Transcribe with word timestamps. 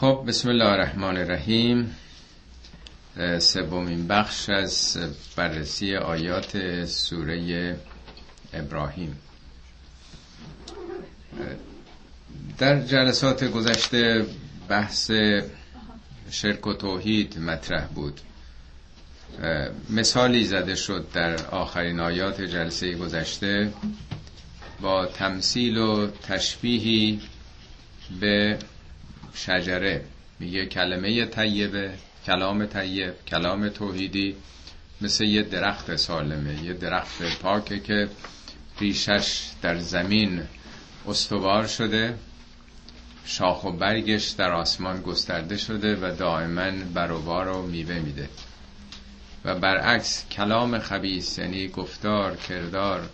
خب 0.00 0.24
بسم 0.28 0.48
الله 0.48 0.64
الرحمن 0.64 1.16
الرحیم. 1.16 1.96
سومین 3.38 4.06
بخش 4.08 4.48
از 4.48 4.98
بررسی 5.36 5.96
آیات 5.96 6.84
سوره 6.84 7.76
ابراهیم. 8.52 9.18
در 12.58 12.80
جلسات 12.82 13.44
گذشته 13.44 14.26
بحث 14.68 15.10
شرک 16.30 16.66
و 16.66 16.74
توحید 16.74 17.38
مطرح 17.38 17.86
بود. 17.86 18.20
مثالی 19.90 20.44
زده 20.44 20.74
شد 20.74 21.06
در 21.12 21.46
آخرین 21.46 22.00
آیات 22.00 22.40
جلسه 22.42 22.94
گذشته 22.94 23.72
با 24.80 25.06
تمثیل 25.06 25.76
و 25.78 26.06
تشبیهی 26.10 27.20
به 28.20 28.58
شجره. 29.34 30.04
میگه 30.38 30.66
کلمه 30.66 31.24
طیبه 31.26 31.92
کلام 32.26 32.66
طیب 32.66 33.24
کلام 33.26 33.68
توحیدی. 33.68 34.36
مثل 35.00 35.24
یه 35.24 35.42
درخت 35.42 35.96
سالمه 35.96 36.64
یه 36.64 36.72
درخت 36.72 37.38
پاکه 37.42 37.80
که 37.80 38.08
ریشش 38.80 39.42
در 39.62 39.78
زمین 39.78 40.42
استوار 41.06 41.66
شده 41.66 42.14
شاخ 43.24 43.64
و 43.64 43.72
برگش 43.72 44.28
در 44.28 44.52
آسمان 44.52 45.02
گسترده 45.02 45.56
شده 45.56 45.96
و 45.96 46.16
دائما 46.16 46.70
بروبار 46.94 47.48
و 47.48 47.62
میوه 47.62 47.98
میده. 47.98 48.28
و 49.44 49.54
برعکس 49.54 50.24
کلام 50.30 50.78
خبیس 50.78 51.38
یعنی 51.38 51.68
گفتار 51.68 52.36
کردار 52.36 53.08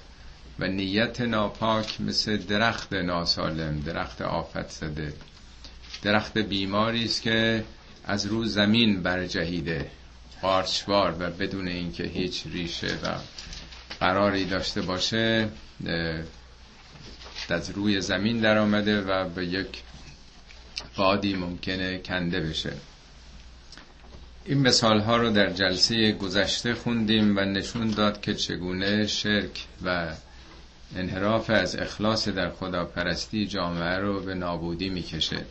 و 0.59 0.66
نیت 0.66 1.21
ناپاک 1.21 2.01
مثل 2.01 2.37
درخت 2.37 2.93
ناسالم 2.93 3.80
درخت 3.80 4.23
آفت 4.23 4.71
زده. 4.71 5.12
درخت 6.06 6.38
بیماری 6.38 7.05
است 7.05 7.23
که 7.23 7.65
از 8.05 8.27
رو 8.27 8.45
زمین 8.45 9.02
برجهیده 9.02 9.90
قارچوار 10.43 11.16
و 11.21 11.30
بدون 11.30 11.68
اینکه 11.68 12.04
هیچ 12.04 12.43
ریشه 12.46 12.87
و 12.87 13.15
قراری 14.01 14.45
داشته 14.45 14.82
باشه 14.82 15.48
از 17.48 17.71
روی 17.71 18.01
زمین 18.01 18.40
در 18.40 18.59
آمده 18.59 19.01
و 19.01 19.29
به 19.29 19.46
یک 19.46 19.82
بادی 20.96 21.35
ممکنه 21.35 21.98
کنده 21.98 22.41
بشه. 22.41 22.73
این 24.45 24.59
مثال 24.59 25.01
ها 25.01 25.16
رو 25.16 25.30
در 25.30 25.51
جلسه 25.51 26.13
گذشته 26.13 26.74
خوندیم 26.74 27.37
و 27.37 27.41
نشون 27.41 27.91
داد 27.91 28.20
که 28.20 28.35
چگونه 28.35 29.07
شرک 29.07 29.65
و 29.85 30.09
انحراف 30.96 31.51
از 31.51 31.76
اخلاص 31.76 32.29
در 32.29 32.51
خداپرستی 32.51 33.46
جامعه 33.46 33.98
رو 33.98 34.20
به 34.20 34.35
نابودی 34.35 34.88
می‌کشه. 34.88 35.45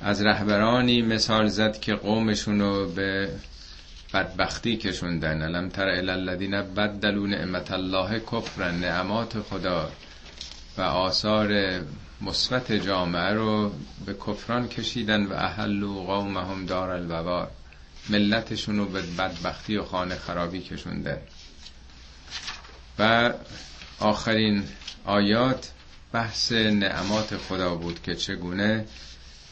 از 0.00 0.22
رهبرانی 0.22 1.02
مثال 1.02 1.46
زد 1.46 1.80
که 1.80 1.94
قومشون 1.94 2.60
رو 2.60 2.88
به 2.88 3.28
بدبختی 4.14 4.76
کشوندن. 4.76 5.42
الم 5.42 5.68
تر 5.68 5.88
الذین 5.88 6.62
بدلوا 6.62 7.26
نعمت 7.26 7.70
الله 7.72 8.20
کفر 8.20 8.70
نعمات 8.70 9.40
خدا 9.40 9.90
و 10.78 10.82
آثار 10.82 11.80
مثبت 12.20 12.72
جامعه 12.72 13.32
رو 13.32 13.72
به 14.06 14.14
کفران 14.14 14.68
کشیدن 14.68 15.26
و 15.26 15.32
اهلو 15.32 15.94
قومهم 15.94 16.66
دار 16.66 16.90
الوبار 16.90 17.50
ملتشون 18.10 18.78
رو 18.78 18.86
به 18.86 19.02
بدبختی 19.02 19.76
و 19.76 19.84
خانه 19.84 20.14
خرابی 20.14 20.60
کشوندن. 20.60 21.18
و 22.98 23.32
آخرین 24.00 24.64
آیات 25.04 25.70
بحث 26.12 26.52
نعمات 26.52 27.36
خدا 27.36 27.74
بود 27.74 28.02
که 28.02 28.14
چگونه 28.14 28.84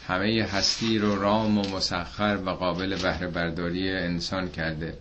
همه 0.09 0.49
هستی 0.53 0.99
رو 0.99 1.23
رام 1.23 1.59
و 1.59 1.77
مسخر 1.77 2.39
و 2.47 2.51
قابل 2.51 3.03
بهره 3.03 3.27
برداری 3.27 3.91
انسان 3.91 4.51
کرده. 4.51 4.99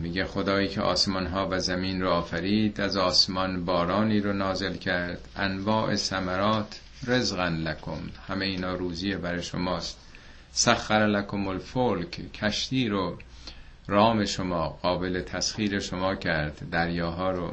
میگه 0.00 0.24
خدایی 0.24 0.68
که 0.68 0.80
آسمان 0.80 1.26
ها 1.26 1.48
و 1.50 1.58
زمین 1.58 2.02
رو 2.02 2.10
آفرید 2.10 2.80
از 2.80 2.96
آسمان 2.96 3.64
بارانی 3.64 4.20
رو 4.20 4.32
نازل 4.32 4.74
کرد. 4.76 5.28
انواع 5.36 5.94
ثمرات 5.94 6.80
رزقا 7.06 7.48
لکم. 7.48 8.00
همه 8.28 8.44
اینا 8.44 8.74
روزی 8.74 9.14
برای 9.14 9.42
شماست. 9.42 9.98
سخر 10.52 11.06
لکم 11.06 11.48
الفلک. 11.48 12.32
کشتی 12.32 12.88
رو 12.88 13.18
رام 13.86 14.24
شما 14.24 14.68
قابل 14.68 15.20
تسخیر 15.20 15.78
شما 15.78 16.14
کرد. 16.14 16.70
دریاها 16.70 17.30
رو. 17.30 17.52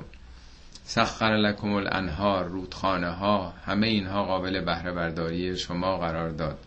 سخر 0.87 1.37
لکم 1.37 1.73
الانهار 1.73 2.45
رودخانه 2.45 3.09
ها 3.09 3.53
همه 3.65 3.87
اینها 3.87 4.25
قابل 4.25 4.61
بهره 4.61 4.91
برداری 4.91 5.57
شما 5.57 5.97
قرار 5.97 6.29
داد. 6.29 6.57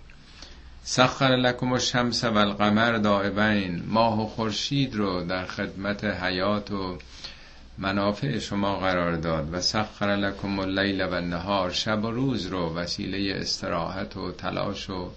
سخر 0.82 1.36
لکم 1.36 1.72
الشمس 1.72 2.24
و 2.24 2.36
القمر 2.36 2.92
دائبین 2.92 3.82
ماه 3.86 4.22
و 4.22 4.26
خورشید 4.26 4.94
رو 4.94 5.24
در 5.24 5.46
خدمت 5.46 6.04
حیات 6.04 6.70
و 6.70 6.98
منافع 7.78 8.38
شما 8.38 8.76
قرار 8.76 9.16
داد 9.16 9.48
و 9.52 9.60
سخر 9.60 10.06
لکم 10.06 10.58
اللیل 10.58 11.02
و 11.02 11.14
النهار 11.14 11.70
شب 11.70 12.04
و 12.04 12.10
روز 12.10 12.46
رو 12.46 12.74
وسیله 12.74 13.40
استراحت 13.40 14.16
و 14.16 14.32
تلاش 14.32 14.90
و 14.90 15.10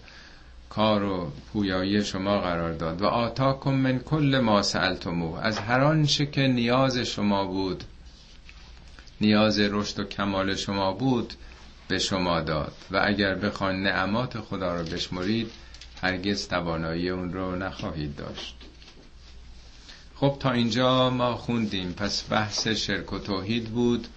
کار 0.70 1.04
و 1.04 1.32
پویایی 1.54 2.04
شما 2.04 2.40
قرار 2.40 2.74
داد. 2.74 3.02
و 3.02 3.06
آتاکم 3.06 3.74
من 3.74 4.00
کل 4.00 4.42
ما 4.44 4.62
سألتموه 4.62 5.46
از 5.46 5.60
هر 5.60 5.82
آنچه 5.82 6.26
که 6.26 6.48
نیاز 6.48 6.98
شما 6.98 7.46
بود 7.46 7.84
نیاز 9.22 9.60
رشد 9.60 10.00
و 10.00 10.04
کمال 10.04 10.56
شما 10.56 10.92
بود 10.92 11.34
به 11.88 12.00
شما 12.00 12.42
داد. 12.42 12.74
و 12.92 13.02
اگر 13.06 13.36
بخوان 13.36 13.84
نعمات 13.84 14.40
خدا 14.40 14.76
رو 14.76 14.84
بشمرید 14.84 15.52
هرگز 16.02 16.48
توانایی 16.48 17.10
اون 17.10 17.34
رو 17.34 17.56
نخواهید 17.56 18.16
داشت. 18.16 18.56
خب 20.16 20.38
تا 20.40 20.52
اینجا 20.52 21.10
ما 21.10 21.36
خوندیم. 21.36 21.94
پس 21.94 22.24
بحث 22.30 22.68
شرک 22.68 23.14
و 23.14 23.20
توحید 23.20 23.70
بود 23.70 24.08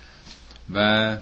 و 0.74 1.16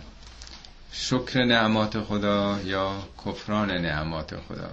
شکر 0.92 1.44
نعمات 1.44 2.00
خدا 2.00 2.60
یا 2.64 3.02
کفران 3.26 3.70
نعمات 3.70 4.36
خدا. 4.36 4.70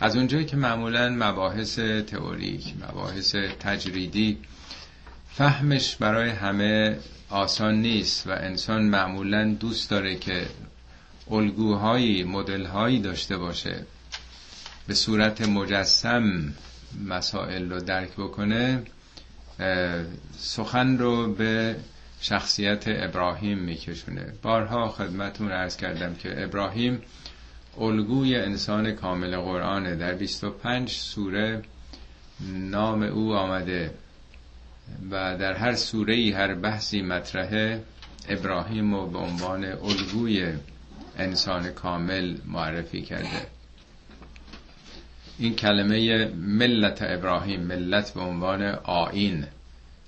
از 0.00 0.16
اونجایی 0.16 0.44
که 0.44 0.56
معمولا 0.56 1.08
مباحث 1.08 1.78
تئوریک 1.78 2.74
مباحث 2.88 3.34
تجریدی 3.34 4.38
فهمش 5.30 5.96
برای 5.96 6.30
همه 6.30 6.98
آسان 7.34 7.74
نیست 7.74 8.26
و 8.26 8.30
انسان 8.30 8.82
معمولا 8.82 9.56
دوست 9.60 9.90
داره 9.90 10.16
که 10.16 10.46
الگوهایی 11.30 12.24
مدلهایی 12.24 13.00
داشته 13.00 13.36
باشه. 13.36 13.86
به 14.86 14.94
صورت 14.94 15.40
مجسم 15.40 16.54
مسائل 17.04 17.70
رو 17.70 17.80
درک 17.80 18.12
بکنه 18.12 18.82
سخن 20.38 20.98
رو 20.98 21.32
به 21.32 21.76
شخصیت 22.20 22.84
ابراهیم 22.86 23.58
میکشونه. 23.58 24.32
بارها 24.42 24.88
خدمتون 24.88 25.52
ارز 25.52 25.76
کردم 25.76 26.14
که 26.14 26.42
ابراهیم 26.44 27.02
الگوی 27.78 28.36
انسان 28.36 28.92
کامل 28.92 29.36
قرآنه. 29.36 29.94
در 29.94 30.14
25 30.14 30.90
سوره 30.90 31.62
نام 32.70 33.02
او 33.02 33.34
آمده. 33.34 33.94
و 35.10 35.36
در 35.38 35.52
هر 35.52 35.74
سوره 35.74 36.14
ای 36.14 36.30
هر 36.30 36.54
بحثی 36.54 37.02
مطرحه 37.02 37.82
ابراهیم 38.28 38.94
رو 38.94 39.06
به 39.06 39.18
عنوان 39.18 39.64
الگوی 39.64 40.52
انسان 41.18 41.70
کامل 41.70 42.36
معرفی 42.46 43.02
کرده. 43.02 43.46
این 45.38 45.54
کلمه 45.54 46.26
ملت 46.36 46.98
ابراهیم 47.02 47.60
ملت 47.60 48.14
به 48.14 48.20
عنوان 48.20 48.62
آین 48.84 49.46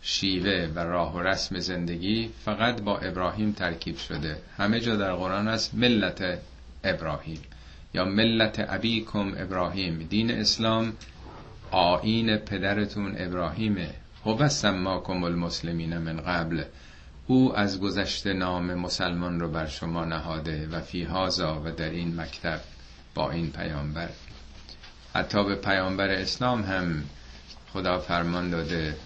شیوه 0.03 0.69
و 0.75 0.79
راه 0.79 1.17
و 1.17 1.21
رسم 1.21 1.59
زندگی 1.59 2.31
فقط 2.45 2.83
با 2.83 2.99
ابراهیم 2.99 3.53
ترکیب 3.53 3.97
شده. 3.97 4.37
همه 4.57 4.81
جا 4.81 4.97
در 4.97 5.13
قرآن 5.13 5.49
است 5.49 5.75
ملت 5.75 6.39
ابراهیم 6.85 7.39
یا 7.95 8.05
ملت 8.05 8.67
ابیکم 8.69 9.33
ابراهیم. 9.37 10.07
دین 10.11 10.31
اسلام 10.31 10.93
آین 11.71 12.37
پدرتون 12.37 13.15
ابراهیمه. 13.19 13.91
هو 14.27 14.49
سماکم 14.49 15.25
المسلمین 15.25 15.99
من 15.99 16.21
قبل. 16.21 16.65
او 17.27 17.57
از 17.57 17.81
گذشته 17.81 18.33
نام 18.33 18.75
مسلمان 18.75 19.41
رو 19.41 19.49
بر 19.49 19.67
شما 19.67 20.05
نهاده 20.05 20.69
و 20.69 20.81
فی 20.81 21.03
هازا 21.03 21.63
و 21.65 21.71
در 21.71 21.91
این 21.91 22.21
مکتب 22.21 22.61
با 23.15 23.31
این 23.31 23.51
پیامبر. 23.51 24.09
حتی 25.15 25.45
به 25.45 25.55
پیامبر 25.55 26.09
اسلام 26.09 26.63
هم 26.63 27.05
خدا 27.73 27.99
فرمان 27.99 28.51
داده 28.51 28.97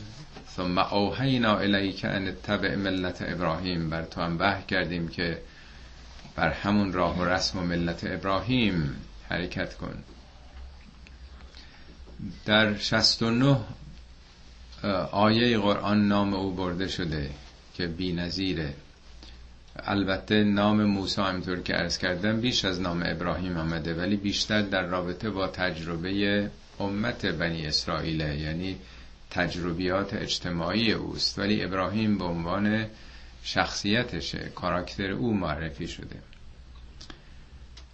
ثم 0.56 0.78
اوحینا 0.78 1.56
الیک 1.56 2.05
ان 2.05 2.32
تبع 2.32 2.75
ملت 2.75 3.22
ابراهیم. 3.28 3.90
بر 3.90 4.02
تو 4.02 4.20
هم 4.20 4.37
وحی 4.38 4.62
کردیم 4.69 5.08
که 5.08 5.43
بر 6.37 6.49
همون 6.49 6.93
راه 6.93 7.19
و 7.19 7.25
رسم 7.25 7.58
و 7.58 7.62
ملت 7.62 8.00
ابراهیم 8.05 8.96
حرکت 9.28 9.75
کن. 9.75 10.05
در 12.46 12.76
69 12.76 13.56
آیه 15.12 15.59
قرآن 15.59 16.09
نام 16.09 16.35
او 16.35 16.50
برده 16.50 16.88
شده 16.88 17.31
که 17.75 17.87
بی 17.87 18.12
نظیره. 18.12 18.75
البته 19.77 20.44
نام 20.44 20.85
موسی 20.85 21.21
همطور 21.21 21.61
که 21.61 21.77
ارز 21.79 21.99
کردم 21.99 22.41
بیش 22.41 22.65
از 22.65 22.81
نام 22.81 23.03
ابراهیم 23.06 23.56
آمده 23.56 23.94
ولی 23.94 24.17
بیشتر 24.17 24.62
در 24.62 24.82
رابطه 24.82 25.31
با 25.31 25.49
تجربه 25.49 26.50
امت 26.81 27.27
بنی 27.27 27.67
اسرائیل 27.67 28.21
یعنی 28.21 28.77
تجربیات 29.31 30.15
اجتماعی 30.15 30.93
اوست. 30.93 31.38
ولی 31.38 31.65
ابراهیم 31.65 32.19
به 32.19 32.25
عنوان 32.25 32.87
شخصیتشه 33.43 34.38
کاراکتر 34.55 35.11
او 35.11 35.35
معرفی 35.35 35.88
شده. 35.88 36.17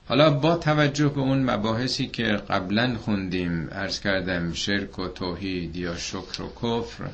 حالا 0.08 0.30
با 0.30 0.56
توجه 0.56 1.08
به 1.08 1.20
اون 1.20 1.50
مباحثی 1.50 2.06
که 2.06 2.24
قبلا 2.24 2.96
خوندیم 2.96 3.68
ارز 3.72 4.00
کردم 4.00 4.52
شرک 4.52 4.98
و 4.98 5.08
توحید 5.08 5.76
یا 5.76 5.96
شکر 5.96 6.42
و 6.42 6.48
کفر 6.62 7.04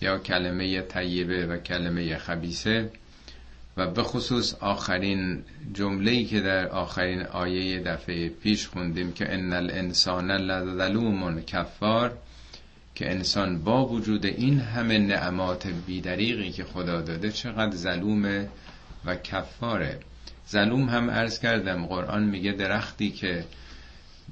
یا 0.00 0.18
کلمه 0.18 0.80
طیبه 0.80 1.46
و 1.46 1.56
کلمه 1.56 2.18
خبیسه 2.18 2.90
و 3.76 3.86
به 3.86 4.02
خصوص 4.02 4.54
آخرین 4.54 5.42
جمله‌ای 5.74 6.24
که 6.24 6.40
در 6.40 6.68
آخرین 6.68 7.22
آیه 7.22 7.80
دفعه 7.80 8.28
پیش 8.28 8.66
خوندیم 8.66 9.12
که 9.12 9.34
ان 9.34 9.52
الانسان 9.52 10.30
لظلوم 10.30 11.40
کفار 11.40 12.18
که 12.94 13.10
انسان 13.10 13.58
با 13.58 13.86
وجود 13.86 14.26
این 14.26 14.60
همه 14.60 14.98
نعمات 14.98 15.66
بیدریقی 15.86 16.50
که 16.50 16.64
خدا 16.64 17.00
داده 17.00 17.32
چقدر 17.32 17.76
ظلومه 17.76 18.48
و 19.04 19.16
کفاره. 19.16 19.98
ظلوم 20.50 20.88
هم 20.88 21.10
عرض 21.10 21.38
کردم 21.38 21.86
قرآن 21.86 22.24
میگه 22.24 22.52
درختی 22.52 23.10
که 23.10 23.44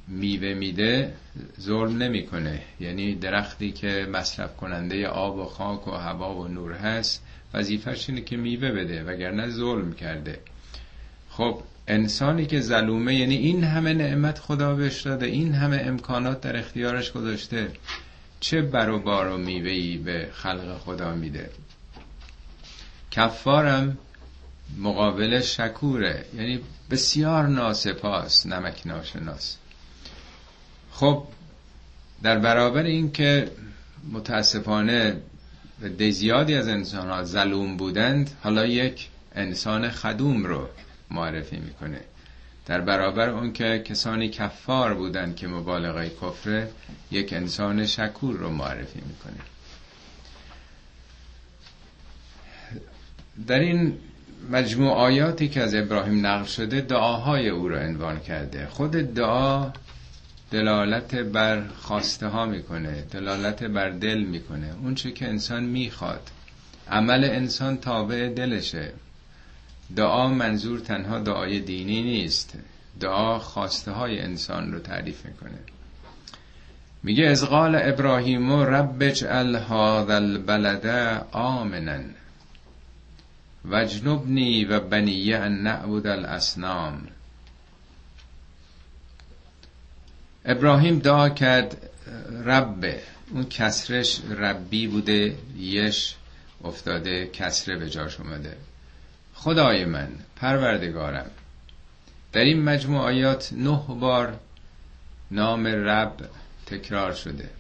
میوه 0.09 0.55
میده 0.55 1.15
ظلم 1.61 2.03
نمی‌کنه. 2.03 2.63
یعنی 2.81 3.15
درختی 3.15 3.73
که 3.73 4.09
مصرف 4.13 4.57
کننده 4.57 5.09
آب 5.09 5.37
و 5.37 5.45
خاک 5.45 5.89
و 5.89 5.91
هوا 5.91 6.35
و 6.35 6.49
نور 6.49 6.73
هست 6.73 7.25
وظیفش 7.55 8.09
اینه 8.09 8.21
که 8.21 8.37
میوه 8.37 8.71
بده 8.71 9.05
وگرنه 9.05 9.49
ظلم 9.49 9.93
کرده. 9.93 10.41
خب 11.31 11.63
انسانی 11.89 12.47
که 12.47 12.61
ظلومه 12.61 13.15
یعنی 13.15 13.37
این 13.37 13.65
همه 13.65 13.95
نعمت 13.95 14.39
خدا 14.39 14.75
بهش 14.75 15.03
داده 15.03 15.27
این 15.27 15.55
همه 15.55 15.83
امکانات 15.85 16.41
در 16.41 16.57
اختیارش 16.57 17.13
گذاشته 17.13 17.69
چه 18.41 18.63
بر 18.63 18.91
و 18.91 18.99
بار 18.99 19.29
و 19.29 19.39
میوهی 19.39 19.97
به 19.99 20.29
خلق 20.33 20.79
خدا 20.79 21.15
میده؟ 21.15 21.51
کفارم 23.11 23.99
مقابل 24.77 25.41
شکوره. 25.41 26.25
یعنی 26.37 26.61
بسیار 26.91 27.47
ناسپاس 27.47 28.47
نمک 28.47 28.83
ناشناس. 28.87 29.57
خب 30.93 31.25
در 32.23 32.39
برابر 32.39 32.83
این 32.83 33.13
که 33.13 33.51
متاسفانه 34.13 35.17
به 35.99 36.11
زیادی 36.11 36.55
از 36.55 36.69
انسان 36.69 37.11
ها 37.11 37.25
ظلوم 37.25 37.77
بودند 37.77 38.31
حالا 38.43 38.67
یک 38.67 39.09
انسان 39.35 39.91
خدوم 39.91 40.45
رو 40.45 40.69
معرفی 41.11 41.57
می‌کنه. 41.57 42.01
در 42.67 42.81
برابر 42.81 43.29
اون 43.29 43.53
که 43.53 43.83
کسانی 43.85 44.29
کفار 44.29 44.95
بودند 44.95 45.37
که 45.37 45.49
مبالغه 45.49 46.09
کفره 46.09 46.71
یک 47.11 47.33
انسان 47.33 47.87
شکور 47.87 48.37
رو 48.37 48.51
معرفی 48.51 49.01
می‌کنه. 49.01 49.41
در 53.47 53.59
این 53.59 53.99
مجموع 54.51 54.93
آیاتی 54.93 55.49
که 55.49 55.63
از 55.63 55.75
ابراهیم 55.75 56.27
نقل 56.27 56.45
شده 56.45 56.81
دعاهای 56.81 57.49
او 57.49 57.69
را 57.69 57.81
عنوان 57.81 58.21
کرده. 58.21 58.67
خود 58.67 58.91
دعا 58.91 59.71
دلالت 60.51 61.15
بر 61.15 61.63
خواسته 61.69 62.27
ها 62.27 62.47
می‌کنه 62.47 63.05
دلالت 63.11 63.65
بر 63.65 63.91
دل 63.91 64.19
می‌کنه. 64.19 64.71
اون 64.83 64.95
چه 64.95 65.13
که 65.13 65.29
انسان 65.29 65.65
می‌خواد. 65.65 66.31
عمل 66.91 67.25
انسان 67.25 67.77
تابع 67.77 68.29
دلشه. 68.29 68.93
دعا 69.97 70.29
منظور 70.29 70.81
تنها 70.81 71.19
دعای 71.19 71.61
دینی 71.61 72.03
نیست. 72.03 72.55
دعا 73.01 73.39
خواسته 73.39 73.91
های 73.91 74.21
انسان 74.21 74.73
رو 74.73 74.79
تعریف 74.79 75.27
می‌کنه. 75.27 75.59
میگه 77.03 77.27
از 77.27 77.45
قال 77.45 77.75
ابراهیم 77.83 78.53
رب 78.53 78.97
اجعل 79.01 79.57
هذا 79.57 80.15
البلد 80.15 80.87
آمنا. 81.33 82.01
وجنبنی 83.65 84.65
و 84.65 84.81
بنیه 84.81 85.37
ان 85.37 85.63
نعبد 85.63 86.07
الاسنام. 86.07 87.09
ابراهیم 90.45 90.99
دعا 90.99 91.29
کرد 91.29 91.91
رب 92.45 93.01
اون 93.31 93.45
کسرش 93.49 94.21
ربی 94.21 94.87
بوده 94.87 95.37
یش 95.59 96.15
افتاده 96.65 97.27
کسره 97.27 97.77
به 97.77 97.91
جاش 97.91 98.21
اومده. 98.21 98.57
خدای 99.35 99.85
من 99.85 100.09
پروردگارم 100.37 101.31
در 102.33 102.41
این 102.41 102.63
مجموع 102.63 103.01
آیات 103.01 103.53
نه 103.53 103.85
بار 103.89 104.41
نام 105.31 105.67
رب 105.67 106.17
تکرار 106.67 107.13
شده. 107.13 107.51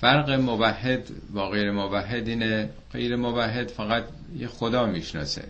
فرق 0.00 0.30
موحد 0.30 1.10
با 1.34 1.48
غیر 1.48 1.70
موحد 1.70 2.28
اینه 2.28 2.70
غیر 2.92 3.16
موحد 3.16 3.68
فقط 3.68 4.04
یه 4.38 4.46
خدا 4.46 4.86
می‌شناسه. 4.86 5.44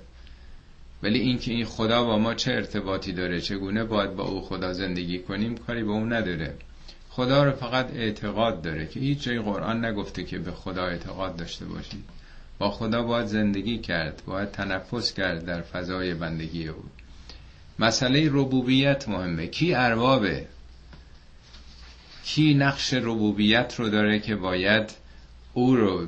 ولی 1.02 1.18
اینکه 1.18 1.52
این 1.52 1.64
خدا 1.64 2.04
با 2.04 2.18
ما 2.18 2.34
چه 2.34 2.52
ارتباطی 2.52 3.12
داره 3.12 3.40
چگونه 3.40 3.84
باید 3.84 4.16
با 4.16 4.24
او 4.24 4.40
خدا 4.40 4.72
زندگی 4.72 5.18
کنیم 5.18 5.56
کاری 5.56 5.84
با 5.84 5.92
اون 5.92 6.12
نداره. 6.12 6.54
خدا 7.10 7.44
رو 7.44 7.52
فقط 7.52 7.90
اعتقاد 7.94 8.62
داره 8.62 8.86
که 8.86 9.00
هیچ 9.00 9.22
جای 9.22 9.38
قرآن 9.38 9.84
نگفته 9.84 10.24
که 10.24 10.38
به 10.38 10.52
خدا 10.52 10.86
اعتقاد 10.86 11.36
داشته 11.36 11.64
باشید 11.64 12.04
با 12.58 12.70
خدا 12.70 13.02
باید 13.02 13.26
زندگی 13.26 13.78
کرد 13.78 14.22
باید 14.26 14.50
تنفس 14.50 15.12
کرد 15.12 15.44
در 15.44 15.60
فضای 15.62 16.14
بندگی 16.14 16.68
او. 16.68 16.84
مسئله 17.78 18.28
ربوبیت 18.32 19.08
مهمه. 19.08 19.46
کی 19.46 19.74
اربابه؟ 19.74 20.46
کی 22.24 22.54
نقش 22.54 22.94
ربوبیت 22.94 23.74
رو 23.78 23.88
داره 23.88 24.18
که 24.18 24.36
باید 24.36 24.90
او 25.54 25.76
رو 25.76 26.06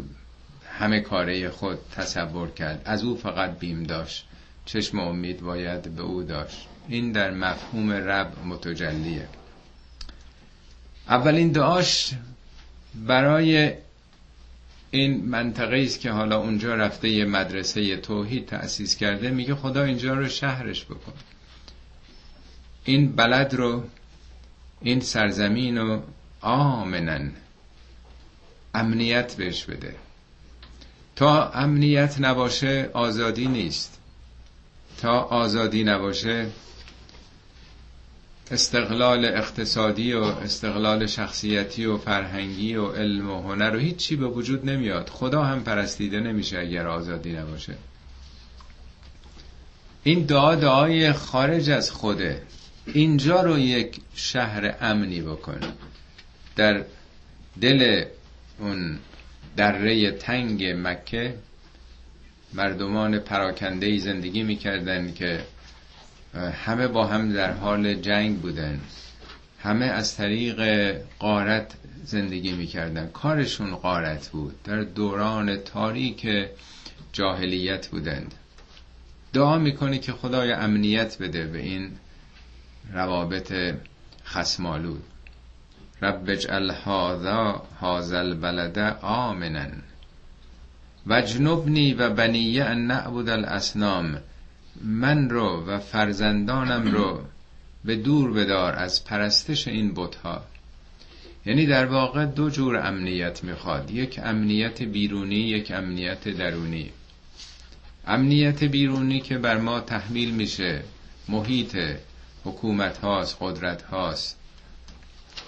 همه 0.78 1.00
کاره 1.00 1.50
خود 1.50 1.78
تصور 1.96 2.50
کرد؟ 2.50 2.82
از 2.84 3.04
او 3.04 3.16
فقط 3.16 3.58
بیم 3.58 3.82
داشت. 3.82 4.26
چشم 4.64 4.98
امید 4.98 5.40
باید 5.40 5.96
به 5.96 6.02
او 6.02 6.22
داشت. 6.22 6.66
این 6.88 7.12
در 7.12 7.30
مفهوم 7.30 7.92
رب 7.92 8.32
متجلیه. 8.44 9.28
اولین 11.08 11.52
دعاش 11.52 12.10
برای 12.94 13.72
این 14.90 15.24
منطقه 15.24 15.82
است 15.84 16.00
که 16.00 16.10
حالا 16.10 16.38
اونجا 16.38 16.74
رفته 16.74 17.08
یه 17.08 17.24
مدرسه 17.24 17.96
توحید 17.96 18.46
تأسیس 18.46 18.96
کرده 18.96 19.30
میگه 19.30 19.54
خدا 19.54 19.84
اینجا 19.84 20.14
رو 20.14 20.28
شهرش 20.28 20.84
بکن. 20.84 21.12
این 22.84 23.12
بلد 23.12 23.54
رو 23.54 23.84
این 24.82 25.00
سرزمین 25.00 25.78
رو 25.78 26.02
آمنن 26.40 27.32
امنیت 28.74 29.34
بهش 29.34 29.64
بده. 29.64 29.94
تا 31.16 31.50
امنیت 31.50 32.16
نباشه 32.20 32.90
آزادی 32.92 33.46
نیست. 33.46 33.98
تا 35.00 35.20
آزادی 35.20 35.84
نباشه 35.84 36.46
استقلال 38.50 39.24
اقتصادی 39.24 40.12
و 40.12 40.22
استقلال 40.22 41.06
شخصیتی 41.06 41.86
و 41.86 41.96
فرهنگی 41.96 42.74
و 42.74 42.86
علم 42.86 43.30
و 43.30 43.42
هنر 43.42 43.76
و 43.76 43.78
هیچی 43.78 44.16
به 44.16 44.26
وجود 44.26 44.70
نمیاد. 44.70 45.08
خدا 45.08 45.42
هم 45.42 45.62
پرستیده 45.62 46.20
نمیشه 46.20 46.58
اگر 46.58 46.86
آزادی 46.86 47.32
نباشه. 47.32 47.74
این 50.02 50.24
دعا 50.24 50.54
دعای 50.54 51.12
خارج 51.12 51.70
از 51.70 51.90
خوده. 51.90 52.42
اینجا 52.86 53.42
رو 53.42 53.58
یک 53.58 54.00
شهر 54.14 54.74
امنی 54.80 55.20
بکن. 55.20 55.60
در 56.56 56.84
دل 57.60 58.04
اون 58.58 58.98
دره 59.56 60.10
تنگ 60.10 60.64
مکه 60.64 61.34
مردمان 62.54 63.18
پراکنده 63.18 63.98
زندگی 63.98 64.42
می‌کردن 64.42 65.12
که 65.12 65.40
همه 66.64 66.88
با 66.88 67.06
هم 67.06 67.32
در 67.32 67.52
حال 67.52 67.94
جنگ 67.94 68.40
بودن. 68.40 68.80
همه 69.60 69.86
از 69.86 70.16
طریق 70.16 70.92
قارت 71.18 71.74
زندگی 72.04 72.52
می‌کردن. 72.52 73.10
کارشون 73.12 73.76
قارت 73.76 74.28
بود. 74.28 74.62
در 74.62 74.80
دوران 74.80 75.56
تاریک 75.56 76.26
جاهلیت 77.12 77.88
بودند. 77.88 78.34
دعا 79.32 79.58
می‌کنه 79.58 79.98
که 79.98 80.12
خدای 80.12 80.52
امنیت 80.52 81.18
بده 81.18 81.46
به 81.46 81.58
این 81.58 81.90
روابط 82.92 83.52
خسمالود 84.24 85.02
رب 86.02 86.30
اجعل 86.30 86.70
هذا 86.70 87.62
هذا 87.80 88.18
البلد 88.18 88.78
آمنا. 89.02 89.66
وجنبنی 91.06 91.94
و 91.94 92.10
بنیه 92.10 92.64
ان 92.64 92.86
نعبد 92.86 93.28
الاسنام. 93.28 94.18
من 94.84 95.30
رو 95.30 95.64
و 95.66 95.78
فرزندانم 95.78 96.92
رو 96.92 97.20
به 97.84 97.96
دور 97.96 98.32
بدار 98.32 98.74
از 98.74 99.04
پرستش 99.04 99.68
این 99.68 99.92
بتها. 99.94 100.42
یعنی 101.46 101.66
در 101.66 101.86
واقع 101.86 102.26
دو 102.26 102.50
جور 102.50 102.86
امنیت 102.86 103.44
می‌خواد. 103.44 103.90
یک 103.90 104.20
امنیت 104.24 104.82
بیرونی 104.82 105.40
یک 105.40 105.70
امنیت 105.70 106.28
درونی. 106.28 106.90
امنیت 108.06 108.64
بیرونی 108.64 109.20
که 109.20 109.38
بر 109.38 109.58
ما 109.58 109.80
تحمیل 109.80 110.34
میشه 110.34 110.82
محیط 111.28 111.76
حکومت 112.44 112.98
هاست 112.98 113.36
قدرت 113.40 113.82
هاست. 113.82 114.36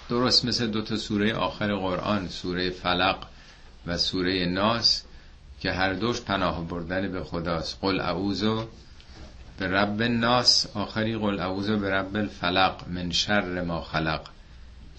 درست 0.09 0.45
مثل 0.45 0.67
دوتا 0.67 0.97
سوره 0.97 1.33
آخر 1.33 1.75
قرآن 1.75 2.27
سوره 2.27 2.69
فلق 2.69 3.17
و 3.87 3.97
سوره 3.97 4.45
ناس 4.45 5.03
که 5.59 5.71
هر 5.71 5.93
دوش 5.93 6.21
پناه 6.21 6.67
بردن 6.67 7.11
به 7.11 7.23
خداست. 7.23 7.77
قل 7.81 7.99
اعوذ 7.99 8.43
به 9.59 9.67
رب 9.67 10.03
ناس 10.03 10.67
آخری 10.73 11.17
قل 11.17 11.39
اعوذ 11.39 11.69
به 11.69 11.89
رب 11.89 12.15
الفلق 12.15 12.87
من 12.87 13.11
شر 13.11 13.61
ما 13.61 13.81
خلق. 13.81 14.21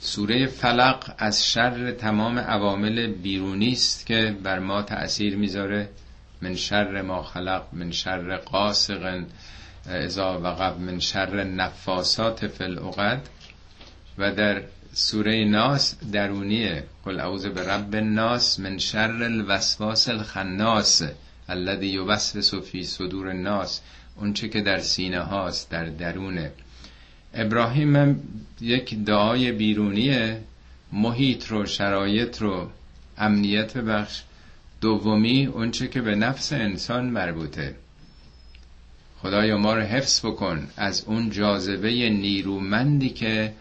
سوره 0.00 0.46
فلق 0.46 1.14
از 1.18 1.46
شر 1.46 1.92
تمام 1.92 2.38
عوامل 2.38 3.06
بیرونی 3.06 3.72
است 3.72 4.06
که 4.06 4.36
بر 4.42 4.58
ما 4.58 4.82
تأثیر 4.82 5.36
می‌ذاره. 5.36 5.88
من 6.42 6.54
شر 6.54 7.02
ما 7.02 7.22
خلق 7.22 7.62
من 7.72 7.90
شر 7.90 8.36
قاسق 8.36 9.24
اذا 9.88 10.40
وقب 10.40 10.80
من 10.80 11.00
شر 11.00 11.44
نفاسات 11.44 12.46
فی 12.46 12.64
العقد 12.64 13.28
و 14.18 14.32
در 14.32 14.62
سوره 14.92 15.44
ناس 15.44 15.94
درونیه. 16.12 16.84
قل 17.04 17.20
اعوذ 17.20 17.46
به 17.46 17.62
رب 17.68 17.94
الناس 17.94 18.60
من 18.60 18.78
شر 18.78 19.22
الوسواس 19.22 20.08
الخناس 20.08 21.02
الذي 21.48 21.86
یوسوس 21.86 22.54
فی 22.54 22.84
صدور 22.84 23.28
الناس. 23.28 23.80
اونچه 24.16 24.48
که 24.48 24.60
در 24.60 24.78
سینه 24.78 25.20
هاست 25.20 25.70
در 25.70 25.84
درونه. 25.84 26.52
ابراهیم 27.34 27.96
هم 27.96 28.20
یک 28.60 28.94
دعای 28.94 29.52
بیرونیه. 29.52 30.40
محیط 30.92 31.46
رو 31.46 31.66
شرایط 31.66 32.42
رو 32.42 32.70
امنیت 33.18 33.76
بخش 33.78 34.22
دومی 34.80 35.46
اونچه 35.46 35.88
که 35.88 36.00
به 36.00 36.14
نفس 36.14 36.52
انسان 36.52 37.04
مربوطه. 37.04 37.74
خدایا 39.26 39.58
ما 39.58 39.74
رو 39.74 39.82
حفظ 39.82 40.20
بکن 40.26 40.68
از 40.76 41.04
اون 41.06 41.30
جاذبه 41.30 41.88
نیرومندی 42.10 43.10
که 43.10 43.52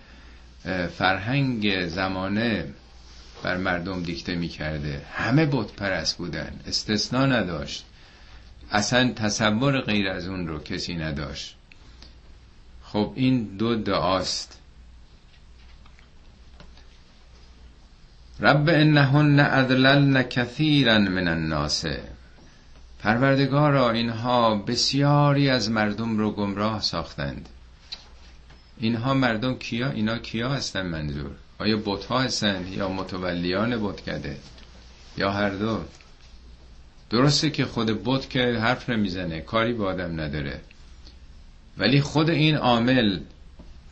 فرهنگ 0.98 1.88
زمانه 1.88 2.66
بر 3.44 3.58
مردم 3.58 4.04
دیکته 4.04 4.36
می 4.36 4.48
کرده 4.48 5.02
همه 5.14 5.46
بت 5.46 5.72
پرست 5.72 6.18
بودن 6.18 6.60
استثنا 6.68 7.26
نداشت. 7.26 7.86
اصلا 8.72 9.12
تصور 9.16 9.82
غیر 9.82 10.10
از 10.10 10.28
اون 10.28 10.48
رو 10.48 10.60
کسی 10.60 10.96
نداشت. 10.96 11.56
خب 12.84 13.14
این 13.16 13.44
دو 13.44 13.76
دعاست. 13.76 14.60
رب 18.40 18.70
انهن 18.70 19.40
ادللن 19.40 20.24
کثیرا 20.24 20.98
من 21.00 21.28
الناس. 21.28 21.86
پروردگارا 23.06 23.92
اینها 23.92 24.56
بسیاری 24.56 25.50
از 25.50 25.72
مردم 25.72 26.18
رو 26.18 26.32
گمراه 26.32 26.82
ساختند. 26.82 27.50
اینها 28.78 29.14
مردم 29.14 29.56
کیا؟ 29.56 29.92
اینا 29.92 30.18
کیا 30.18 30.50
هستن 30.50 30.86
منظور؟ 30.86 31.32
آیا 31.60 31.78
بت 31.86 32.06
ها 32.06 32.20
هستن 32.20 32.68
یا 32.68 32.90
متولیان 32.90 33.84
بت 33.84 34.02
کده؟ 34.02 34.38
یا 35.18 35.32
هر 35.32 35.50
دو؟ 35.50 35.80
درسته 37.10 37.50
که 37.50 37.66
خود 37.66 38.04
بت 38.06 38.30
که 38.30 38.40
حرف 38.40 38.90
نمی‌زنه 38.90 39.42
کاری 39.42 39.74
با 39.74 39.86
آدم 39.86 40.22
نداره. 40.22 40.62
ولی 41.78 42.02
خود 42.02 42.30
این 42.30 42.56
عامل 42.56 43.20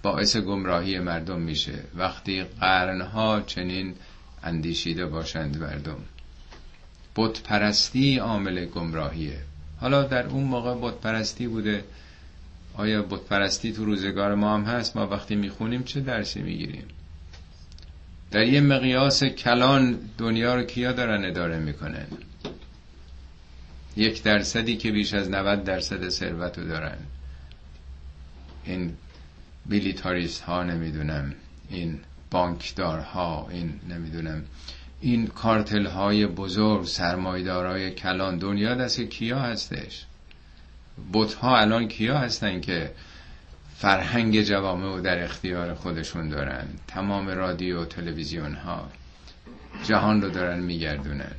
باعث 0.04 0.38
گمراهی 0.38 1.00
مردم 1.00 1.40
میشه. 1.40 1.80
وقتی 1.96 2.44
قرنها 2.44 3.42
چنین 3.42 3.96
اندیشیده 4.44 5.06
باشند 5.06 5.58
مردم. 5.58 5.98
بت 7.16 7.42
پرستی 7.44 8.18
عامل 8.18 8.66
گمراهیه. 8.66 9.40
حالا 9.80 10.04
در 10.04 10.26
اون 10.28 10.44
موقع 10.44 10.76
بت 10.82 11.02
پرستی 11.02 11.48
بوده. 11.48 11.84
آیا 12.74 13.02
بت 13.02 13.22
پرستی 13.22 13.72
تو 13.74 13.86
روزگار 13.86 14.36
ما 14.36 14.56
هم 14.56 14.64
هست؟ 14.64 14.96
ما 14.96 15.08
وقتی 15.08 15.36
می‌خونیم 15.36 15.84
چه 15.84 16.02
درسی 16.02 16.42
می‌گیریم؟ 16.42 16.86
در 18.32 18.44
یه 18.44 18.62
مقیاس 18.62 19.24
کلان 19.24 20.00
دنیا 20.18 20.56
رو 20.56 20.64
کیا 20.64 20.92
دارن 20.92 21.26
اداره 21.26 21.60
می‌کنن؟ 21.60 22.08
یک 23.98 24.24
درصدی 24.24 24.78
که 24.78 24.92
بیش 24.92 25.14
از 25.14 25.30
90 25.30 25.64
درصد 25.64 26.10
ثروت 26.10 26.60
رو 26.60 26.68
دارن. 26.68 26.98
این 28.66 28.94
بیلیتاریست 29.66 30.42
ها 30.42 30.64
نمی‌دونم 30.64 31.34
این 31.70 32.00
بانکدارها 32.32 33.48
این 33.52 33.80
نمی‌دونم. 33.90 34.44
این 35.06 35.28
کارتل 35.28 35.86
های 35.86 36.28
بزرگ 36.28 36.88
های 37.18 37.92
کلان 37.92 38.38
دنیا 38.38 38.76
دست 38.76 39.02
کیا 39.02 39.40
هستش؟ 39.40 40.06
بوت 41.12 41.34
ها 41.34 41.58
الان 41.58 41.88
کیا 41.88 42.18
هستن 42.18 42.62
که 42.62 42.92
فرهنگ 43.78 44.42
جوامع 44.42 44.88
و 44.88 45.02
در 45.02 45.24
اختیار 45.24 45.74
خودشون 45.74 46.30
دارن؟ 46.30 46.68
تمام 46.88 47.28
رادیو 47.28 47.82
و 47.82 47.86
تلویزیون 47.86 48.54
ها 48.54 48.90
جهان 49.84 50.22
رو 50.22 50.30
دارن 50.30 50.60
میگردونن. 50.60 51.36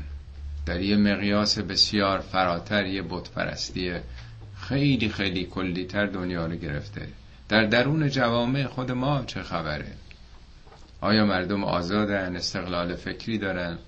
در 0.66 0.80
یه 0.80 0.97
مقیاس 0.97 1.59
بسیار 1.59 2.18
فراتر 2.18 2.87
یه 2.87 3.02
بت 3.02 3.30
پرستی 3.30 3.92
خیلی 4.61 5.09
خیلی 5.09 5.44
کلیتر 5.44 6.06
دنیا 6.06 6.47
رو 6.47 6.56
گرفته. 6.56 7.09
در 7.49 7.64
درون 7.64 8.09
جوامع 8.09 8.66
خود 8.66 8.92
ما 8.92 9.25
چه 9.25 9.42
خبره؟ 9.42 9.92
آیا 11.04 11.25
مردم 11.25 11.64
آزادن 11.64 12.37
استقلال 12.37 12.94
فکری 12.96 13.38
دارن؟ 13.38 13.78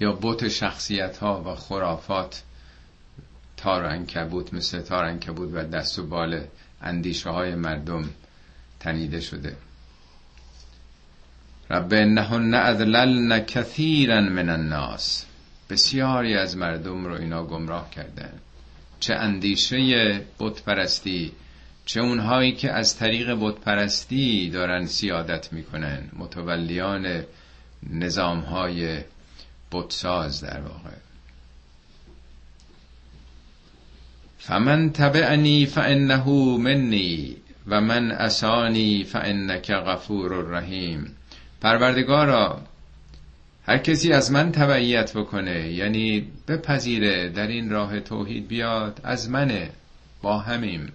یا 0.00 0.12
بوت 0.12 0.48
شخصیت 0.48 1.16
ها 1.16 1.42
و 1.46 1.54
خرافات 1.54 2.42
تارنکبوت 3.56 4.54
مثل 4.54 4.80
تارنکبوت 4.80 5.50
و 5.52 5.64
دست 5.64 5.98
و 5.98 6.06
بال 6.06 6.44
اندیشه 6.82 7.30
های 7.30 7.54
مردم 7.54 8.10
تنیده 8.80 9.20
شده؟ 9.20 9.56
رب 11.70 11.92
انهن 11.92 12.54
ادللن 12.54 13.40
کثیرا 13.40 14.20
من 14.20 14.48
الناس. 14.48 15.24
بسیاری 15.70 16.34
از 16.34 16.56
مردم 16.56 17.06
رو 17.06 17.14
اینا 17.14 17.44
گمراه 17.44 17.90
کردن. 17.90 18.32
چه 19.00 19.14
اندیشه 19.14 20.20
بت 20.38 20.62
پرستی 20.62 21.32
چه 21.86 22.00
اونهایی 22.00 22.52
که 22.52 22.72
از 22.72 22.96
طریق 22.96 23.36
بت 23.40 23.54
پرستی 23.54 24.50
دارن 24.50 24.86
سیادت 24.86 25.52
می‌کنن. 25.52 26.08
متولیان 26.16 27.24
نظام 27.90 28.40
های 28.40 28.98
بتساز 29.72 30.40
در 30.40 30.60
واقع. 30.60 30.90
فمن 34.38 34.92
تبعنی 34.92 35.66
فانه 35.66 36.28
منی 36.58 37.36
و 37.66 37.80
من 37.80 38.10
اسانی 38.10 39.04
فانک 39.04 39.70
غفور 39.70 40.32
رحیم 40.32 41.16
پروردگارا 41.60 42.60
هر 43.66 43.78
کسی 43.78 44.12
از 44.12 44.32
من 44.32 44.52
تبعیت 44.52 45.16
بکنه 45.16 45.72
یعنی 45.72 46.28
بپذیره 46.48 47.28
در 47.28 47.46
این 47.46 47.70
راه 47.70 48.00
توحید 48.00 48.48
بیاد 48.48 49.00
از 49.04 49.30
منه 49.30 49.70
با 50.22 50.38
همیم. 50.38 50.92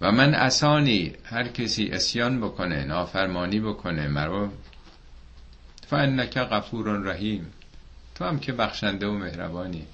و 0.00 0.12
من 0.12 0.34
اسانی 0.34 1.12
هر 1.24 1.48
کسی 1.48 1.88
اسیان 1.92 2.40
بکنه 2.40 2.84
نافرمانی 2.84 3.60
بکنه 3.60 4.08
مرو 4.08 4.48
فانک 5.86 6.38
غفور 6.38 6.88
رحیم. 6.88 7.46
تو 8.14 8.24
هم 8.24 8.38
که 8.38 8.52
بخشنده 8.52 9.06
و 9.06 9.12
مهربانی. 9.12 9.86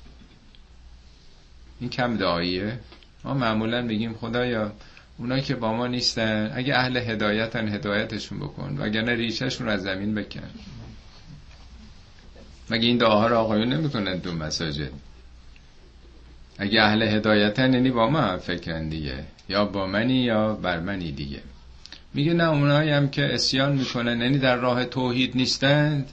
این 1.80 1.90
کم 1.90 2.16
دعاییه. 2.16 2.78
ما 3.24 3.34
معمولا 3.34 3.86
بگیم 3.86 4.14
خدایا 4.14 4.72
اونایی 5.18 5.42
که 5.42 5.54
با 5.54 5.72
ما 5.72 5.86
نیستن 5.86 6.52
اگه 6.54 6.74
اهل 6.74 6.96
هدایتن 6.96 7.68
هدایتشون 7.68 8.38
بکن 8.38 8.76
وگرنه 8.78 9.14
ریشهشون 9.14 9.66
رو 9.66 9.72
از 9.72 9.82
زمین 9.82 10.14
بکن. 10.14 10.50
مگه 12.70 12.86
این 12.86 12.96
دعاها 12.96 13.26
رو 13.26 13.36
آقایون 13.36 13.72
نمی‌کنن 13.72 14.16
دو 14.16 14.32
مساجد؟ 14.32 14.90
اگه 16.58 16.82
اهل 16.82 17.02
هدایتن 17.02 17.74
یعنی 17.74 17.90
با 17.90 18.10
ما 18.10 18.38
فکرن 18.38 18.88
دیگه. 18.88 19.24
یا 19.48 19.64
با 19.64 19.86
منی 19.86 20.14
یا 20.14 20.54
بر 20.54 20.80
منی 20.80 21.12
دیگه. 21.12 21.40
میگه 22.14 22.34
نه 22.34 22.48
اونایی 22.48 22.90
هم 22.90 23.08
که 23.08 23.34
اسیان 23.34 23.72
می‌کنن 23.72 24.20
یعنی 24.20 24.38
در 24.38 24.56
راه 24.56 24.84
توحید 24.84 25.36
نیستند 25.36 26.10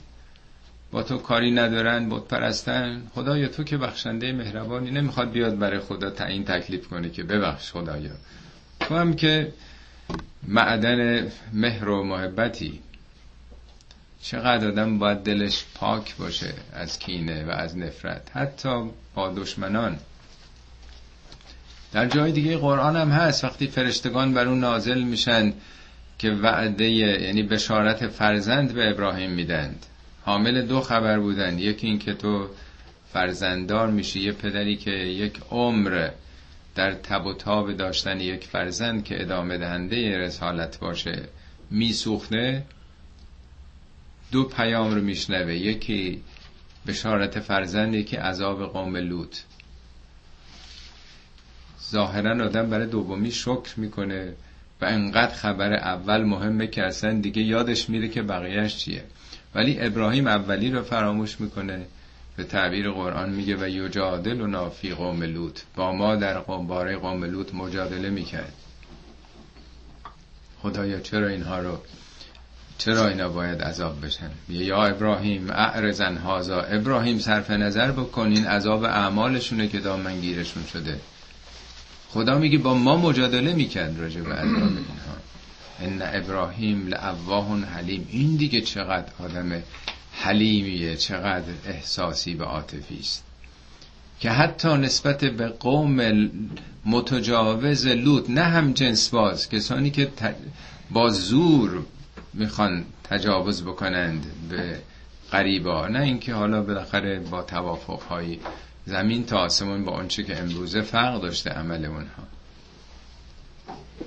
با 0.90 1.02
تو 1.02 1.18
کاری 1.18 1.50
ندارن 1.50 2.08
بود 2.08 2.28
پرستن 2.28 3.02
خدایا 3.14 3.48
تو 3.48 3.64
که 3.64 3.76
بخشنده 3.78 4.32
مهربانی 4.32 4.90
نمی‌خواد 4.90 5.32
بیاد 5.32 5.58
برای 5.58 5.80
خدا 5.80 6.10
تعیین 6.10 6.44
تکلیف 6.44 6.88
کنه 6.88 7.10
که 7.10 7.22
ببخش 7.22 7.72
خدایا. 7.72 8.12
تو 8.80 8.96
هم 8.96 9.14
که 9.14 9.52
معدن 10.48 11.30
مهر 11.52 11.88
و 11.88 12.04
محبتی 12.04 12.80
چقدر 14.22 14.68
آدم 14.68 14.98
باید 14.98 15.18
دلش 15.18 15.64
پاک 15.74 16.16
باشه 16.16 16.52
از 16.72 16.98
کینه 16.98 17.44
و 17.44 17.50
از 17.50 17.78
نفرت. 17.78 18.36
حتی 18.36 18.90
با 19.14 19.32
دشمنان. 19.32 19.98
در 21.92 22.06
جای 22.06 22.32
دیگه 22.32 22.56
قرآن 22.56 22.96
هم 22.96 23.10
هست. 23.10 23.44
وقتی 23.44 23.66
فرشتگان 23.66 24.34
بر 24.34 24.48
اون 24.48 24.60
نازل 24.60 25.02
میشن 25.02 25.52
که 26.18 26.30
وعده 26.30 26.90
یعنی 26.90 27.42
بشارت 27.42 28.08
فرزند 28.08 28.74
به 28.74 28.90
ابراهیم 28.90 29.30
میدند. 29.30 29.86
حامل 30.24 30.62
دو 30.62 30.80
خبر 30.80 31.18
بودن. 31.18 31.58
یکی 31.58 31.86
این 31.86 31.98
که 31.98 32.14
تو 32.14 32.48
فرزنددار 33.12 33.90
میشه 33.90 34.20
یه 34.20 34.32
پدری 34.32 34.76
که 34.76 34.90
یک 34.90 35.40
عمر 35.50 36.10
در 36.74 36.92
تب 36.92 37.26
و 37.26 37.34
تاب 37.34 37.72
داشتن 37.72 38.20
یک 38.20 38.44
فرزند 38.44 39.04
که 39.04 39.22
ادامه 39.22 39.58
دهنده 39.58 40.18
رسالت 40.18 40.78
باشه 40.78 41.22
میسوخته 41.70 42.64
دو 44.32 44.44
پیام 44.44 44.94
رو 44.94 45.00
میشنوه. 45.00 45.54
یکی 45.54 46.22
بشارت 46.86 47.40
فرزند 47.40 47.94
یکی 47.94 48.16
عذاب 48.16 48.72
قوم 48.72 48.96
لوط. 48.96 49.36
ظاهرا 51.92 52.44
آدم 52.44 52.70
برای 52.70 52.86
دومی 52.86 53.30
شکر 53.30 53.72
می‌کنه 53.76 54.32
و 54.80 54.84
انقدر 54.84 55.34
خبر 55.34 55.72
اول 55.72 56.22
مهمه 56.22 56.66
که 56.66 56.82
اصلا 56.82 57.12
دیگه 57.12 57.42
یادش 57.42 57.90
میره 57.90 58.08
که 58.08 58.22
بقیهش 58.22 58.76
چیه. 58.76 59.04
ولی 59.54 59.80
ابراهیم 59.80 60.26
اولی 60.26 60.70
رو 60.70 60.82
فراموش 60.82 61.40
می‌کنه 61.40 61.86
به 62.36 62.44
تعبیر 62.44 62.90
قرآن 62.90 63.30
میگه 63.30 63.56
و 63.56 63.68
یجادل 63.68 64.40
و 64.40 64.46
نافی 64.46 64.90
قوم 64.90 65.22
لوط. 65.22 65.60
با 65.76 65.92
ما 65.92 66.16
در 66.16 66.38
قوم 66.38 66.66
باره 66.66 66.96
قوم 66.96 67.24
لوط 67.24 67.54
مجادله 67.54 68.10
می‌کرد. 68.10 68.52
خدایا 70.62 71.00
چرا 71.00 71.28
اینها 71.28 71.58
رو 71.58 71.78
چرا 72.78 73.08
اینا 73.08 73.28
باید 73.28 73.62
عذاب 73.62 74.06
بشن؟ 74.06 74.30
یا 74.48 74.84
ابراهیم 74.84 75.50
اعرزن 75.50 76.16
هازا 76.16 76.60
ابراهیم 76.60 77.18
صرف 77.18 77.50
نظر 77.50 77.92
بکن. 77.92 78.26
این 78.26 78.46
عذاب 78.46 78.84
اعمالشونه 78.84 79.68
که 79.68 79.80
دامنگیرشون 79.80 80.64
شده. 80.72 81.00
خدا 82.12 82.38
میگه 82.38 82.58
با 82.58 82.74
ما 82.74 82.96
مجادله 82.96 83.54
می‌کرد 83.54 84.00
راجع 84.00 84.20
به 84.20 84.34
عذاب 84.34 84.62
اینها. 84.62 85.16
ان 85.80 86.02
ابراهیم 86.02 86.86
لعواه 86.86 87.60
حلیم. 87.64 88.08
این 88.10 88.36
دیگه 88.36 88.60
چقدر 88.60 89.12
آدم 89.18 89.62
حلیمیه 90.12 90.96
چقدر 90.96 91.52
احساسی 91.66 92.34
و 92.34 92.42
عاطفی 92.44 92.98
است. 93.00 93.24
که 94.20 94.30
حتی 94.30 94.68
نسبت 94.68 95.24
به 95.24 95.48
قوم 95.48 96.30
متجاوز 96.84 97.86
لوط 97.86 98.30
نه 98.30 98.42
هم 98.42 98.72
جنس 98.72 99.08
باز 99.08 99.48
کسانی 99.48 99.90
که 99.90 100.10
با 100.90 101.08
زور 101.08 101.84
می‌خوان 102.34 102.84
تجاوز 103.04 103.62
بکنند 103.62 104.26
به 104.48 104.78
قریبا 105.30 105.88
نه 105.88 106.00
اینکه 106.00 106.34
حالا 106.34 106.62
بالاخره 106.62 107.18
با 107.18 107.42
توافق 107.42 108.00
زمین 108.86 109.26
تا 109.26 109.38
آسمون 109.38 109.84
با 109.84 109.92
آنچه 109.92 110.22
که 110.22 110.38
امروزه 110.38 110.80
فرق 110.80 111.20
داشته 111.20 111.50
عمل 111.50 111.84
اونها. 111.84 112.22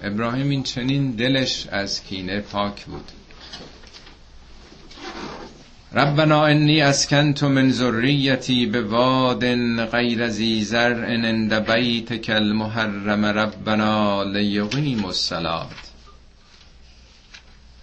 ابراهیم 0.03 0.49
این 0.49 0.63
چنین 0.63 1.11
دلش 1.11 1.67
از 1.67 2.03
کینه 2.03 2.39
پاک 2.39 2.85
بود. 2.85 3.11
ربنا 5.95 6.45
انی 6.45 6.81
اسکنت 6.81 7.43
من 7.43 7.71
ذریتی 7.71 8.65
به 8.65 8.81
واد 8.81 9.45
غیر 9.85 10.29
ذی 10.29 10.63
زرع 10.63 11.05
عند 11.13 11.53
بیتک 11.53 12.29
المحرم 12.29 13.25
ربنا 13.25 14.23
لیقیموا 14.23 15.07
الصلاة 15.07 15.69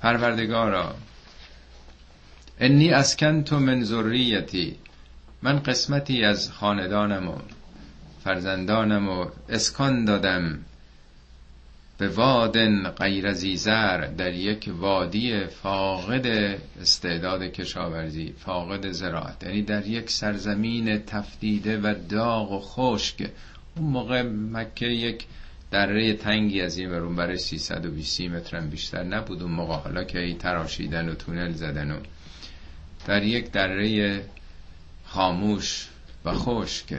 پروردگارا 0.03 0.95
انی 2.61 2.91
اسکنت 2.91 3.53
من 3.53 3.85
ذریتی 3.85 4.77
من 5.43 5.59
قسمتی 5.59 6.25
از 6.25 6.51
خاندانم 6.53 7.29
و 7.29 7.35
فرزندانم 8.25 9.09
و 9.09 9.27
اسکان 9.49 10.05
دادم. 10.05 10.59
به 11.99 12.09
وادن 12.09 12.89
غیر 12.89 13.33
زیزر 13.33 13.99
در 13.99 14.35
یک 14.35 14.71
وادی 14.79 15.47
فاقد 15.47 16.27
استعداد 16.81 17.43
کشاورزی 17.43 18.35
فاقد 18.39 18.91
زراعت. 18.91 19.43
یعنی 19.43 19.63
در 19.63 19.87
یک 19.87 20.11
سرزمین 20.11 20.99
تفدیده 20.99 21.79
و 21.79 21.95
داغ 22.09 22.53
و 22.53 22.61
خشک. 22.61 23.31
اون 23.77 23.87
موقع 23.91 24.23
مکه 24.53 24.87
یک 24.87 25.27
دره 25.71 26.13
تنگی 26.13 26.61
از 26.61 26.79
این 26.79 26.91
ورون 26.91 27.17
برای 27.17 27.39
320 27.39 28.21
متر 28.21 28.61
بیشتر 28.61 29.03
نبود. 29.03 29.43
اون 29.43 29.53
موقع 29.53 29.75
حالا 29.75 30.05
که 30.05 30.19
ای 30.19 30.35
تراشیدن 30.35 31.09
و 31.09 31.15
تونل 31.15 31.53
زدن 31.53 31.91
و 31.91 31.97
در 33.07 33.23
یک 33.23 33.51
دره 33.51 34.23
خاموش 35.15 35.89
و 36.25 36.33
خشک. 36.33 36.95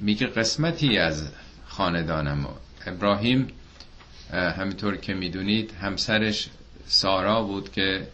میگه 0.00 0.26
قسمتی 0.26 0.98
از 0.98 1.28
خاندانم. 1.66 2.46
و 2.46 2.48
ابراهیم 2.86 3.48
همینطور 4.32 4.96
که 4.96 5.14
می‌دونید 5.14 5.72
همسرش 5.82 6.48
سارا 6.86 7.42
بود 7.42 7.72
که 7.72 8.08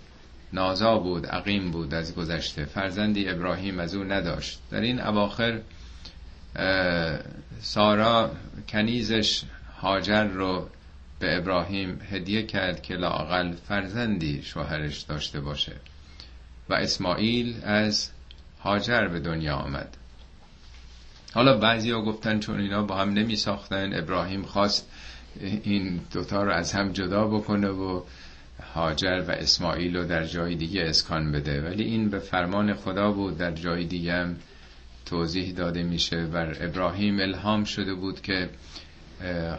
نازا 0.53 0.99
بود 0.99 1.27
عقیم 1.27 1.71
بود 1.71 1.95
از 1.95 2.15
گذشته. 2.15 2.65
فرزندی 2.65 3.29
ابراهیم 3.29 3.81
از 3.81 3.95
او 3.95 4.05
نداشت. 4.05 4.59
در 4.71 4.81
این 4.81 5.01
اواخر 5.01 5.61
سارا 7.61 8.31
کنیزش 8.69 9.43
هاجر 9.81 10.25
رو 10.25 10.69
به 11.19 11.37
ابراهیم 11.37 12.01
هدیه 12.11 12.43
کرد 12.43 12.83
که 12.83 12.95
لاقل 12.95 13.53
فرزندی 13.69 14.43
شوهرش 14.43 15.01
داشته 15.01 15.41
باشه. 15.41 15.73
و 16.71 16.75
اسماعیل 16.75 17.57
از 17.63 18.11
هاجر 18.63 19.09
به 19.09 19.21
دنیا 19.21 19.57
آمد. 19.57 19.97
حالا 21.35 21.57
بعضی 21.57 21.91
ها 21.91 22.03
گفتن 22.03 22.41
چون 22.41 22.61
اینا 22.61 22.83
با 22.83 22.97
هم 22.97 23.11
نمی 23.11 23.37
ساختن 23.37 23.99
ابراهیم 23.99 24.43
خواست 24.43 24.87
این 25.41 26.01
دوتا 26.13 26.43
رو 26.43 26.53
از 26.53 26.73
هم 26.73 26.93
جدا 26.93 27.27
بکنه 27.27 27.69
و 27.69 28.03
هاجر 28.75 29.25
و 29.29 29.31
اسماعیل 29.31 29.97
رو 29.97 30.05
در 30.05 30.25
جای 30.25 30.55
دیگه 30.55 30.83
اسکان 30.83 31.33
بده. 31.33 31.63
ولی 31.63 31.85
این 31.85 32.11
به 32.11 32.19
فرمان 32.19 32.75
خدا 32.75 33.13
بود 33.13 33.39
در 33.39 33.53
جای 33.53 33.85
دیگه 33.85 34.13
هم 34.13 34.37
توضیح 35.07 35.53
داده 35.53 35.83
میشه 35.83 36.27
بر 36.27 36.57
ابراهیم 36.61 37.21
الهام 37.21 37.65
شده 37.65 37.95
بود 37.95 38.21
که 38.21 38.51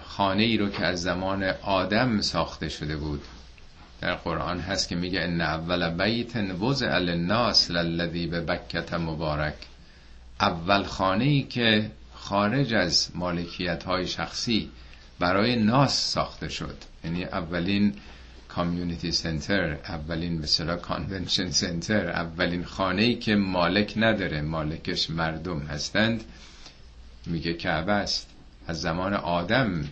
خانه 0.03 0.43
ای 0.43 0.57
رو 0.57 0.69
که 0.69 0.85
از 0.85 1.01
زمان 1.01 1.43
آدم 1.61 2.21
ساخته 2.21 2.69
شده 2.69 2.97
بود 2.97 3.21
در 4.01 4.15
قرآن 4.15 4.59
هست 4.59 4.89
که 4.89 4.95
میگه 4.95 5.21
ان 5.21 5.41
اول 5.41 5.89
بیت 5.89 6.35
وضع 6.35 6.99
للناس 6.99 7.71
للذی 7.71 8.27
به 8.27 8.41
بکت 8.41 8.93
مبارک. 8.93 9.53
اول 10.39 10.83
خانه 10.83 11.23
ای 11.25 11.43
که 11.43 11.91
خارج 12.13 12.73
از 12.73 13.09
مالکیت 13.15 13.83
های 13.83 14.07
شخصی 14.07 14.69
برای 15.19 15.55
ناس 15.55 16.11
ساخته 16.11 16.49
شد. 16.49 16.77
یعنی 17.03 17.23
اولین 17.23 17.93
کامیونیتی 18.47 19.11
سنتر 19.11 19.71
اولین 19.73 20.41
مثلا 20.41 20.75
کانونشن 20.77 21.49
سنتر 21.49 22.09
اولین 22.09 22.63
خانه 22.65 23.01
ای 23.01 23.15
که 23.15 23.35
مالک 23.35 23.93
نداره 23.97 24.41
مالکش 24.41 25.09
مردم 25.09 25.59
هستند. 25.59 26.23
میگه 27.25 27.53
کعبه 27.53 27.91
است. 27.91 28.29
از 28.67 28.81
زمان 28.81 29.13
آدم 29.13 29.83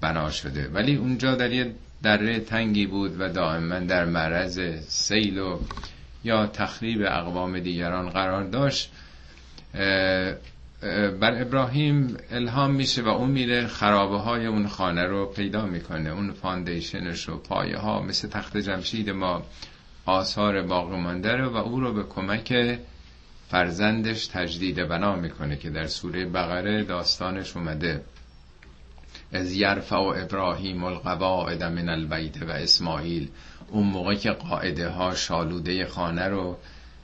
بنا 0.00 0.30
شده. 0.30 0.68
ولی 0.68 0.96
اونجا 0.96 1.34
در 1.34 1.52
یه 1.52 1.74
دره 2.02 2.40
تنگی 2.40 2.86
بود 2.86 3.20
و 3.20 3.28
دائما 3.28 3.78
در 3.78 4.04
معرض 4.04 4.60
سیل 4.88 5.38
و 5.38 5.58
یا 6.24 6.46
تخریب 6.46 7.02
اقوام 7.02 7.58
دیگران 7.58 8.08
قرار 8.08 8.44
داشت. 8.44 8.92
بر 11.20 11.42
ابراهیم 11.42 12.16
الهام 12.30 12.70
میشه 12.70 13.02
و 13.02 13.08
اون 13.08 13.30
میره 13.30 13.66
خرابه 13.66 14.18
های 14.18 14.46
اون 14.46 14.66
خانه 14.66 15.04
رو 15.04 15.26
پیدا 15.26 15.66
می‌کنه. 15.66 16.10
اون 16.10 16.32
فاندیشنش 16.32 17.28
و 17.28 17.36
پایه 17.36 17.76
ها 17.76 18.02
مثل 18.02 18.28
تخت 18.28 18.56
جمشید 18.56 19.10
ما 19.10 19.42
آثار 20.06 20.62
باقی 20.62 20.96
مانده 20.96 21.36
رو 21.36 21.50
و 21.50 21.56
او 21.56 21.80
رو 21.80 21.92
به 21.92 22.02
کمک 22.02 22.78
فرزندش 23.48 24.26
تجدید 24.26 24.88
بنا 24.88 25.16
می‌کنه 25.16 25.56
که 25.56 25.70
در 25.70 25.86
سوره 25.86 26.26
بقره 26.26 26.84
داستانش 26.84 27.56
اومده. 27.56 28.00
از 29.32 29.52
یرفع 29.52 29.96
ابراهیم 29.96 30.84
القواعد 30.84 31.62
من 31.62 31.88
البیت 31.88 32.42
و 32.42 32.50
اسماعیل 32.50 33.28
اون 33.68 33.86
موقع 33.86 34.14
که 34.14 34.30
قاعده 34.30 34.88
ها 34.88 35.14
شالوده 35.14 35.86
خانه 35.86 36.28
رو 36.28 36.58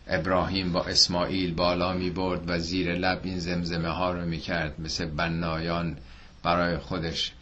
ابراهیم 0.06 0.72
با 0.72 0.84
اسماعیل 0.84 1.54
بالا 1.54 1.92
می 1.92 2.10
برد 2.10 2.50
و 2.50 2.58
زیر 2.58 2.94
لب 2.94 3.20
این 3.24 3.38
زمزمه 3.38 3.88
ها 3.88 4.12
رو 4.12 4.24
می 4.24 4.38
کرد 4.38 4.80
مثل 4.80 5.06
بنایان 5.06 5.96
برای 6.42 6.78
خودش 6.78 7.32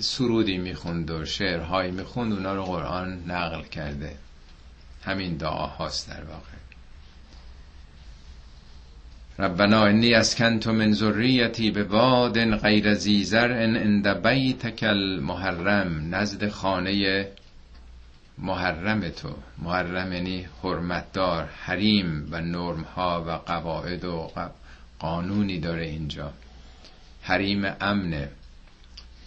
سرودی 0.00 0.58
می 0.58 0.74
خوند 0.74 1.10
و 1.10 1.24
شعرهایی 1.24 1.90
می 1.90 2.02
خوند 2.02 2.32
اونا 2.32 2.54
رو 2.54 2.64
قرآن 2.64 3.24
نقل 3.26 3.62
کرده. 3.62 4.16
همین 5.04 5.36
دعا 5.36 5.66
هاست 5.66 6.10
در 6.10 6.24
واقع. 6.24 6.53
ربنا 9.38 9.84
انی 9.84 10.14
اسکنت 10.14 10.66
من 10.66 10.92
ذریتی 10.92 11.70
به 11.70 11.84
واد 11.84 12.56
غیر 12.56 12.94
ذی 12.94 13.24
زرع 13.24 13.64
عند 13.64 14.08
بیتک 14.08 14.82
المحرم. 14.82 16.14
نزد 16.14 16.48
خانه 16.48 17.26
محرم 18.38 19.08
تو. 19.08 19.34
محرم 19.58 20.12
یعنی 20.12 20.48
حرمتدار 20.62 21.44
حریم 21.44 22.28
و 22.30 22.40
نرم 22.40 22.80
ها 22.82 23.24
و 23.24 23.30
قواعد 23.30 24.04
و 24.04 24.30
قانونی 24.98 25.60
داره 25.60 25.84
اینجا. 25.84 26.32
حریم 27.22 27.72
امنه. 27.80 28.28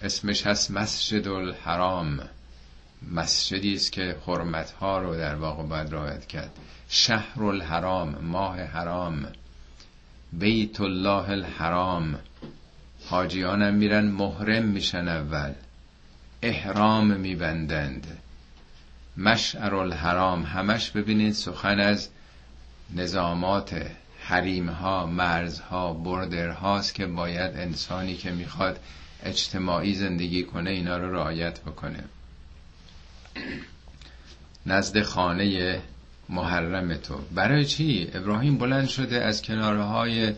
اسمش 0.04 0.48
هست 0.48 0.72
مسجد 0.72 1.28
الحرام 1.28 2.20
مسجدی 3.12 3.74
است 3.74 3.92
که 3.92 4.16
حرمت 4.28 4.72
ها 4.72 5.00
رو 5.00 5.16
در 5.16 5.36
واقع 5.36 5.64
باید 5.64 5.94
رعایت 5.94 6.26
کرد. 6.26 6.52
شهر 6.90 7.44
الحرام 7.44 8.16
ماه 8.22 8.62
حرام. 8.62 9.28
بیت 10.34 10.82
الله 10.82 11.30
الحرام. 11.30 12.20
حاجیانم 13.06 13.74
میرن 13.74 14.06
محرم 14.06 14.64
میشن 14.66 15.08
اول. 15.08 15.54
احرام 16.42 17.08
میبندند. 17.08 18.18
مشعر 19.18 19.76
الحرام. 19.76 20.44
همش 20.44 20.92
ببینید 20.92 21.34
سخن 21.34 21.80
از 21.80 22.10
نظامات 22.96 23.92
حریم 24.20 24.70
ها 24.70 25.06
مرز 25.06 25.60
ها 25.60 25.94
بردر 25.94 26.50
هاست 26.50 26.96
که 26.96 27.06
باید 27.06 27.58
انسانی 27.58 28.16
که 28.16 28.32
می‌خواد 28.32 28.80
اجتماعی 29.24 29.94
زندگی 29.94 30.44
کنه 30.44 30.70
اینا 30.70 30.98
رو 30.98 31.16
رعایت 31.16 31.60
بکنه. 31.60 32.04
نزد 34.66 35.02
خانه 35.02 35.82
محرم 36.30 36.94
تو. 36.96 37.16
برای 37.36 37.66
چی؟ 37.66 38.10
ابراهیم 38.14 38.58
بلند 38.58 38.88
شده 38.88 39.22
از 39.24 39.42
کناره 39.42 39.84
های 39.84 40.34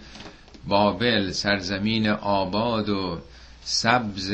بابل 0.68 1.32
سرزمین 1.32 2.10
آباد 2.10 2.90
و 2.90 3.22
سبز 3.64 4.34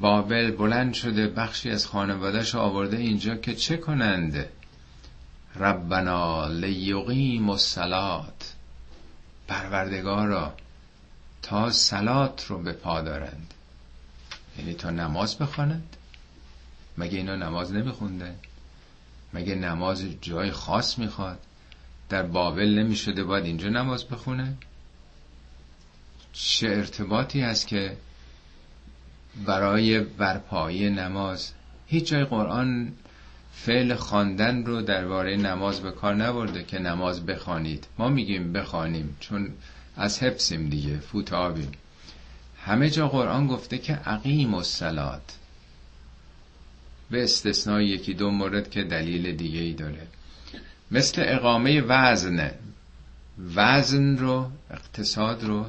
بابل 0.00 0.50
بلند 0.50 0.94
شده 0.94 1.26
بخشی 1.26 1.70
از 1.70 1.86
خانوادهش 1.86 2.54
آورده 2.54 2.96
اینجا 2.96 3.36
که 3.36 3.54
چه 3.54 3.76
کنند؟ 3.76 4.46
ربنا 5.56 6.48
لیقیم 6.48 7.50
الصلات. 7.50 8.54
پروردگارا 9.48 10.52
تا 11.42 11.70
سلات 11.70 12.46
رو 12.46 12.58
به 12.58 12.72
پا 12.72 13.00
دارند. 13.00 13.54
یعنی 14.58 14.74
تا 14.74 14.90
نماز 14.90 15.38
بخوانند. 15.38 15.96
مگه 16.98 17.18
اینا 17.18 17.36
نماز 17.36 17.72
نمیخونده 17.72 18.34
مگه 19.34 19.54
نماز 19.54 20.04
جای 20.20 20.50
خاص 20.50 20.98
می‌خواد؟ 20.98 21.38
در 22.08 22.22
بابل 22.22 22.78
نمی‌شده 22.78 23.24
باید 23.24 23.44
اینجا 23.44 23.68
نماز 23.68 24.04
بخونه؟ 24.04 24.54
چه 26.32 26.68
ارتباطی 26.68 27.40
هست 27.40 27.66
که 27.66 27.96
برای 29.46 30.00
برپایی 30.00 30.90
نماز؟ 30.90 31.52
هیچ 31.86 32.08
جای 32.08 32.24
قرآن 32.24 32.92
فعل 33.52 33.94
خواندن 33.94 34.64
رو 34.64 34.82
درباره 34.82 35.36
نماز 35.36 35.80
به 35.80 35.90
کار 35.90 36.14
نبرده 36.14 36.64
که 36.64 36.78
نماز 36.78 37.26
بخوانید. 37.26 37.86
ما 37.98 38.08
میگیم 38.08 38.52
بخوانیم 38.52 39.16
چون 39.20 39.50
از 39.96 40.22
حفظیم 40.22 40.68
دیگه 40.68 40.98
فوت 40.98 41.32
آبیم. 41.32 41.72
همه 42.64 42.90
جا 42.90 43.08
قرآن 43.08 43.46
گفته 43.46 43.78
که 43.78 43.94
عقیم 43.94 44.54
و 44.54 44.62
سلات 44.62 45.35
به 47.10 47.24
استثنای 47.24 47.86
یکی 47.86 48.14
دو 48.14 48.30
مورد 48.30 48.70
که 48.70 48.82
دلیل 48.82 49.36
دیگه 49.36 49.60
ای 49.60 49.72
داره. 49.72 50.06
مثل 50.90 51.22
اقامه 51.26 51.80
وزن 51.80 52.50
وزن 53.54 54.18
رو 54.18 54.50
اقتصاد 54.70 55.44
رو 55.44 55.66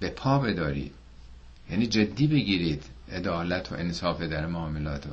به 0.00 0.08
پا 0.08 0.38
بدارید 0.38 0.92
یعنی 1.70 1.86
جدی 1.86 2.26
بگیرید 2.26 2.84
عدالت 3.12 3.72
و 3.72 3.74
انصاف 3.74 4.22
در 4.22 4.46
معاملات 4.46 5.06
رو. 5.06 5.12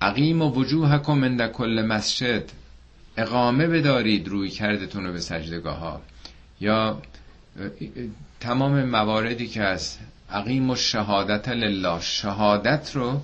عقیم 0.00 0.42
و 0.42 0.50
وجوهکم 0.50 1.24
عند 1.24 1.52
کل 1.52 1.86
مسجد. 1.88 2.44
اقامه 3.16 3.66
بدارید 3.66 4.28
روی 4.28 4.50
کردتون 4.50 5.06
رو 5.06 5.12
به 5.12 5.20
سجدگاه 5.20 5.78
ها 5.78 6.00
یا 6.60 7.02
تمام 8.40 8.84
مواردی 8.84 9.46
که 9.46 9.62
از 9.62 9.98
عقیم 10.30 10.70
و 10.70 10.76
شهادت 10.76 11.48
لله. 11.48 12.00
شهادت 12.00 12.90
رو 12.96 13.22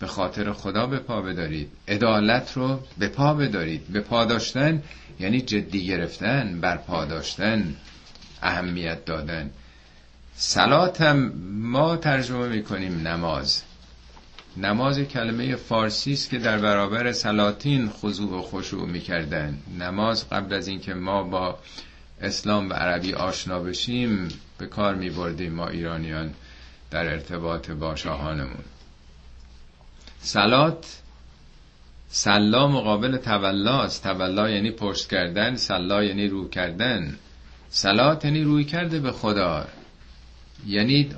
به 0.00 0.06
خاطر 0.06 0.52
خدا 0.52 0.86
به 0.86 0.98
پا 0.98 1.22
بدارید. 1.22 1.70
عدالت 1.88 2.56
رو 2.56 2.80
به 2.98 3.08
پا 3.08 3.34
بدارید. 3.34 3.86
به 3.88 4.00
پا 4.00 4.24
داشتن 4.24 4.82
یعنی 5.20 5.40
جدی 5.40 5.86
گرفتن 5.86 6.60
بر 6.60 6.76
پا 6.76 7.04
داشتن 7.04 7.76
اهمیت 8.42 9.04
دادن. 9.04 9.50
سلات 10.34 11.00
هم 11.00 11.32
ما 11.50 11.96
ترجمه 11.96 12.48
می‌کنیم 12.48 13.08
نماز. 13.08 13.62
نماز 14.56 14.98
کلمه 14.98 15.56
فارسی 15.56 16.12
است 16.12 16.30
که 16.30 16.38
در 16.38 16.58
برابر 16.58 17.12
سلاطین 17.12 17.88
خضوع 17.88 18.38
و 18.38 18.42
خشوع 18.42 18.88
می‌کردن. 18.88 19.58
نماز 19.78 20.28
قبل 20.28 20.54
از 20.54 20.68
اینکه 20.68 20.94
ما 20.94 21.22
با 21.22 21.58
اسلام 22.20 22.70
و 22.70 22.72
عربی 22.72 23.14
آشنا 23.14 23.60
بشیم 23.60 24.28
به 24.58 24.66
کار 24.66 24.94
میبردیم 24.94 25.52
ما 25.52 25.68
ایرانیان 25.68 26.34
در 26.90 27.06
ارتباط 27.06 27.70
با 27.70 27.96
شاهانمون. 27.96 28.64
سلات 30.22 31.00
سلا 32.08 32.68
مقابل 32.68 33.16
تولاست 33.16 34.02
تولا 34.02 34.50
یعنی 34.50 34.70
پشت 34.70 35.10
کردن 35.10 35.56
سلا 35.56 36.04
یعنی 36.04 36.28
رو 36.28 36.48
کردن. 36.48 37.16
سلات 37.68 38.24
یعنی 38.24 38.42
روی 38.42 38.64
کرده 38.64 39.00
به 39.00 39.12
خدا. 39.12 39.66
یعنی 40.66 41.10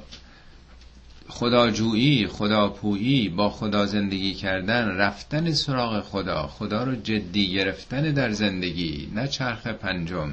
خداجویی 1.29 2.27
خداپویی 2.27 3.29
با 3.29 3.51
خدا 3.51 3.87
زندگی 3.87 4.35
کردن 4.35 4.88
رفتن 4.88 5.53
سراغ 5.53 6.01
خدا. 6.01 6.47
خدا 6.47 6.85
رو 6.85 6.95
جدی 6.95 7.53
گرفتن 7.53 8.03
در 8.03 8.31
زندگی 8.31 9.09
نه 9.15 9.29
چرخ 9.29 9.67
پنجم. 9.67 10.33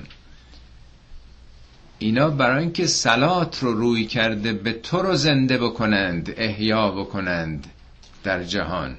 اینا 2.00 2.30
برای 2.30 2.64
اینکه 2.64 2.86
سلات 2.86 3.60
رو 3.64 3.74
روی 3.74 4.06
کرده 4.06 4.54
به 4.54 4.74
تو 4.74 5.02
رو 5.02 5.16
زنده 5.16 5.58
بکنند 5.58 6.34
احیا 6.38 6.92
بکنند. 6.92 7.68
در 8.24 8.44
جهان. 8.44 8.98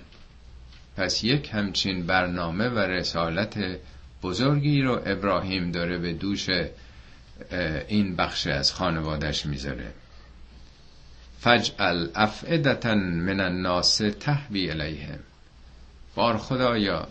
پس 0.96 1.24
یک 1.24 1.50
همچین 1.52 2.06
برنامه 2.06 2.68
و 2.68 2.78
رسالت 2.78 3.78
بزرگی 4.22 4.82
رو 4.82 5.02
ابراهیم 5.06 5.70
داره 5.70 5.98
به 5.98 6.12
دوش 6.12 6.48
این 7.88 8.16
بخش 8.16 8.46
از 8.46 8.72
خانوادش 8.72 9.46
می‌ذاره. 9.46 9.92
فجعل 11.40 12.08
افعدتا 12.14 12.94
من 12.94 13.40
الناس 13.40 13.96
تهوی 14.20 14.70
الیهم 14.70 15.18
بار 16.14 16.38
خدایا 16.38 17.08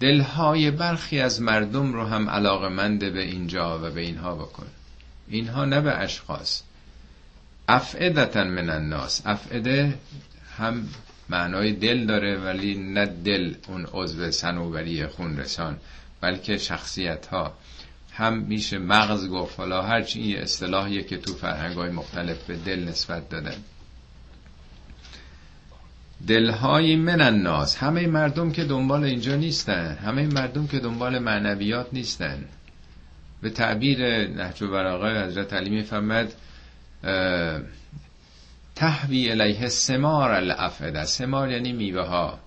دلهای 0.00 0.70
برخی 0.70 1.20
از 1.20 1.42
مردم 1.42 1.92
رو 1.92 2.04
هم 2.06 2.30
علاقمند 2.30 3.12
به 3.12 3.22
اینجا 3.22 3.78
و 3.78 3.90
به 3.90 4.00
اینها 4.00 4.34
بکن. 4.34 4.66
اینها 5.28 5.64
نه 5.64 5.80
به 5.80 5.92
اشخاص. 5.92 6.62
افعدتا 7.68 8.44
من 8.44 8.70
الناس. 8.70 9.22
افعده 9.24 9.98
هم 10.58 10.88
معنای 11.28 11.72
دل 11.72 12.06
داره 12.06 12.36
ولی 12.36 12.74
نه 12.74 13.06
دل 13.06 13.54
اون 13.68 13.86
عضو 13.92 14.30
سنوبری 14.30 15.06
خون 15.06 15.36
رسان 15.36 15.76
بلکه 16.20 16.58
شخصیت 16.58 17.26
ها 17.26 17.54
هم 18.16 18.38
میشه 18.38 18.78
مغز 18.78 19.28
گفت. 19.28 19.58
حالا 19.58 19.82
هرچی 19.82 20.20
این 20.20 20.38
اصطلاحیه 20.38 21.02
که 21.02 21.16
تو 21.16 21.34
فرهنگ 21.34 21.76
های 21.76 21.90
مختلف 21.90 22.44
به 22.46 22.56
دل 22.56 22.84
نسبت 22.84 23.28
دادن. 23.28 23.56
دلهای 26.26 26.96
من 26.96 27.20
الناس. 27.20 27.76
همه 27.76 28.06
مردم 28.06 28.52
که 28.52 28.64
دنبال 28.64 29.04
اینجا 29.04 29.36
نیستن. 29.36 29.98
همه 30.04 30.26
مردم 30.26 30.66
که 30.66 30.78
دنبال 30.78 31.18
معنویات 31.18 31.86
نیستن. 31.92 32.44
به 33.42 33.50
تعبیر 33.50 34.28
نهج 34.28 34.62
و 34.62 34.70
براغه 34.70 35.24
حضرت 35.26 35.52
علی 35.52 35.70
میفرمد 35.70 36.32
تحوی 38.76 39.30
الیه 39.30 39.68
سمار 39.68 40.30
الافده 40.30 41.04
سمار 41.04 41.50
یعنی 41.50 41.72
میوه 41.72 42.02
ها 42.02 42.38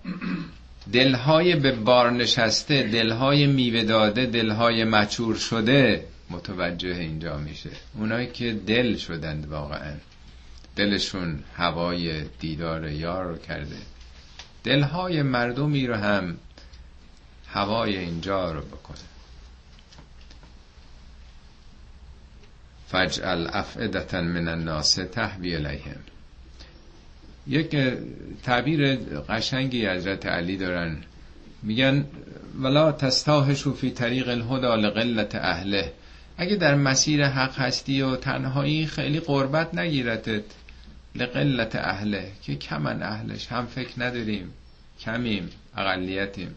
دلهای 0.92 1.56
به 1.56 1.72
بار 1.72 2.10
نشسته 2.10 2.82
دلهای 2.82 3.46
میوه 3.46 3.82
داده 3.84 4.26
دلهای 4.26 4.84
مچور 4.84 5.36
شده. 5.36 6.04
متوجه 6.30 6.88
اینجا 6.88 7.36
میشه. 7.36 7.70
اونایی 7.94 8.26
که 8.26 8.52
دل 8.52 8.96
شدند 8.96 9.48
واقعا. 9.48 9.94
دلشون 10.76 11.44
هوای 11.56 12.22
دیدار 12.40 12.88
یار 12.88 13.24
رو 13.24 13.38
کرده. 13.38 13.76
دلهای 14.64 15.22
مردمی 15.22 15.86
رو 15.86 15.94
هم 15.94 16.36
هوای 17.48 17.96
اینجا 17.96 18.52
رو 18.52 18.60
بکنه 18.60 18.98
فجعل 22.88 23.46
افعدتا 23.52 24.20
من 24.20 24.48
الناس 24.48 24.94
تهوی 24.94 25.56
الیهم 25.56 26.00
یک 27.48 27.76
تعبیر 28.42 28.96
قشنگی 29.28 29.86
حضرت 29.86 30.26
علی 30.26 30.56
دارن. 30.56 30.96
میگن 31.62 32.04
ولا 32.60 32.92
تستاهشو 32.92 33.74
فی 33.74 33.90
طریق 33.90 34.28
الهدا 34.28 34.74
لقلت 34.74 35.34
اهله 35.34 35.92
اگه 36.38 36.56
در 36.56 36.74
مسیر 36.74 37.26
حق 37.26 37.58
هستی 37.58 38.02
و 38.02 38.16
تنهایی 38.16 38.86
خیلی 38.86 39.20
قربت 39.20 39.74
نگیرتت. 39.74 40.42
لقلت 41.14 41.76
اهله 41.76 42.30
که 42.42 42.56
کمن 42.56 43.02
اهلش؟ 43.02 43.46
هم 43.46 43.66
فکر 43.66 43.92
نداریم. 43.98 44.52
کمیم. 45.00 45.50
اقلیتیم. 45.76 46.54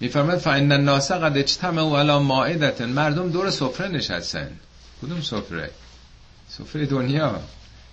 میفرماد 0.00 0.38
فان 0.38 0.72
الناس 0.72 1.12
قد 1.12 1.38
اجتمعوا 1.38 2.00
علی 2.00 2.18
مائده 2.18 2.86
مردم 2.86 3.30
دور 3.30 3.50
سفره 3.50 3.88
نشستن. 3.88 4.50
کدوم 5.02 5.20
سفره؟ 5.20 5.70
سفره 6.48 6.86
دنیا. 6.86 7.40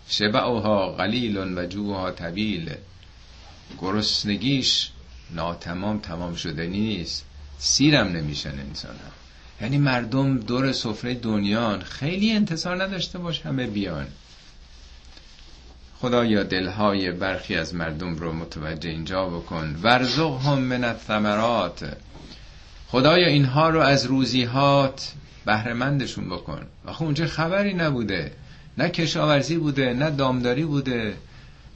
شبعها 0.07 0.91
قلیل 0.91 1.37
و 1.37 1.65
جوها 1.65 2.11
طویل. 2.11 2.73
گرسنگیش 3.81 4.89
ناتمام 5.31 5.99
تمام 5.99 6.35
شده 6.35 6.67
نیست. 6.67 7.25
سیرم 7.57 8.07
نمیشن 8.07 8.59
انسان 8.59 8.91
هم. 8.95 9.11
یعنی 9.61 9.77
مردم 9.77 10.37
دور 10.37 10.71
سفره 10.71 11.13
دنیان. 11.13 11.81
خیلی 11.81 12.31
انتصار 12.31 12.83
نداشته 12.83 13.19
باش 13.19 13.41
همه 13.41 13.67
بیان. 13.67 14.07
خدایا 15.99 16.43
دلهای 16.43 17.11
برخی 17.11 17.55
از 17.55 17.75
مردم 17.75 18.15
رو 18.15 18.33
متوجه 18.33 18.89
اینجا 18.89 19.25
بکن. 19.25 19.79
ورزقهم 19.83 20.59
من 20.59 20.83
الثمرات. 20.83 21.97
خدایا 22.87 23.27
اینها 23.27 23.69
رو 23.69 23.79
از 23.79 24.05
روزیهات 24.05 25.13
بهرهمندشون 25.45 26.29
بکن. 26.29 26.65
آخه 26.85 27.01
اونجا 27.01 27.27
خبری 27.27 27.73
نبوده. 27.73 28.31
نه 28.77 28.89
کشاورزی 28.89 29.57
بوده 29.57 29.93
نه 29.93 30.09
دامداری 30.09 30.65
بوده 30.65 31.17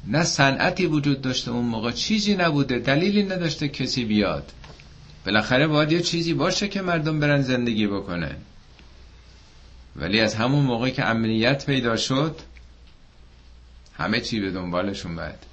نه 0.08 0.24
صنعتی 0.24 0.86
وجود 0.86 1.22
داشته 1.22 1.52
اون 1.52 1.66
موقع. 1.66 1.92
چیزی 1.92 2.36
نبوده 2.36 2.80
دلیلی 2.80 3.24
نداشته 3.24 3.68
کسی 3.68 4.06
بیاد. 4.06 4.52
بالاخره 5.26 5.68
باید 5.68 5.92
یه 5.92 6.02
چیزی 6.02 6.34
باشه 6.34 6.68
که 6.68 6.82
مردم 6.82 7.20
برن 7.20 7.42
زندگی 7.42 7.88
بکنه 7.88 8.36
ولی 9.96 10.20
از 10.20 10.36
همون 10.36 10.66
موقع 10.66 10.90
که 10.90 11.06
امنیت 11.06 11.66
پیدا 11.66 11.98
شد 11.98 12.36
همه 13.98 14.22
چی 14.22 14.40
به 14.40 14.52
دنبالشون 14.52 15.16
بعد 15.16 15.46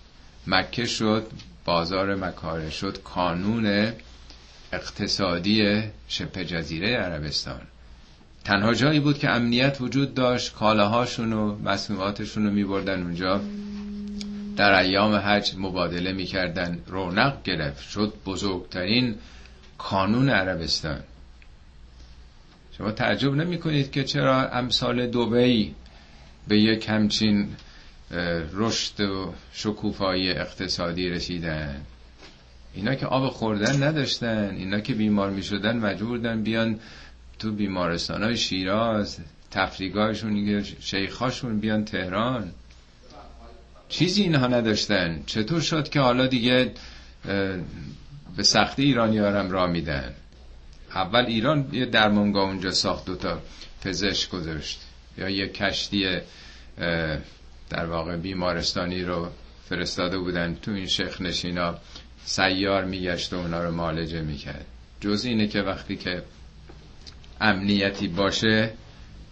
مکه 0.46 0.86
شد 0.86 1.26
بازار 1.64 2.14
مکاره 2.14 2.70
شد 2.70 3.02
کانون 3.02 3.92
اقتصادی 4.72 5.82
شبه 6.08 6.44
جزیره 6.44 6.96
عربستان. 6.96 7.60
تنها 8.46 8.74
جایی 8.74 9.00
بود 9.00 9.18
که 9.18 9.30
امنیت 9.30 9.76
وجود 9.80 10.14
داشت 10.14 10.54
کالاهاشون 10.54 11.32
و 11.32 11.56
مسئولیتشون 11.64 12.46
رو 12.46 12.50
میبردن 12.50 13.02
اونجا. 13.02 13.40
در 14.56 14.78
ایام 14.78 15.14
حج 15.14 15.54
مبادله 15.58 16.12
می‌کردن. 16.12 16.78
رونق 16.86 17.42
گرفت. 17.42 17.88
شد 17.88 18.12
بزرگترین 18.26 19.14
کانون 19.78 20.28
عربستان. 20.28 21.00
شما 22.78 22.92
تعجب 22.92 23.34
نمی 23.34 23.58
کنید 23.58 23.90
که 23.90 24.04
چرا 24.04 24.48
امثال 24.48 25.06
دوبی 25.06 25.74
به 26.48 26.58
یک 26.60 26.88
همچین 26.88 27.48
رشد 28.52 29.00
و 29.00 29.34
شکوفایی 29.52 30.30
اقتصادی 30.30 31.08
رسیدن؟ 31.08 31.80
اینا 32.74 32.94
که 32.94 33.06
آب 33.06 33.28
خوردن 33.28 33.82
نداشتن. 33.82 34.54
اینا 34.58 34.80
که 34.80 34.94
بیمار 34.94 35.30
می 35.30 35.42
شدن 35.42 35.76
مجبور 35.76 36.08
بودن 36.08 36.42
بیان 36.42 36.78
تو 37.38 37.52
بیمارستان 37.52 38.22
های 38.22 38.36
شیراز 38.36 39.18
تفریگاهشون 39.50 40.64
شیخاشون 40.80 41.60
بیان 41.60 41.84
تهران. 41.84 42.52
چیزی 43.88 44.22
اینها 44.22 44.46
نداشتن. 44.46 45.22
چطور 45.26 45.60
شد 45.60 45.88
که 45.88 46.00
حالا 46.00 46.26
دیگه 46.26 46.72
به 48.36 48.42
سختی 48.42 48.82
ایرانی 48.82 49.18
هم 49.18 49.50
را 49.50 49.66
میدن؟ 49.66 50.14
اول 50.94 51.24
ایران 51.26 51.68
یه 51.72 51.86
درمانگاه 51.86 52.44
اونجا 52.48 52.70
ساخت 52.70 53.06
دوتا 53.06 53.42
پزشک 53.80 54.30
گذاشت. 54.30 54.80
یا 55.18 55.28
یه 55.28 55.48
کشتی 55.48 56.18
در 57.70 57.86
واقع 57.86 58.16
بیمارستانی 58.16 59.02
رو 59.02 59.28
فرستاده 59.68 60.18
بودن. 60.18 60.54
تو 60.62 60.70
این 60.70 60.86
شیخ 60.86 61.20
نشینا 61.20 61.74
سیار 62.24 62.84
میگشت 62.84 63.32
و 63.32 63.36
اونا 63.36 63.64
رو 63.64 63.70
معالجه 63.70 64.22
می‌کرد. 64.22 64.66
جز 65.00 65.24
اینه 65.24 65.46
که 65.48 65.62
وقتی 65.62 65.96
که 65.96 66.22
امنیتی 67.40 68.08
باشه 68.08 68.70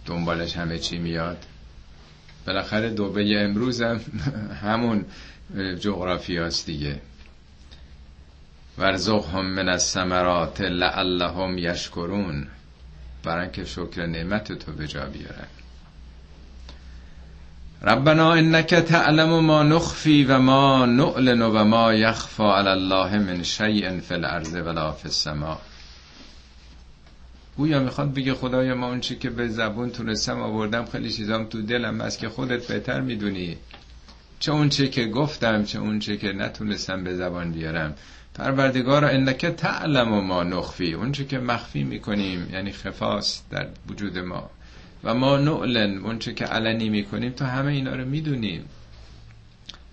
دنبالش 0.05 0.57
همه 0.57 0.79
چی 0.79 0.97
میاد. 0.97 1.45
بالاخره 2.47 2.89
دوبه 2.89 3.43
امروز 3.43 3.81
هم 3.81 4.01
همون 4.63 5.05
جغرافی 5.79 6.37
هست 6.37 6.65
دیگه. 6.65 7.01
ورزقهم 8.77 9.45
من 9.45 9.69
الثمرات 9.69 10.61
لعلهم 10.61 11.57
یشکرون. 11.57 12.47
برای 13.23 13.51
که 13.51 13.65
شکر 13.65 14.05
نعمت 14.05 14.53
تو 14.53 14.71
به 14.71 14.87
جا 14.87 15.05
بیارن. 15.05 15.47
ربنا 17.81 18.33
انك 18.33 18.69
تعلم 18.69 19.39
ما 19.39 19.63
نخفی 19.63 20.23
و 20.23 20.39
ما 20.39 20.85
نعلن 20.85 21.41
و 21.41 21.63
ما 21.63 21.93
یخفى 21.93 22.43
علی 22.43 22.69
الله 22.69 23.17
من 23.17 23.43
شیء 23.43 23.99
فی 23.99 24.13
الارض 24.13 24.53
ولا 24.53 24.91
فی 24.91 25.07
السماء 25.07 25.57
گویا 27.57 27.79
می‌خواد 27.79 28.13
بگه 28.13 28.33
خدایا 28.33 28.75
ما 28.75 28.87
اون 28.87 28.99
چی 28.99 29.15
که 29.15 29.29
به 29.29 29.47
زبون 29.47 29.89
تونستم 29.89 30.39
آوردم 30.41 30.85
خیلی 30.85 31.11
چیزام 31.11 31.45
تو 31.45 31.61
دلم 31.61 32.01
از 32.01 32.17
که 32.17 32.29
خودت 32.29 32.67
بهتر 32.67 33.01
می‌دونی. 33.01 33.57
چه 34.39 34.51
اون 34.51 34.69
چی 34.69 34.89
که 34.89 35.05
گفتم 35.05 35.63
چه 35.63 35.79
اون 35.79 35.99
چی 35.99 36.17
که 36.17 36.33
نتونستم 36.33 37.03
به 37.03 37.15
زبان 37.15 37.51
بیارم. 37.51 37.95
پروردگار 38.33 39.05
انک 39.05 39.45
تعلم 39.45 40.13
و 40.13 40.21
ما 40.21 40.43
نخفی. 40.43 40.93
اون 40.93 41.11
چی 41.11 41.25
که 41.25 41.39
مخفی 41.39 41.83
می‌کنیم 41.83 42.49
یعنی 42.53 42.71
خفاست 42.71 43.49
در 43.51 43.67
وجود 43.89 44.17
ما. 44.17 44.49
و 45.03 45.13
ما 45.13 45.37
نعلن 45.37 45.97
اون 45.97 46.19
چی 46.19 46.33
که 46.33 46.45
علنی 46.45 46.89
می‌کنیم 46.89 47.31
تو 47.31 47.45
همه 47.45 47.71
اینا 47.71 47.95
رو 47.95 48.05
می‌دونیم. 48.05 48.65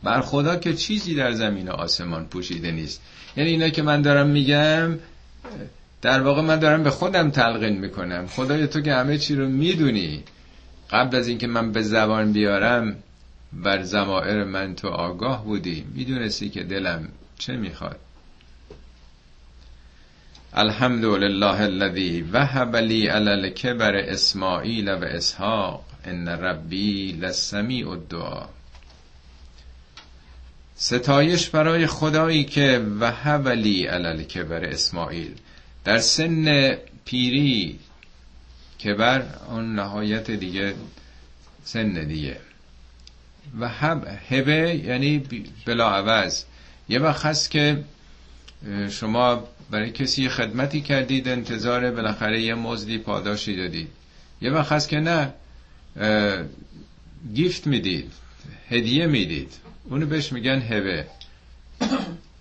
بر 0.03 0.21
خدا 0.21 0.57
که 0.57 0.75
چیزی 0.75 1.15
در 1.15 1.33
زمین 1.33 1.69
و 1.69 1.73
آسمان 1.73 2.27
پوشیده 2.27 2.71
نیست. 2.71 3.03
یعنی 3.37 3.51
اینا 3.51 3.69
که 3.69 3.83
من 3.83 4.03
دارم 4.03 4.27
میگم 4.27 4.99
در 6.03 6.21
واقع 6.21 6.43
من 6.43 6.59
دارم 6.59 6.83
به 6.83 6.91
خودم 6.91 7.31
تلقین 7.31 7.79
می‌کنم. 7.79 8.27
خدای 8.27 8.67
تو 8.67 8.81
که 8.81 8.95
همه 8.95 9.19
چی 9.19 9.35
رو 9.35 9.49
می‌دونی. 9.49 10.23
قبل 10.91 11.17
از 11.17 11.29
اینکه 11.29 11.47
من 11.47 11.73
به 11.73 11.83
زبان 11.83 12.33
بیارم 12.33 12.97
بر 13.53 13.83
زمائر 13.83 14.45
من 14.45 14.75
تو 14.75 14.89
آگاه 14.89 15.45
بودی. 15.45 15.85
می‌دونستی 15.95 16.49
که 16.49 16.63
دلم 16.63 17.09
چه 17.39 17.57
می‌خواد. 17.57 17.97
الحمد 20.55 21.05
لله 21.05 21.61
الذي 21.61 22.25
وهب 22.33 22.77
لي 22.77 23.09
على 23.09 23.31
الكبر 23.31 23.97
اسماعیل 23.97 24.89
و 24.89 25.05
اسحاق. 25.05 25.85
ان 26.05 26.29
ربی 26.29 27.13
لسمیع 27.13 27.89
الدعا. 27.91 28.49
ستایش 30.77 31.49
برای 31.49 31.87
خدایی 31.87 32.45
که 32.45 32.87
وهب 33.01 33.49
لی 33.49 33.87
علی 33.87 34.07
الکبر 34.07 34.65
اسماعیل. 34.65 35.35
در 35.85 35.99
سن 35.99 36.75
پیری 37.05 37.79
که 38.79 38.95
بر 38.95 39.25
اون 39.49 39.75
نهایت 39.75 40.31
دیگه 40.31 40.75
سن 41.65 41.93
دیگه. 42.05 42.37
و 43.61 43.69
هبه 44.29 44.75
یعنی 44.85 45.19
بلا 45.67 45.91
عوض. 45.91 46.45
یه 46.89 46.99
وقت 46.99 47.27
هست 47.27 47.51
که 47.51 47.85
شما 48.91 49.49
برای 49.71 49.91
کسی 49.91 50.29
خدمتی 50.29 50.81
کردید 50.81 51.29
انتظار 51.29 51.91
بالاخره 51.91 52.43
یه 52.43 52.55
مزدی 52.55 52.99
پاداشی 52.99 53.57
دادید. 53.57 53.89
یه 54.41 54.51
وقت 54.51 54.73
هست 54.73 54.89
که 54.89 55.01
نه 55.01 55.33
گیفت 57.35 57.67
می‌دید 57.67 58.13
هدیه 58.71 59.07
می‌دید. 59.07 59.53
اونو 59.85 60.07
بهش 60.07 60.33
میگن 60.33 60.63
هبه. 60.63 61.07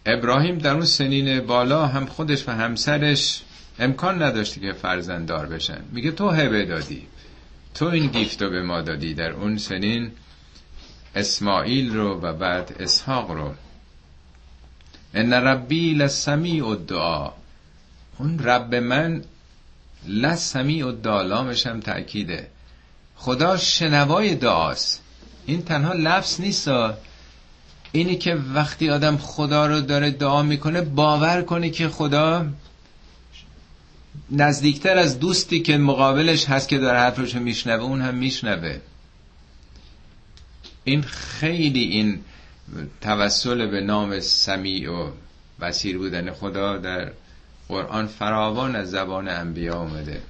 ابراهیم 0.06 0.58
در 0.58 0.74
اون 0.74 0.86
سنین 0.86 1.40
بالا 1.40 1.88
هم 1.88 2.06
خودش 2.06 2.48
و 2.48 2.52
همسرش 2.52 3.42
امکان 3.80 4.24
نداشتی 4.24 4.62
که 4.62 4.74
فرزنددار 4.74 5.46
بشن. 5.46 5.82
میگه 5.92 6.12
تو 6.12 6.30
هبه 6.30 6.66
دادی. 6.66 7.08
تو 7.74 7.86
این 7.86 8.08
گیفت 8.08 8.42
رو 8.42 8.50
به 8.50 8.62
ما 8.62 8.82
دادی 8.82 9.14
در 9.14 9.32
اون 9.32 9.58
سنین 9.58 10.12
اسماعیل 11.16 11.94
رو 11.94 12.22
و 12.22 12.34
بعد 12.34 12.76
اسحاق 12.80 13.32
رو. 13.32 13.54
ان 15.14 15.34
ربی 15.34 15.94
لسمیع 15.94 16.68
الدعا. 16.68 17.32
اون 18.18 18.40
رب 18.40 18.76
من 18.76 19.24
لسمیع 20.08 20.88
الدعا 20.88 21.22
لامش 21.22 21.68
هم 21.68 21.80
تأکیده. 21.80 22.48
خدا 23.16 23.58
شنوای 23.58 24.36
دعاست. 24.36 25.02
این 25.46 25.62
تنها 25.62 25.94
لفظ 25.94 26.42
نیست. 26.42 26.70
اینی 27.92 28.16
که 28.16 28.36
وقتی 28.36 28.90
آدم 28.90 29.18
خدا 29.18 29.68
رو 29.68 29.82
داره 29.82 30.12
دعا 30.12 30.44
می‌کنه 30.44 30.82
باور 30.82 31.42
کنه 31.42 31.70
که 31.70 31.90
خدا 31.90 32.46
نزدیکتر 34.32 34.98
از 34.98 35.20
دوستی 35.20 35.62
که 35.62 35.78
مقابلش 35.78 36.46
هست 36.46 36.70
که 36.70 36.78
داره 36.78 37.00
حرفشو 37.00 37.40
میشنوه 37.40 37.84
اون 37.84 38.02
هم 38.02 38.16
میشنوه. 38.16 38.80
این 40.84 41.02
خیلی 41.02 41.84
این 41.84 42.20
توسل 43.02 43.66
به 43.66 43.82
نام 43.82 44.20
سمیع 44.20 44.92
و 44.92 45.12
بسیر 45.62 45.98
بودن 45.98 46.32
خدا 46.32 46.78
در 46.78 47.12
قرآن 47.68 48.08
فراوان 48.08 48.76
از 48.76 48.92
زبان 48.92 49.30
انبیا 49.30 49.80
اومده. 49.80 50.22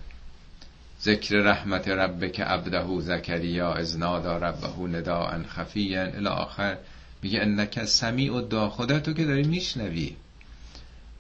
ذکر 1.04 1.36
رحمت 1.36 1.88
ربک 1.88 2.40
عبده 2.40 3.02
زکریا 3.02 3.74
از 3.74 3.98
نادا 3.98 4.38
ربه 4.38 4.98
نداء 4.98 5.44
خفیا 5.44 6.02
الی 6.02 6.28
آخر. 6.28 6.78
میگه 7.22 7.42
انک 7.42 7.86
سمیع 7.86 8.34
و 8.34 8.42
دا 8.42 8.70
خدا 8.70 9.00
تو 9.00 9.14
که 9.14 9.26
داری 9.26 9.44
میشنوی. 9.44 10.16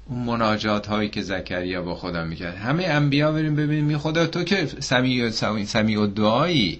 اون 0.05 0.19
مناجات 0.19 0.87
هایی 0.87 1.09
که 1.09 1.21
زکریا 1.21 1.81
با 1.81 1.95
خدا 1.95 2.23
می‌کرد. 2.23 2.57
همه 2.57 2.83
انبیا 2.83 3.31
بریم 3.31 3.55
ببینیم 3.55 3.85
می 3.85 3.97
خدا 3.97 4.27
تو 4.27 4.43
که 4.43 4.65
سمیع 4.79 5.27
و, 5.27 5.31
سمیع 5.65 5.99
و 5.99 6.07
دعایی. 6.07 6.79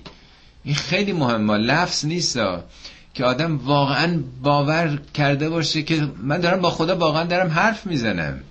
این 0.63 0.75
خیلی 0.75 1.13
مهمه 1.13 1.57
لفظ 1.57 2.05
نیست. 2.05 2.39
که 3.13 3.25
آدم 3.25 3.57
واقعا 3.57 4.23
باور 4.41 4.99
کرده 5.13 5.49
باشه 5.49 5.83
که 5.83 6.07
من 6.17 6.41
دارم 6.41 6.61
با 6.61 6.69
خدا 6.69 6.95
واقعا 6.95 7.23
دارم 7.23 7.49
حرف 7.49 7.85
می‌زنم. 7.85 8.41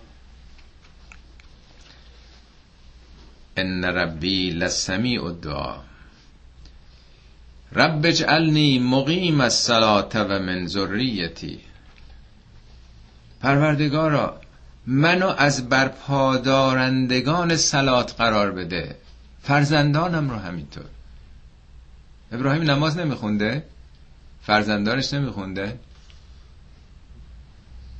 ان 3.57 3.85
ربی 3.85 4.51
لسمیع 4.51 5.25
الدعا. 5.25 5.90
رب 7.73 8.07
اجعلنی 8.07 8.79
مقیم 8.79 9.41
الصلاة 9.41 10.09
و 10.15 10.39
من 10.39 10.67
ذریتی. 10.67 11.61
پروردگارا 13.41 14.41
منو 14.87 15.35
از 15.39 15.69
برپادارندگان 15.69 17.57
سلات 17.57 18.15
قرار 18.19 18.51
بده. 18.51 18.97
فرزندانم 19.43 20.31
رو 20.31 20.37
همینطور. 20.37 20.85
ابراهیم 22.33 22.63
نماز 22.71 22.99
نمیخونده؟ 22.99 23.65
فرزندانش 24.43 25.15
نمیخونده؟ 25.15 25.79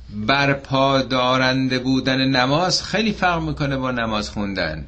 برپادارنده 0.09 1.79
بودن 1.79 2.17
نماز 2.17 2.83
خیلی 2.83 3.11
فرق 3.11 3.41
می‌کنه 3.41 3.77
با 3.77 3.91
نماز 3.91 4.29
خوندن. 4.29 4.87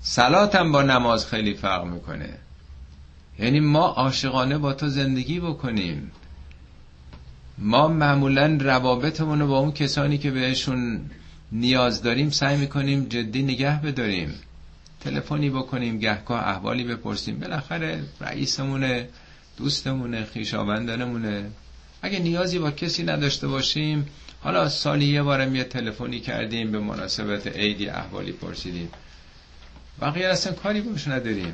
سلات 0.00 0.54
هم 0.54 0.72
با 0.72 0.82
نماز 0.82 1.26
خیلی 1.26 1.54
فرق 1.54 1.84
می‌کنه. 1.84 2.38
یعنی 3.38 3.60
ما 3.60 3.86
عاشقانه 3.86 4.58
با 4.58 4.72
تو 4.72 4.88
زندگی 4.88 5.40
بکنیم. 5.40 6.10
ما 7.58 7.88
معمولا 7.88 8.58
روابطمون 8.60 9.40
رو 9.40 9.46
با 9.46 9.58
اون 9.58 9.72
کسانی 9.72 10.18
که 10.18 10.30
بهشون 10.30 11.00
نیاز 11.52 12.02
داریم 12.02 12.30
سعی 12.30 12.56
می‌کنیم 12.56 13.04
جدی 13.04 13.42
نگه 13.42 13.82
بداریم. 13.82 14.34
تلفنی 15.00 15.50
بکنیم 15.50 15.98
گهگاه 15.98 16.48
احوالی 16.48 16.84
بپرسیم. 16.84 17.38
بالاخره 17.38 18.02
رئیسمونه 18.20 19.08
دوستمونه 19.56 20.24
خیشاوندانمونه 20.24 21.50
اگه 22.02 22.18
نیازی 22.18 22.58
با 22.58 22.70
کسی 22.70 23.02
نداشته 23.02 23.48
باشیم 23.48 24.06
حالا 24.40 24.68
سالی 24.68 25.06
یه 25.06 25.22
بارم 25.22 25.56
یه 25.56 25.64
تلفنی 25.64 26.20
کردیم 26.20 26.72
به 26.72 26.78
مناسبت 26.78 27.46
عیدی 27.46 27.88
احوالی 27.88 28.32
پرسیدیم. 28.32 28.88
بقیه 30.00 30.26
اصلا 30.26 30.52
کاری 30.52 30.80
باش 30.80 31.08
نداریم. 31.08 31.52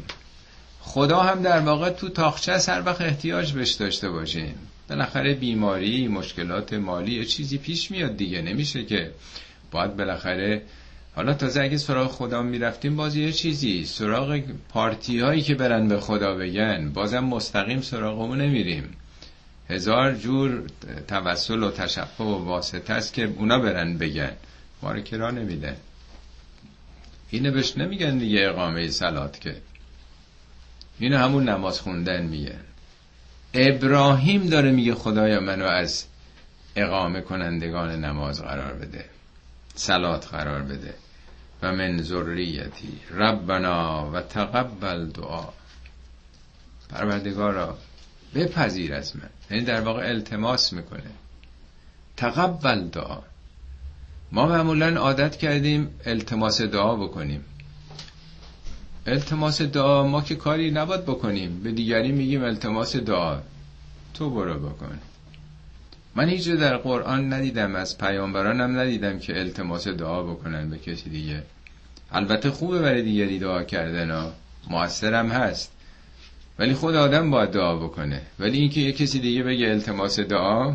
خدا 0.86 1.20
هم 1.20 1.42
در 1.42 1.60
واقع 1.60 1.90
تو 1.90 2.08
تاخچه 2.08 2.52
هر 2.52 2.82
وقت 2.86 3.00
احتیاج 3.00 3.52
بهش 3.52 3.72
داشته 3.72 4.10
باشیم. 4.10 4.54
بالاخره 4.88 5.34
بیماری 5.34 6.08
مشکلات 6.08 6.72
مالی 6.72 7.26
چیزی 7.26 7.58
پیش 7.58 7.90
میاد 7.90 8.16
دیگه. 8.16 8.42
نمیشه 8.42 8.84
که 8.84 9.10
باید 9.70 9.96
بالاخره 9.96 10.62
حالا 11.14 11.34
تازه 11.34 11.62
اگه 11.62 11.76
سراغ 11.76 12.10
خدا 12.10 12.42
می‌رفتیم 12.42 12.96
باز 12.96 13.16
یه 13.16 13.32
چیزی. 13.32 13.84
سراغ 13.84 14.40
پارتی 14.68 15.20
هایی 15.20 15.42
که 15.42 15.54
برن 15.54 15.88
به 15.88 16.00
خدا 16.00 16.34
بگن 16.34 16.92
بازم 16.92 17.24
مستقیم 17.24 17.80
سراغ 17.80 18.20
اون 18.20 18.40
نمیریم. 18.40 18.96
هزار 19.70 20.14
جور 20.14 20.62
توسل 21.08 21.62
و 21.62 21.70
تشفع 21.70 22.24
و 22.24 22.44
واسطه 22.44 22.92
است 22.92 23.12
که 23.12 23.24
اونا 23.24 23.58
برن 23.58 23.98
بگن. 23.98 24.32
ما 24.82 24.92
رو 24.92 25.00
کرا 25.00 25.30
نمیده. 25.30 25.76
اینه 27.30 27.50
بهش 27.50 27.78
نمیگن 27.78 28.18
دیگه 28.18 28.48
اقامه 28.48 28.88
سلات 28.88 29.40
که. 29.40 29.56
اینو 30.98 31.18
همون 31.18 31.48
نماز 31.48 31.80
خوندن 31.80 32.22
میگه. 32.22 32.56
ابراهیم 33.54 34.46
داره 34.46 34.70
میگه 34.70 34.94
خدایا 34.94 35.40
منو 35.40 35.64
از 35.64 36.04
اقامه 36.76 37.20
کنندگان 37.20 38.04
نماز 38.04 38.42
قرار 38.42 38.74
بده 38.74 39.04
سلات 39.74 40.26
قرار 40.26 40.62
بده. 40.62 40.94
و 41.62 41.72
من 41.72 42.02
ذریتی 42.02 43.00
ربنا 43.10 44.10
و 44.10 44.20
تقبل 44.20 45.06
دعا. 45.06 45.48
پروردگارا 46.90 47.78
بپذیر 48.34 48.94
از 48.94 49.16
من. 49.16 49.30
یعنی 49.50 49.64
در 49.64 49.80
واقع 49.80 50.08
التماس 50.08 50.72
می‌کنه. 50.72 51.10
تقبل 52.16 52.88
دعا. 52.88 53.18
ما 54.32 54.46
معمولا 54.46 55.00
عادت 55.00 55.36
کردیم 55.36 56.00
التماس 56.06 56.60
دعا 56.60 56.96
بکنیم. 56.96 57.44
التماس 59.06 59.62
دعا 59.62 60.06
ما 60.06 60.22
که 60.22 60.34
کاری 60.34 60.70
نباید 60.70 61.02
بکنیم. 61.02 61.60
به 61.62 61.72
دیگری 61.72 62.12
میگیم 62.12 62.44
التماس 62.44 62.96
دعا. 62.96 63.38
تو 64.14 64.30
برو 64.30 64.58
بکن. 64.58 64.98
من 66.14 66.28
هیچ 66.28 66.48
در 66.48 66.76
قرآن 66.76 67.32
ندیدم 67.32 67.74
از 67.74 67.98
پیامبرانم 67.98 68.78
ندیدم 68.78 69.18
که 69.18 69.38
التماس 69.40 69.88
دعا 69.88 70.22
بکنن 70.22 70.70
به 70.70 70.78
کسی 70.78 71.10
دیگه. 71.10 71.42
البته 72.12 72.50
خوبه 72.50 72.78
برای 72.78 73.02
دیگری 73.02 73.38
دعا 73.38 73.62
کردن 73.62 74.10
ها. 74.10 74.32
موثرم 74.70 75.28
هست. 75.28 75.72
ولی 76.58 76.74
خود 76.74 76.94
آدم 76.94 77.30
باید 77.30 77.50
دعا 77.50 77.76
بکنه. 77.76 78.22
ولی 78.38 78.58
اینکه 78.58 78.80
یه 78.80 78.92
کسی 78.92 79.18
دیگه 79.18 79.42
بگه 79.42 79.66
التماس 79.66 80.20
دعا 80.20 80.74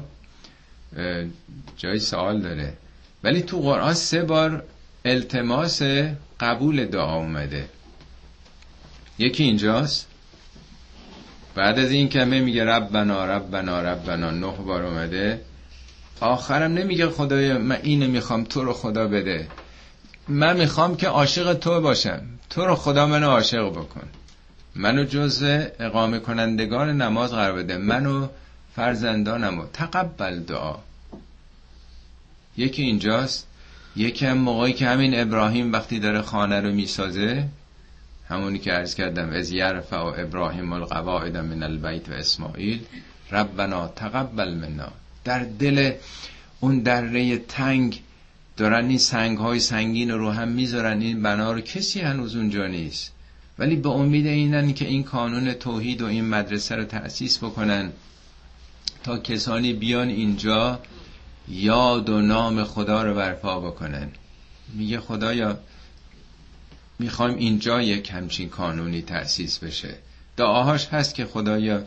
جای 1.78 2.00
سوال 2.00 2.42
داره. 2.42 2.74
ولی 3.24 3.42
تو 3.42 3.60
قرآن 3.60 3.94
سه 3.94 4.24
بار 4.24 4.64
التماس 5.06 5.82
قبول 6.40 6.86
دعا 6.86 7.16
اومده. 7.16 7.70
یکی 9.20 9.44
اینجاست؟ 9.44 10.08
بعد 11.56 11.80
از 11.80 11.92
این 11.92 12.10
کمه 12.10 12.40
میگه 12.40 12.66
ربنا 12.66 13.26
ربنا 13.26 13.82
ربنا. 13.82 14.32
نه 14.32 14.52
بار 14.52 14.86
اومده. 14.86 15.42
آخرم 16.20 16.74
نمیگه 16.74 17.10
خدای 17.10 17.54
من 17.54 17.78
اینو 17.84 18.08
می‌خوام 18.08 18.44
تو 18.44 18.64
رو 18.64 18.74
خدا 18.74 19.08
بده. 19.08 19.48
من 20.28 20.58
می‌خوام 20.58 20.98
که 20.98 21.08
عاشق 21.08 21.54
تو 21.54 21.82
باشم. 21.82 22.22
تو 22.50 22.66
رو 22.66 22.76
خدا 22.76 23.08
منو 23.08 23.30
عاشق 23.30 23.70
بکن. 23.70 24.08
منو 24.76 25.04
جز 25.04 25.44
اقامه 25.80 26.20
کنندگان 26.20 27.02
نماز 27.02 27.32
قرار 27.32 27.54
بده. 27.54 27.78
منو 27.78 28.28
فرزندانمو 28.76 29.64
تقبل 29.74 30.40
دعا. 30.40 30.76
یکی 32.58 32.82
اینجاست. 32.82 33.48
یکی 33.96 34.26
هم 34.26 34.38
موقعی 34.38 34.74
که 34.74 34.88
همین 34.88 35.20
ابراهیم 35.20 35.74
وقتی 35.74 36.00
داره 36.00 36.22
خانه 36.22 36.60
رو 36.60 36.72
می‌سازه 36.72 37.46
همونی 38.30 38.60
که 38.60 38.72
عرض 38.72 38.96
کردم 38.96 39.30
از 39.30 39.52
یرفع 39.52 39.98
و 39.98 40.14
ابراهیم 40.18 40.74
القواعد 40.74 41.38
من 41.38 41.64
البیت 41.64 42.10
و 42.10 42.14
اسماعیل 42.14 42.80
ربنا 43.32 43.88
تقبل 43.88 44.54
منا. 44.54 44.92
در 45.24 45.40
دل 45.60 45.92
اون 46.60 46.80
دره 46.80 47.38
تنگ 47.38 48.02
دارن 48.58 48.88
این 48.88 48.98
سنگ 48.98 49.38
های 49.38 49.60
سنگین 49.60 50.12
رو 50.12 50.32
هم 50.32 50.48
می‌ذارن 50.48 51.02
این 51.02 51.24
بنا 51.24 51.52
رو. 51.52 51.62
کسی 51.62 52.02
هنوز 52.02 52.36
اونجا 52.36 52.68
نیست. 52.68 53.14
ولی 53.60 53.76
به 53.76 53.90
امید 53.90 54.28
اینن 54.28 54.74
که 54.74 54.86
این 54.86 55.04
کانون 55.04 55.54
توحید 55.54 56.02
و 56.02 56.06
این 56.06 56.26
مدرسه 56.26 56.76
رو 56.76 56.84
تأسیس 56.84 57.38
بکنن 57.38 57.92
تا 59.04 59.18
کسانی 59.18 59.74
بیان 59.74 60.08
اینجا 60.08 60.80
یاد 61.48 62.10
و 62.10 62.22
نام 62.22 62.64
خدا 62.64 63.04
رو 63.04 63.16
برپا 63.16 63.60
بکنن. 63.60 64.12
میگه 64.74 65.00
خدایا 65.00 65.58
می‌خوایم 67.00 67.38
اینجا 67.38 67.82
یک 67.82 68.10
همچین 68.12 68.50
کانونی 68.50 69.02
تأسیس 69.02 69.60
بشه. 69.60 69.96
دعاهاش 70.38 70.88
هست 70.88 71.16
که 71.16 71.26
خدایا 71.26 71.84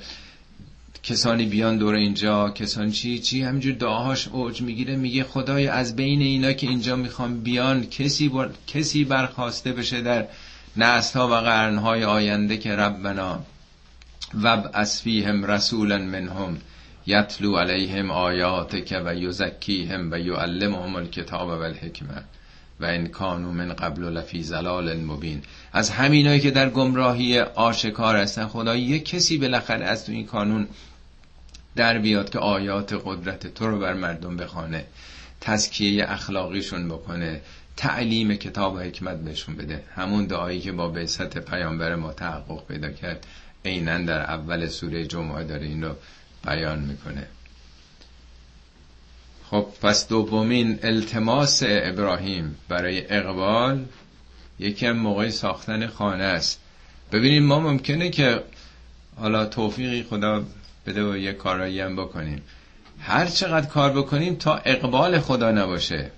کسانی 1.02 1.46
بیان 1.46 1.78
دور 1.78 1.94
اینجا 1.94 2.50
کسان 2.50 2.90
چی 2.90 3.18
چی 3.18 3.42
همینجور 3.42 3.74
دعاهاش 3.74 4.28
اوج 4.28 4.62
می‌گیره 4.62 4.96
میگه 4.96 5.24
خدای 5.24 5.68
از 5.68 5.96
بین 5.96 6.22
اینا 6.22 6.52
که 6.52 6.66
اینجا 6.66 6.96
می‌خوام 6.96 7.40
بیان 7.40 7.86
کسی 7.86 8.28
بر... 8.28 8.50
کسی 8.66 9.04
برخواسته 9.04 9.72
بشه 9.72 10.00
در 10.00 10.26
نسل 10.76 11.20
و 11.20 11.26
قرن 11.26 11.78
های 11.78 12.04
آینده 12.04 12.56
که 12.56 12.76
ربنا 12.76 13.40
وب 14.42 14.70
اسفیهم 14.74 15.44
رسولا 15.44 15.98
منهم 15.98 16.58
یتلو 17.06 17.56
علیهم 17.56 18.10
آیاتک 18.10 19.02
و 19.04 19.14
یزکیهم 19.14 20.08
و 20.12 20.18
یعلمهم 20.18 20.96
الکتاب 20.96 21.48
و 21.48 21.62
الحکمه. 21.62 22.24
و 22.82 22.84
این 22.84 23.06
کانو 23.06 23.52
من 23.52 23.72
قبل 23.72 24.04
لفی 24.04 24.42
زلال 24.42 24.96
مبین. 24.96 25.42
از 25.72 25.90
همینایی 25.90 26.40
که 26.40 26.50
در 26.50 26.70
گمراهی 26.70 27.38
آشکار 27.40 28.16
هستن 28.16 28.46
خدا 28.46 28.76
یک 28.76 29.04
کسی 29.04 29.38
بالاخره 29.38 29.84
از 29.84 30.06
تو 30.06 30.12
این 30.12 30.26
کانون 30.26 30.68
در 31.76 31.98
بیاد 31.98 32.30
که 32.30 32.38
آیات 32.38 33.02
قدرت 33.04 33.54
تو 33.54 33.66
رو 33.66 33.78
بر 33.78 33.94
مردم 33.94 34.36
بخوانه 34.36 34.84
تزکیه 35.40 36.04
اخلاقیشون 36.08 36.88
بکنه 36.88 37.40
تعلیم 37.76 38.34
کتاب 38.34 38.74
و 38.74 38.78
حکمت 38.78 39.16
بهشون 39.16 39.56
بده. 39.56 39.82
همون 39.94 40.26
دعایی 40.26 40.60
که 40.60 40.72
با 40.72 40.88
بعثت 40.88 41.38
پیامبر 41.38 41.94
ما 41.94 42.12
تحقق 42.12 42.66
پیدا 42.66 42.90
کرد 42.90 43.26
عینا 43.64 43.98
در 43.98 44.20
اول 44.20 44.66
سوره 44.66 45.06
جمعه 45.06 45.44
داره 45.44 45.66
این 45.66 45.84
رو 45.84 45.94
بیان 46.46 46.78
می‌کنه. 46.78 47.26
خب 49.52 49.66
پس 49.82 50.08
دومین 50.08 50.78
التماس 50.82 51.62
ابراهیم 51.66 52.56
برای 52.68 53.12
اقبال 53.12 53.84
یکی 54.58 54.86
هم 54.86 54.96
موقع 54.96 55.30
ساختن 55.30 55.86
خانه 55.86 56.24
است. 56.24 56.60
ببینیم 57.12 57.46
ما 57.46 57.60
ممکنه 57.60 58.10
که 58.10 58.42
حالا 59.16 59.46
توفیقی 59.46 60.02
خدا 60.02 60.44
بده 60.86 61.04
و 61.04 61.16
یه 61.16 61.32
کارایی 61.32 61.80
هم 61.80 61.96
بکنیم. 61.96 62.42
هر 63.00 63.26
چقدر 63.26 63.66
کار 63.66 63.92
بکنیم 63.92 64.34
تا 64.34 64.56
اقبال 64.56 65.18
خدا 65.18 65.50
نباشه. 65.50 66.10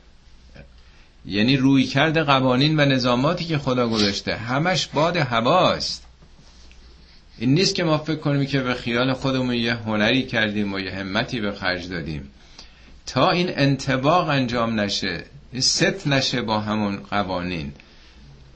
یعنی 1.26 1.57
روی 1.57 1.85
کرده 1.85 2.22
قوانین 2.22 2.80
و 2.80 2.85
نظاماتی 2.85 3.45
که 3.45 3.59
خدا 3.59 3.89
گذاشته 3.89 4.37
همش 4.37 4.87
باد 4.87 5.16
هواست 5.16 6.07
این 7.39 7.55
نیست 7.55 7.74
که 7.74 7.85
ما 7.85 7.99
فکر 7.99 8.18
کنیم 8.18 8.47
که 8.47 8.61
به 8.61 8.74
خیال 8.74 9.12
خودمون 9.12 9.55
یه 9.55 9.74
هنری 9.74 10.22
کردیم 10.22 10.72
و 10.72 10.78
یه 10.78 10.95
همتی 10.95 11.41
به 11.41 11.53
خرج 11.53 11.89
دادیم. 11.89 12.30
تا 13.07 13.30
این 13.30 13.50
انتباق 13.59 14.28
انجام 14.28 14.80
نشه 14.80 15.24
ست 15.61 16.07
نشه 16.07 16.42
با 16.42 16.61
همون 16.61 16.96
قوانین. 16.96 17.72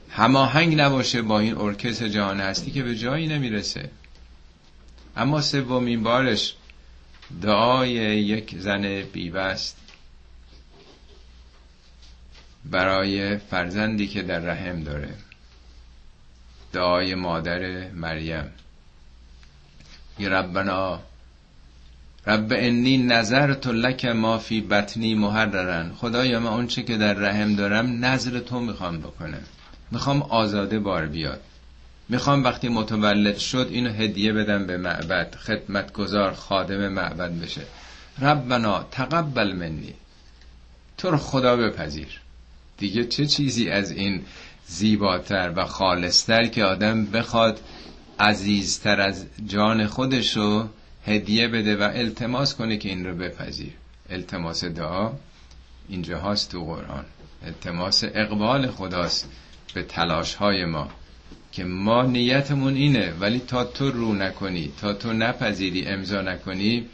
هماهنگ 0.09 0.81
نباشه 0.81 1.21
با 1.21 1.39
این 1.39 1.57
ارکستر 1.57 2.07
جهان 2.07 2.39
هستی 2.39 2.71
که 2.71 2.83
به 2.83 2.95
جایی 2.95 3.27
نمی‌رسه. 3.27 3.89
اما 5.17 5.41
سومین 5.41 6.03
بارش 6.03 6.55
دعای 7.41 7.91
یک 8.21 8.55
زن 8.57 9.01
بیوست 9.01 9.77
برای 12.65 13.37
فرزندی 13.37 14.07
که 14.07 14.21
در 14.21 14.39
رحم 14.39 14.83
داره. 14.83 15.13
دعای 16.73 17.15
مادر 17.15 17.91
مریم. 17.91 18.51
ربنا 20.19 21.01
رب 22.29 22.53
انی 22.55 22.97
نظرت 22.97 23.67
لک 23.67 24.05
ما 24.05 24.37
فی 24.37 24.61
بطنی 24.61 25.15
محررن. 25.15 25.91
خدایا 25.93 26.39
من 26.39 26.47
اونچه 26.47 26.83
که 26.83 26.97
در 26.97 27.13
رحم 27.13 27.55
دارم 27.55 28.05
نظر 28.05 28.39
تو 28.39 28.59
می‌خوام 28.59 28.99
بکنم. 28.99 29.43
می‌خوام 29.91 30.21
آزاده 30.21 30.79
بار 30.79 31.05
بیاد. 31.05 31.41
می‌خوام 32.09 32.43
وقتی 32.43 32.69
متولد 32.69 33.37
شد 33.37 33.67
اینو 33.71 33.89
هدیه 33.89 34.33
بدم 34.33 34.65
به 34.65 34.77
معبد. 34.77 35.35
خدمتگزار 35.35 36.33
خادم 36.33 36.87
معبد 36.87 37.31
بشه. 37.41 37.61
ربنا 38.21 38.83
تقبل 38.91 39.51
منی. 39.53 39.93
تو 40.97 41.11
رو 41.11 41.17
خدا 41.17 41.55
بپذیر. 41.55 42.19
دیگه 42.77 43.05
چه 43.05 43.25
چیزی 43.25 43.69
از 43.69 43.91
این 43.91 44.21
زیباتر 44.67 45.53
و 45.55 45.65
خالصتر 45.65 46.45
که 46.45 46.63
آدم 46.65 47.05
بخواد 47.05 47.59
عزیزتر 48.19 49.01
از 49.01 49.25
جان 49.47 49.87
خودشو 49.87 50.69
هدیه 51.05 51.47
بده 51.47 51.75
و 51.75 51.91
التماس 51.93 52.55
کنه 52.55 52.77
که 52.77 52.89
این 52.89 53.05
رو 53.05 53.15
بپذیر. 53.15 53.73
التماس 54.09 54.63
دعا 54.63 55.11
اینجا 55.89 56.19
هاست 56.19 56.51
تو 56.51 56.65
قرآن. 56.65 57.05
التماس 57.45 58.03
اقبال 58.03 58.67
خداست 58.71 59.29
به 59.73 59.83
تلاش 59.83 60.35
های 60.35 60.65
ما 60.65 60.89
که 61.51 61.63
ما 61.63 62.03
نیتمون 62.03 62.75
اینه 62.75 63.13
ولی 63.19 63.39
تا 63.39 63.63
تو 63.63 63.91
رو 63.91 64.13
نکنی 64.13 64.71
تا 64.81 64.93
تو 64.93 65.13
نپذیری 65.13 65.85
امضا 65.85 66.21
نکنی 66.21 66.85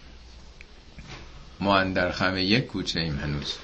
ما 1.60 1.78
اندر 1.78 2.12
خمه 2.12 2.44
یک 2.44 2.68
کوچه 2.68 3.00
ایم 3.00 3.16
هنوز. 3.16 3.56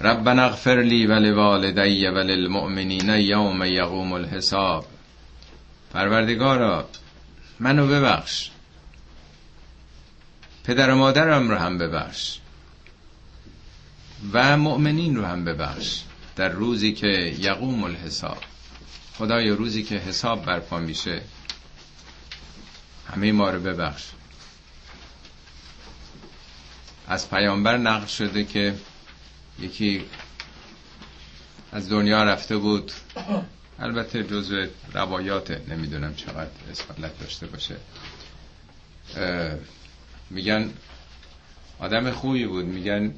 ربنا 0.00 0.42
اغفر 0.42 0.80
لی 0.80 1.06
و 1.06 1.12
لوالدی 1.12 2.06
و 2.06 2.18
للمؤمنین 2.18 3.08
یوم 3.08 3.62
یقوم 3.64 4.12
الحساب. 4.12 4.86
پروردگارا 5.92 6.88
منو 7.62 7.86
ببخش. 7.86 8.50
پدر 10.64 10.90
و 10.90 10.96
مادرم 10.96 11.50
رو 11.50 11.56
هم 11.56 11.78
ببخش. 11.78 12.38
و 14.32 14.56
مؤمنین 14.56 15.16
رو 15.16 15.24
هم 15.24 15.44
ببخش. 15.44 16.00
در 16.36 16.48
روزی 16.48 16.92
که 16.92 17.36
یقوم 17.38 17.84
الحساب. 17.84 18.38
خدای 19.18 19.50
روزی 19.50 19.82
که 19.82 19.96
حساب 19.96 20.44
برپا 20.44 20.78
میشه. 20.78 21.22
همه 23.12 23.32
ما 23.32 23.50
رو 23.50 23.60
ببخش. 23.60 24.04
از 27.08 27.30
پیامبر 27.30 27.76
نقل 27.76 28.06
شده 28.06 28.44
که 28.44 28.74
یکی 29.60 30.04
از 31.72 31.90
دنیا 31.90 32.24
رفته 32.24 32.56
بود. 32.56 32.92
البته 33.82 34.22
جزء 34.22 34.66
روایات 34.94 35.50
نمی‌دونم 35.68 36.14
چقدر 36.14 36.50
اصالت 36.70 37.18
داشته 37.20 37.46
باشه. 37.46 37.76
میگن 40.30 40.70
آدم 41.78 42.10
خوبی 42.10 42.46
بود. 42.46 42.64
میگن 42.64 43.14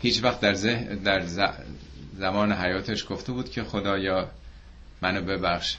هیچ 0.00 0.22
وقت 0.24 0.40
در, 0.40 0.52
در 0.94 1.26
زمان 2.18 2.52
حیاتش 2.52 3.06
گفته 3.08 3.32
بود 3.32 3.50
که 3.50 3.64
خدایا 3.64 4.30
منو 5.02 5.22
ببخش 5.22 5.76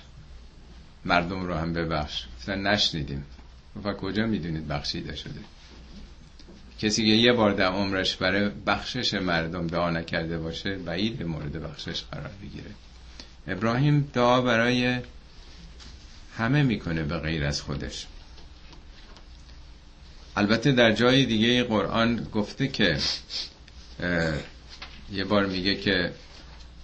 مردم 1.06 1.46
رو 1.46 1.54
هم 1.54 1.74
ببخش. 1.74 2.26
نشنیدیم. 2.48 3.26
و 3.84 3.94
کجا 3.94 4.26
می‌دونید 4.26 4.68
بخشیده 4.68 5.16
شده؟ 5.16 5.40
کسی 6.80 7.06
که 7.06 7.12
یه 7.12 7.34
بار 7.34 7.54
در 7.54 7.66
عمرش 7.66 8.16
برای 8.16 8.50
بخشش 8.50 9.14
مردم 9.14 9.68
دعا 9.68 9.90
نکرده 9.90 10.38
باشه 10.38 10.76
بعید 10.76 11.24
مورد 11.24 11.64
بخشش 11.64 12.04
قرار 12.12 12.32
بگیره. 12.42 12.72
ابراهیم 13.48 14.10
دعا 14.14 14.42
برای 14.42 15.00
همه 16.38 16.64
می‌کنه 16.64 17.04
به 17.04 17.18
غیر 17.18 17.46
از 17.46 17.62
خودش. 17.62 18.08
البته 20.38 20.72
در 20.72 20.92
جای 20.92 21.26
دیگه 21.26 21.64
قرآن 21.64 22.28
گفته 22.34 22.68
که 22.68 22.98
یه 25.12 25.24
بار 25.24 25.46
میگه 25.46 25.76
که 25.76 26.12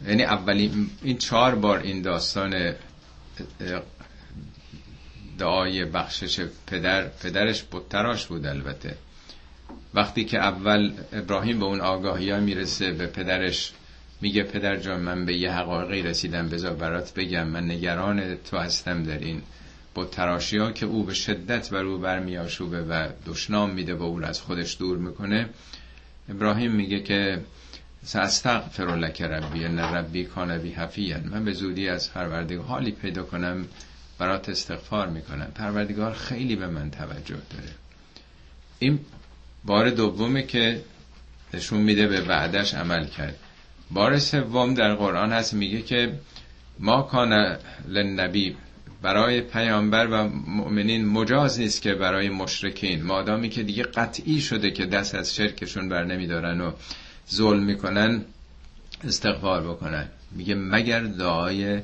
یعنی 0.08 0.24
اولین 0.24 0.90
این 1.04 1.18
چهار 1.18 1.56
بار 1.56 1.80
این 1.80 2.02
داستان 2.02 2.76
دعای 5.38 5.86
بخشش 5.86 6.46
پدر 6.68 7.08
پدرش 7.08 7.64
بودتراش 7.64 8.26
بود 8.26 8.46
البته. 8.46 8.98
وقتی 9.94 10.26
که 10.26 10.38
اول 10.38 10.94
ابراهیم 11.14 11.60
به 11.60 11.66
اون 11.66 11.82
آگاهی 11.82 12.32
ها 12.32 12.40
می‌رسه 12.40 12.92
به 12.92 13.08
پدرش 13.08 13.74
میگه 14.22 14.44
پدر 14.44 14.78
جان 14.78 15.02
من 15.02 15.26
به 15.26 15.38
یه 15.38 15.52
حقایقی 15.52 16.02
رسیدم 16.02 16.50
بذار 16.50 16.74
برات 16.74 17.14
بگم. 17.14 17.48
من 17.48 17.72
نگران 17.72 18.36
تو 18.36 18.58
هستم 18.58 19.04
در 19.04 19.20
این 19.20 19.42
با 19.94 20.06
تراشی 20.06 20.58
ها 20.58 20.72
که 20.72 20.86
او 20.86 21.04
به 21.04 21.14
شدت 21.14 21.70
بر 21.70 21.84
او 21.84 21.98
برمیاشوبه 21.98 22.82
و 22.82 23.10
دشنام 23.26 23.70
میده 23.70 23.96
و 23.96 24.04
او 24.04 24.26
از 24.26 24.42
خودش 24.42 24.78
دور 24.80 24.98
می‌کنه. 24.98 25.50
ابراهیم 26.30 26.72
میگه 26.72 27.00
که 27.00 27.42
ساستغفر 28.04 28.84
لک 28.84 29.22
ربی 29.22 29.66
ان 29.66 29.80
ربی 29.80 30.24
کان 30.24 30.58
بی 30.58 30.76
من 31.32 31.46
به 31.46 31.54
زودی 31.54 31.90
از 31.90 32.14
پروردگار 32.14 32.66
حالی 32.66 32.92
پیدا 32.92 33.24
کنم 33.24 33.68
برات 34.18 34.50
استغفار 34.50 35.08
می‌کنم. 35.08 35.52
پروردگار 35.56 36.14
خیلی 36.14 36.56
به 36.56 36.68
من 36.68 36.92
توجه 36.92 37.36
داره. 37.36 37.70
این 38.80 39.00
بار 39.66 39.90
دومه 39.90 40.44
که 40.44 40.82
نشون 41.54 41.82
میده 41.82 42.08
به 42.08 42.22
وعدش 42.22 42.74
عمل 42.74 43.06
کرد. 43.08 43.38
بار 43.92 44.20
سوم 44.20 44.74
در 44.74 44.96
قرآن 44.96 45.32
هست 45.32 45.54
میگه 45.54 45.82
که 45.82 46.20
ما 46.80 47.02
کان 47.02 47.58
لنبی 47.88 48.56
برای 49.02 49.42
پیامبر 49.42 50.08
و 50.08 50.30
مؤمنین 50.48 51.06
مجاز 51.06 51.60
نیست 51.60 51.82
که 51.82 51.94
برای 51.94 52.30
مشرکین. 52.30 53.04
مادامی 53.04 53.50
که 53.50 53.64
دیگه 53.64 53.84
قطعی 53.84 54.42
شده 54.42 54.72
که 54.72 54.86
دست 54.86 55.16
از 55.16 55.36
شرکشون 55.36 55.90
بر 55.90 56.04
نمیدارن 56.04 56.62
و 56.62 56.72
ظلم 57.32 57.64
می‌کنن 57.64 58.22
استغفار 59.04 59.64
بکنن. 59.64 60.08
میگه 60.32 60.56
مگر 60.56 61.00
دعای 61.00 61.80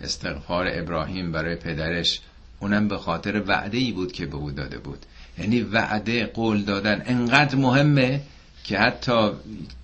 استغفار 0.00 0.66
ابراهیم 0.70 1.32
برای 1.32 1.54
پدرش 1.56 2.20
اونم 2.60 2.88
به 2.88 2.96
خاطر 2.98 3.42
وعده 3.46 3.78
ای 3.78 3.92
بود 3.92 4.12
که 4.12 4.26
به 4.26 4.36
او 4.36 4.50
داده 4.50 4.78
بود؟ 4.78 5.06
یعنی 5.38 5.60
وعده 5.60 6.26
قول 6.26 6.62
دادن 6.62 7.02
انقدر 7.06 7.56
مهمه 7.56 8.20
که 8.64 8.78
حتی 8.78 9.30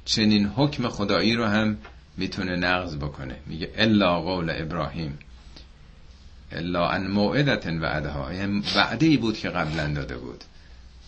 چنین 0.04 0.46
حکم 0.46 0.88
خدایی 0.88 1.34
رو 1.34 1.44
هم 1.44 1.76
می‌تونه 2.16 2.56
نقض 2.56 2.96
بکنه. 2.96 3.36
میگه 3.46 3.70
الا 3.76 4.20
قول 4.20 4.52
ابراهیم. 4.56 5.18
الا 6.52 6.88
ان 6.88 7.06
موعدت 7.06 7.66
وعدها. 7.66 8.34
یعنی 8.34 8.62
وعده 8.76 9.06
ای 9.06 9.16
بود 9.16 9.38
که 9.38 9.48
قبلا 9.48 9.88
داده 9.94 10.16
بود. 10.16 10.44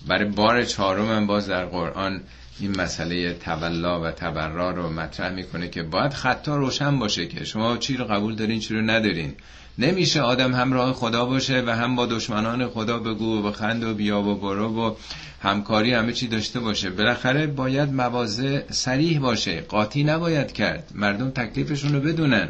برای 0.08 0.24
بار 0.24 0.64
چهارم 0.64 1.08
هم 1.08 1.26
باز 1.26 1.48
در 1.48 1.64
قرآن 1.64 2.20
این 2.60 2.80
مسئله 2.80 3.34
تولا 3.34 4.00
و 4.00 4.10
تبرا 4.10 4.70
رو 4.70 4.90
مطرح 4.90 5.32
می‌کنه 5.32 5.68
که 5.68 5.82
باید 5.82 6.12
خطا 6.12 6.56
روشن 6.56 6.98
باشه 6.98 7.26
که 7.26 7.44
شما 7.44 7.76
چی 7.76 7.96
رو 7.96 8.04
قبول 8.04 8.34
دارین 8.34 8.60
چی 8.60 8.74
رو 8.74 8.82
ندارین. 8.82 9.34
نمیشه 9.78 10.20
آدم 10.20 10.54
همراه 10.54 10.92
خدا 10.92 11.24
باشه 11.24 11.62
و 11.66 11.70
هم 11.70 11.96
با 11.96 12.06
دشمنان 12.06 12.68
خدا 12.68 12.98
بگو 12.98 13.38
و 13.38 13.42
بخند 13.42 13.84
و 13.84 13.94
بیا 13.94 14.22
و 14.22 14.34
برو 14.34 14.80
و 14.80 14.94
همکاری 15.42 15.92
همه 15.92 16.12
چی 16.12 16.28
داشته 16.28 16.60
باشه. 16.60 16.90
بالاخره 16.90 17.46
باید 17.46 17.92
موازه 17.92 18.64
سریح 18.70 19.20
باشه. 19.20 19.60
قاطی 19.60 20.04
نباید 20.04 20.52
کرد. 20.52 20.92
مردم 20.94 21.30
تکلیفشون 21.30 21.92
رو 21.94 22.00
بدونن. 22.00 22.48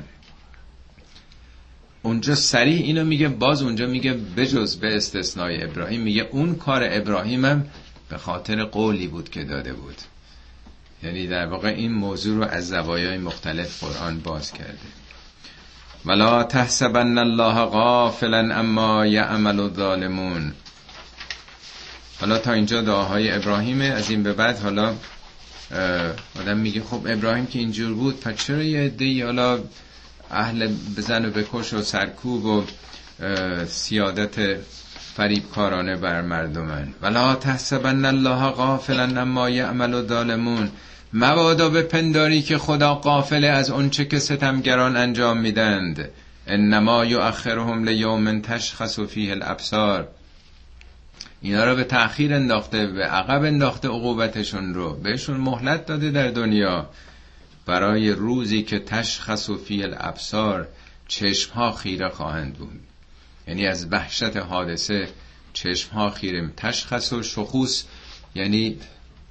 اونجا 2.03 2.35
سریح 2.35 2.83
اینو 2.83 3.05
میگه 3.05 3.29
باز 3.29 3.62
اونجا 3.62 3.87
میگه 3.87 4.12
بجز 4.12 4.77
به 4.77 4.97
استثنای 4.97 5.64
ابراهیم 5.64 6.01
میگه 6.01 6.29
اون 6.31 6.55
کار 6.55 6.83
ابراهیمم 6.91 7.66
به 8.09 8.18
خاطر 8.18 8.64
قولی 8.64 9.07
بود 9.07 9.31
که 9.31 9.45
داده 9.45 9.72
بود. 9.72 9.97
یعنی 11.03 11.27
در 11.27 11.47
واقع 11.47 11.68
این 11.68 11.93
موضوع 11.93 12.37
رو 12.37 12.45
از 12.45 12.68
زوایای 12.68 13.18
مختلف 13.18 13.85
قرآن 13.85 14.20
باز 14.20 14.53
کرده. 14.53 15.04
ولا 16.07 16.43
تحسبن 16.43 17.19
الله 17.19 17.55
غافلا 17.65 18.55
اما 18.55 19.07
یعمل 19.07 19.61
الظالمون. 19.61 20.53
حالا 22.21 22.39
تا 22.39 22.53
اینجا 22.53 22.81
دعاهای 22.83 23.33
ابراهیمه 23.33 23.85
از 23.85 24.11
این 24.11 24.23
به 24.23 24.33
بعد 24.33 24.59
حالا 24.59 24.95
آدم 26.41 26.57
میگه 26.57 26.83
خب 26.83 27.07
ابراهیم 27.07 27.47
که 27.47 27.59
اینجور 27.59 27.95
بود 27.95 28.21
پس 28.21 28.37
چرا 28.37 28.63
یه 28.63 28.81
عده 28.81 29.25
حالا 29.25 29.59
اهل 30.31 30.75
بزن 30.97 31.25
و 31.27 31.31
بکش 31.31 31.73
و 31.73 31.83
سرکوب 31.83 32.45
و 32.45 32.65
سیادت 33.67 34.57
فریبکارانه 35.17 35.97
بر 35.97 36.23
مردمن. 36.23 36.95
ولا 37.03 37.35
تحسبن 37.35 38.05
الله 38.05 38.51
غافلا 38.51 39.21
اما 39.21 39.51
یعمل 39.51 39.95
و 39.95 40.07
ظالمون 40.07 40.71
مبادا 41.17 41.69
به 41.69 41.83
پنداری 41.83 42.43
که 42.43 42.59
خدا 42.59 42.95
قافل 42.95 43.45
از 43.45 43.71
اونچه 43.71 44.05
که 44.05 44.19
ستمگران 44.19 44.97
انجام 44.97 45.39
میدند. 45.39 46.09
انما 46.47 47.05
یؤخرهم 47.05 47.89
لیوم 47.89 48.41
تشخص 48.41 49.01
فیه 49.01 49.31
الابصار. 49.31 50.09
اینا 51.43 51.65
رو 51.65 51.77
به 51.77 51.85
تأخیر 51.85 52.35
انداخته 52.35 52.87
به 52.87 53.05
عقب 53.05 53.45
انداخته 53.45 53.89
عقوبتشون 53.89 54.75
رو. 54.75 54.95
بهشون 54.95 55.37
مهلت 55.37 55.87
داده 55.87 56.11
در 56.11 56.31
دنیا. 56.31 56.91
برای 57.67 58.11
روزی 58.11 58.62
که 58.62 58.79
تشخص 58.79 59.49
و 59.51 59.57
فی 59.57 59.83
الابصار 59.83 60.69
چشم 61.09 61.55
ها 61.55 61.73
خیره 61.73 62.09
خواهند 62.09 62.55
بود. 62.55 62.81
یعنی 63.49 63.67
از 63.67 63.87
وحشت 63.91 64.37
حادثه 64.37 65.09
چشم 65.53 65.91
ها 65.91 66.11
خیره. 66.11 66.51
تشخص 66.57 67.12
و 67.12 67.23
شخوص 67.23 67.85
یعنی 68.35 68.77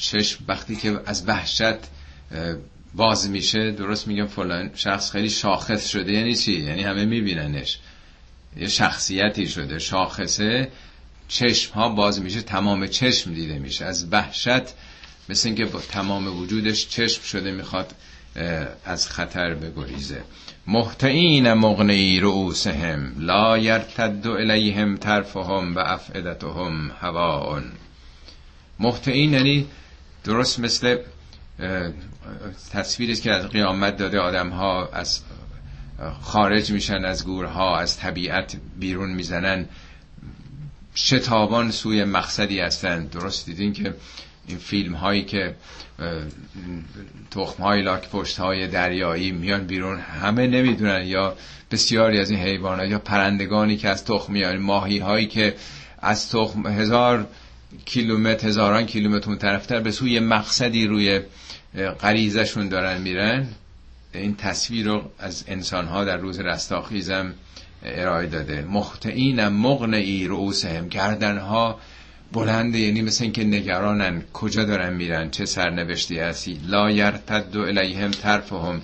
چشم 0.04 0.44
وقتی 0.48 0.76
که 0.76 1.00
از 1.06 1.28
وحشت 1.28 1.76
باز 2.96 3.30
میشه 3.30 3.72
درست 3.72 4.08
میگم 4.08 4.28
فلان 4.28 4.72
شخص 4.76 5.12
خیلی 5.12 5.30
شاخص 5.30 5.88
شده 5.88 6.14
یعنی 6.14 6.36
چی؟ 6.36 6.62
یعنی 6.62 6.84
همه 6.84 7.06
میبیننش. 7.06 7.80
یه 8.58 8.68
شخصیتی 8.68 9.48
شده 9.48 9.80
شاخصه. 9.80 10.72
چشم 11.28 11.74
ها 11.74 11.90
باز 11.90 12.22
میشه 12.22 12.42
تمام 12.42 12.88
چشم 12.88 13.34
دیده 13.34 13.60
میشه. 13.60 13.86
از 13.86 14.08
وحشت 14.12 14.62
مثل 15.30 15.48
اینکه 15.48 15.66
با 15.66 15.80
تمام 15.80 16.40
وجودش 16.40 16.88
چشم 16.88 17.24
شده 17.24 17.52
می‌خواد 17.52 17.96
از 18.86 19.10
خطر 19.10 19.54
بگریزه. 19.54 20.22
محتعین 20.68 21.54
مغنی 21.54 22.20
رؤوسهم 22.20 23.16
لا 23.18 23.58
یرتد 23.58 24.28
الیهم 24.28 24.98
طرفهم 24.98 25.76
و 25.76 25.80
افعدتهم 25.80 26.92
هواون 27.02 27.64
محتعین 28.80 29.34
یعنی 29.34 29.68
درست 30.24 30.60
مثل 30.60 30.98
تصویری 32.72 33.16
که 33.16 33.32
از 33.32 33.48
قیامت 33.50 33.98
داده 33.98 34.20
آدم 34.20 34.50
ها 34.50 34.88
از 34.94 35.22
خارج 36.22 36.72
میشن 36.72 37.06
از 37.06 37.26
گورها 37.26 37.78
از 37.80 37.98
طبیعت 37.98 38.56
بیرون 38.80 39.10
می‌زنن. 39.12 39.66
شتابان 40.96 41.72
سوی 41.72 42.04
مقصدی 42.04 42.60
هستند 42.60 43.10
درست 43.10 43.46
دیدین 43.46 43.74
که 43.74 43.94
این 44.48 44.58
فیلم 44.58 44.94
هایی 44.96 45.24
که 45.24 45.56
تخم 47.32 47.64
های 47.64 47.82
لاک 47.82 48.10
پشت 48.10 48.38
های 48.40 48.68
دریایی 48.68 49.32
میان 49.32 49.68
بیرون 49.68 50.00
همه 50.00 50.48
نمی‌دونن 50.48 51.06
یا 51.08 51.36
بسیاری 51.72 52.20
از 52.20 52.30
این 52.30 52.40
حیوانات 52.40 52.90
یا 52.90 53.00
پرندگانی 53.00 53.78
که 53.78 53.90
از 53.90 54.06
تخم 54.06 54.34
میان 54.34 54.58
ماهی 54.58 54.98
هایی 55.00 55.28
که 55.28 55.56
از 56.02 56.30
تخم 56.30 56.68
هزار 56.68 57.28
کیلومتر 57.86 58.48
هزاران 58.48 58.86
کیلومتر 58.86 59.30
اون 59.30 59.38
طرفتر 59.38 59.80
به 59.80 59.92
سوی 59.92 60.20
مقصدی 60.20 60.88
روی 60.88 61.22
غریزشون 62.02 62.70
دارن 62.70 63.02
میرن. 63.02 63.48
این 64.14 64.36
تصویر 64.36 64.86
رو 64.86 65.12
از 65.20 65.44
انسان 65.48 65.86
ها 65.86 66.06
در 66.06 66.18
روز 66.18 66.40
رستاخیزم 66.40 67.34
ارائه 67.84 68.28
داده. 68.28 68.62
مختعین 68.62 69.48
مغنعی 69.48 70.28
رؤوسهم 70.28 70.88
گردن 70.88 71.38
ها 71.38 71.80
بلنده 72.32 72.80
یعنی 72.80 73.02
مثل 73.02 73.24
اینکه 73.24 73.44
نگرانن 73.44 74.24
کجا 74.34 74.64
دارن 74.64 74.94
میرن 74.94 75.30
چه 75.30 75.46
سرنوشتی 75.46 76.20
هستی. 76.20 76.60
لا 76.68 76.92
یرتد 76.92 77.58
الیهم 77.58 78.12
طرفهم. 78.12 78.82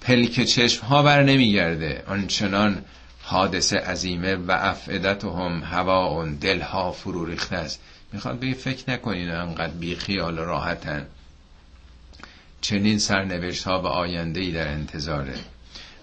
پلک 0.00 0.44
چشم 0.44 0.86
ها 0.86 1.02
بر 1.02 1.22
نمیگرده. 1.22 2.02
آنچنان 2.06 2.84
حادثه 3.22 3.76
عظیمه 3.76 4.34
و 4.34 4.50
افعدتهم 4.50 5.62
هوا 5.62 6.06
اون 6.06 6.34
دل 6.34 6.60
ها 6.60 6.92
فرو 6.92 7.24
ریخته 7.24 7.56
است. 7.56 7.80
می‌خواد 8.14 8.40
بگه 8.40 8.54
فکر 8.54 8.90
نکنین 8.90 9.30
انقدر 9.30 9.72
بی 9.72 9.96
خیال 9.96 10.36
راحتن. 10.36 11.06
چنین 12.60 12.98
سرنوشت 12.98 13.64
ها 13.64 13.78
به 13.78 13.88
آینده 13.88 14.40
ای 14.40 14.52
در 14.52 14.68
انتظاره. 14.68 15.34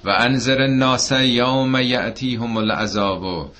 و 0.03 0.09
انذر 0.09 0.61
الناس 0.61 1.11
یوم 1.11 1.75
یأتیهم 1.75 2.57
العذاب. 2.57 3.51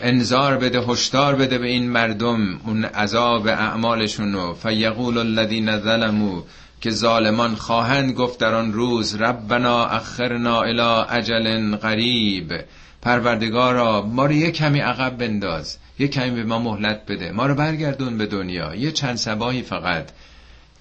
انذار 0.00 0.56
بده 0.56 0.80
هشدار 0.80 1.34
بده 1.34 1.58
به 1.58 1.66
این 1.66 1.90
مردم 1.90 2.60
اون 2.64 2.84
عذاب 2.84 3.46
اعمالشونو 3.46 4.54
فیقول 4.54 5.18
الذین 5.18 5.78
ظلموا 5.78 6.42
که 6.80 6.90
ظالمان 6.90 7.54
خواهند 7.54 8.12
گفت 8.12 8.40
در 8.40 8.54
آن 8.54 8.72
روز 8.72 9.14
ربنا 9.14 9.86
اخرنا 9.86 10.62
الى 10.62 11.04
اجل 11.18 11.76
قریب. 11.76 12.52
پروردگارا 13.02 14.02
ما 14.02 14.26
رو 14.26 14.32
یه 14.32 14.50
کمی 14.50 14.80
عقب 14.80 15.18
بنداز. 15.18 15.78
یه 15.98 16.08
کمی 16.08 16.30
به 16.30 16.44
ما 16.44 16.58
مهلت 16.58 17.06
بده. 17.06 17.32
ما 17.32 17.46
رو 17.46 17.54
برگردون 17.54 18.18
به 18.18 18.26
دنیا. 18.26 18.74
یه 18.74 18.92
چند 18.92 19.16
سباهی 19.16 19.62
فقط. 19.62 20.10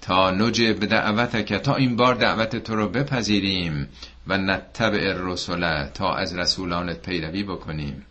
تا 0.02 0.32
نجب 0.32 0.86
دعوتک 0.86 1.54
تا 1.54 1.76
این 1.76 1.96
بار 1.96 2.16
دعوت 2.16 2.56
تو 2.56 2.76
رو 2.76 2.90
بپذیریم 2.90 3.88
و 4.28 4.38
نتبع 4.38 5.10
الرسل 5.10 5.86
تا 5.86 6.16
از 6.16 6.36
رسولانت 6.36 7.02
پیروی 7.02 7.44
بکنیم. 7.44 8.06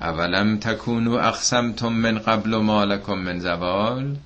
اولم 0.00 0.56
تکونو 0.56 1.12
اقسمتم 1.12 1.92
من 1.92 2.18
قبل 2.18 2.54
و 2.54 2.62
مالکم 2.62 3.18
من 3.18 3.38
زوال. 3.38 4.16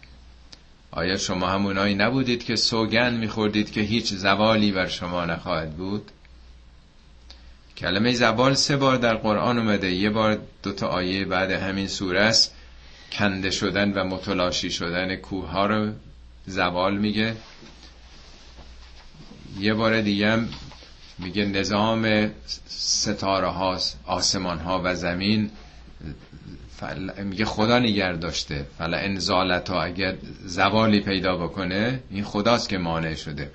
آیا 0.91 1.17
شما 1.17 1.47
همونایی 1.47 1.95
نبودید 1.95 2.45
که 2.45 2.57
سوگن 2.57 3.15
میخوردید 3.15 3.71
که 3.71 3.81
هیچ 3.81 4.15
زوالی 4.15 4.73
بر 4.73 4.87
شما 4.87 5.25
نخواهد 5.25 5.77
بود؟ 5.77 6.11
کلمه 7.77 8.13
زوال 8.13 8.55
سه 8.55 8.77
بار 8.77 8.97
در 8.97 9.15
قرآن 9.15 9.59
اومده. 9.59 9.91
یه 9.91 10.11
بار 10.11 10.39
دوتا 10.63 10.89
آیه 10.89 11.25
بعد 11.25 11.51
همین 11.51 11.89
سوره 11.89 12.21
است. 12.21 12.55
کنده 13.13 13.51
شدن 13.51 13.93
و 13.93 14.05
متلاشی 14.05 14.71
شدن 14.71 15.17
کوه 15.17 15.49
ها 15.51 15.67
رو 15.67 15.93
زوال 16.47 16.97
میگه. 16.97 17.37
یه 19.59 19.75
بار 19.75 20.01
دیگه 20.01 20.33
هم 20.33 20.49
میگه 21.19 21.45
نظام 21.45 22.31
ستاره 22.67 23.49
ها 23.49 23.79
آسمان 24.07 24.59
ها 24.59 24.81
و 24.85 24.95
زمین 24.95 25.51
میگه 27.25 27.45
خدا 27.45 27.79
نگر 27.79 28.13
داشته. 28.13 28.67
فلا 28.79 28.97
انزالت 28.97 29.71
ها 29.71 29.83
اگر 29.83 30.15
زوالی 30.45 31.01
پیدا 31.01 31.37
بکنه 31.37 32.01
این 32.11 32.25
خداست 32.25 32.69
که 32.69 32.79
مانع 32.79 33.15
شده. 33.15 33.51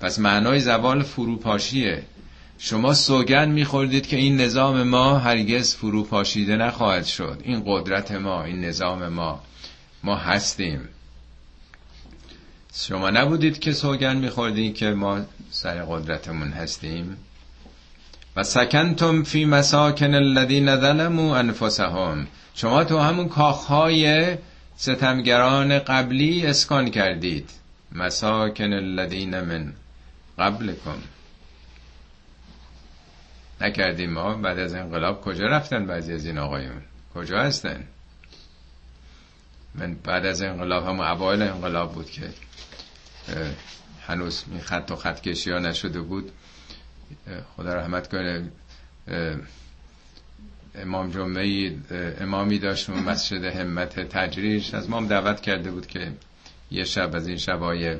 پس 0.00 0.18
معنای 0.18 0.60
زوال 0.60 1.02
فروپاشیه. 1.02 2.02
شما 2.58 2.94
سوگن 2.94 3.48
میخوردید 3.48 4.06
که 4.06 4.16
این 4.16 4.40
نظام 4.40 4.82
ما 4.82 5.18
هرگز 5.18 5.74
فروپاشیده 5.74 6.56
نخواهد 6.56 7.04
شد. 7.04 7.40
این 7.44 7.62
قدرت 7.66 8.12
ما 8.12 8.44
این 8.44 8.64
نظام 8.64 9.08
ما. 9.08 9.42
ما 10.04 10.16
هستیم. 10.16 10.88
شما 12.74 13.10
نبودید 13.10 13.58
که 13.58 13.72
سوگن 13.72 14.16
میخوردید 14.16 14.74
که 14.74 14.90
ما 14.90 15.20
سر 15.50 15.84
قدرتمون 15.84 16.48
هستیم؟ 16.48 17.16
و 18.36 18.42
سکنتم 18.42 19.22
فی 19.22 19.44
مساکن 19.44 20.14
الذین 20.14 20.76
ظلموا 20.76 21.36
انفسهم. 21.36 22.26
شما 22.54 22.84
تو 22.84 22.98
همون 22.98 23.28
کاخهای 23.28 24.36
ستمگران 24.76 25.78
قبلی 25.78 26.46
اسکان 26.46 26.90
کردید. 26.90 27.50
مساکن 27.92 28.72
الذین 28.72 29.40
من 29.40 29.72
قبلکم. 30.38 30.98
نکردیم 33.60 34.10
ما 34.10 34.34
بعد 34.34 34.58
از 34.58 34.74
انقلاب. 34.74 35.20
کجا 35.20 35.46
رفتن 35.46 35.86
بعضی 35.86 36.12
از 36.12 36.26
این 36.26 36.38
آقایون؟ 36.38 36.82
کجا 37.14 37.38
هستن؟ 37.38 37.84
من 39.74 39.94
بعد 39.94 40.26
از 40.26 40.42
انقلاب 40.42 40.86
هم 40.86 41.00
اوایل 41.00 41.42
انقلاب 41.42 41.92
بود 41.92 42.10
که 42.10 42.30
هنوز 44.06 44.44
این 44.50 44.60
خط 44.60 44.90
و 44.90 44.96
خط 44.96 45.20
کشی 45.20 45.50
ها 45.50 45.58
نشده 45.58 46.00
بود. 46.00 46.32
خدا 47.56 47.74
رحمت 47.74 48.08
کنه 48.08 48.50
امام 50.74 51.10
جمعه 51.10 51.76
امامی 52.20 52.58
داشت 52.58 52.90
مسجد 52.90 53.44
همت 53.44 54.00
تجریش. 54.00 54.74
از 54.74 54.90
ما 54.90 55.02
دعوت 55.02 55.40
کرده 55.40 55.70
بود 55.70 55.86
که 55.86 56.12
یه 56.70 56.84
شب 56.84 57.16
از 57.16 57.26
این 57.26 57.36
شبای 57.36 57.96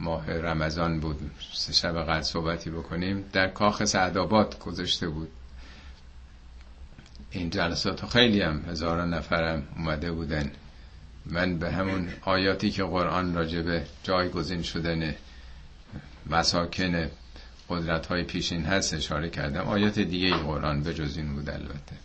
ماه 0.00 0.30
رمضان 0.32 1.00
بود. 1.00 1.30
سه 1.52 1.72
شب 1.72 2.02
قدر 2.02 2.22
صحبتی 2.22 2.70
بکنیم. 2.70 3.24
در 3.32 3.48
کاخ 3.48 3.84
سعدآباد 3.84 4.58
گذاشته 4.58 5.08
بود. 5.08 5.28
این 7.30 7.50
جلسات 7.50 8.06
خیلی 8.06 8.40
هم 8.40 8.64
هزاران 8.68 9.14
نفرم 9.14 9.62
اومده 9.76 10.12
بودن. 10.12 10.52
من 11.26 11.58
به 11.58 11.70
همون 11.72 12.08
آیاتی 12.22 12.70
که 12.70 12.84
قرآن 12.84 13.34
راجبه 13.34 13.86
جایگزین 14.02 14.62
شدن 14.62 15.14
مساکن 16.26 17.10
قدرت 17.68 18.06
های 18.06 18.22
پیشین 18.22 18.64
هست 18.64 18.94
اشاره 18.94 19.30
کردم. 19.30 19.60
آیات 19.60 19.98
دیگه 19.98 20.36
قرآن 20.36 20.82
به 20.82 20.94
جز 20.94 21.16
این 21.16 21.34
بود 21.34 21.50
البته. 21.50 21.96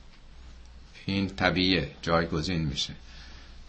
این 1.05 1.27
طبیعه 1.27 1.91
جایگزین 2.01 2.61
میشه. 2.65 2.93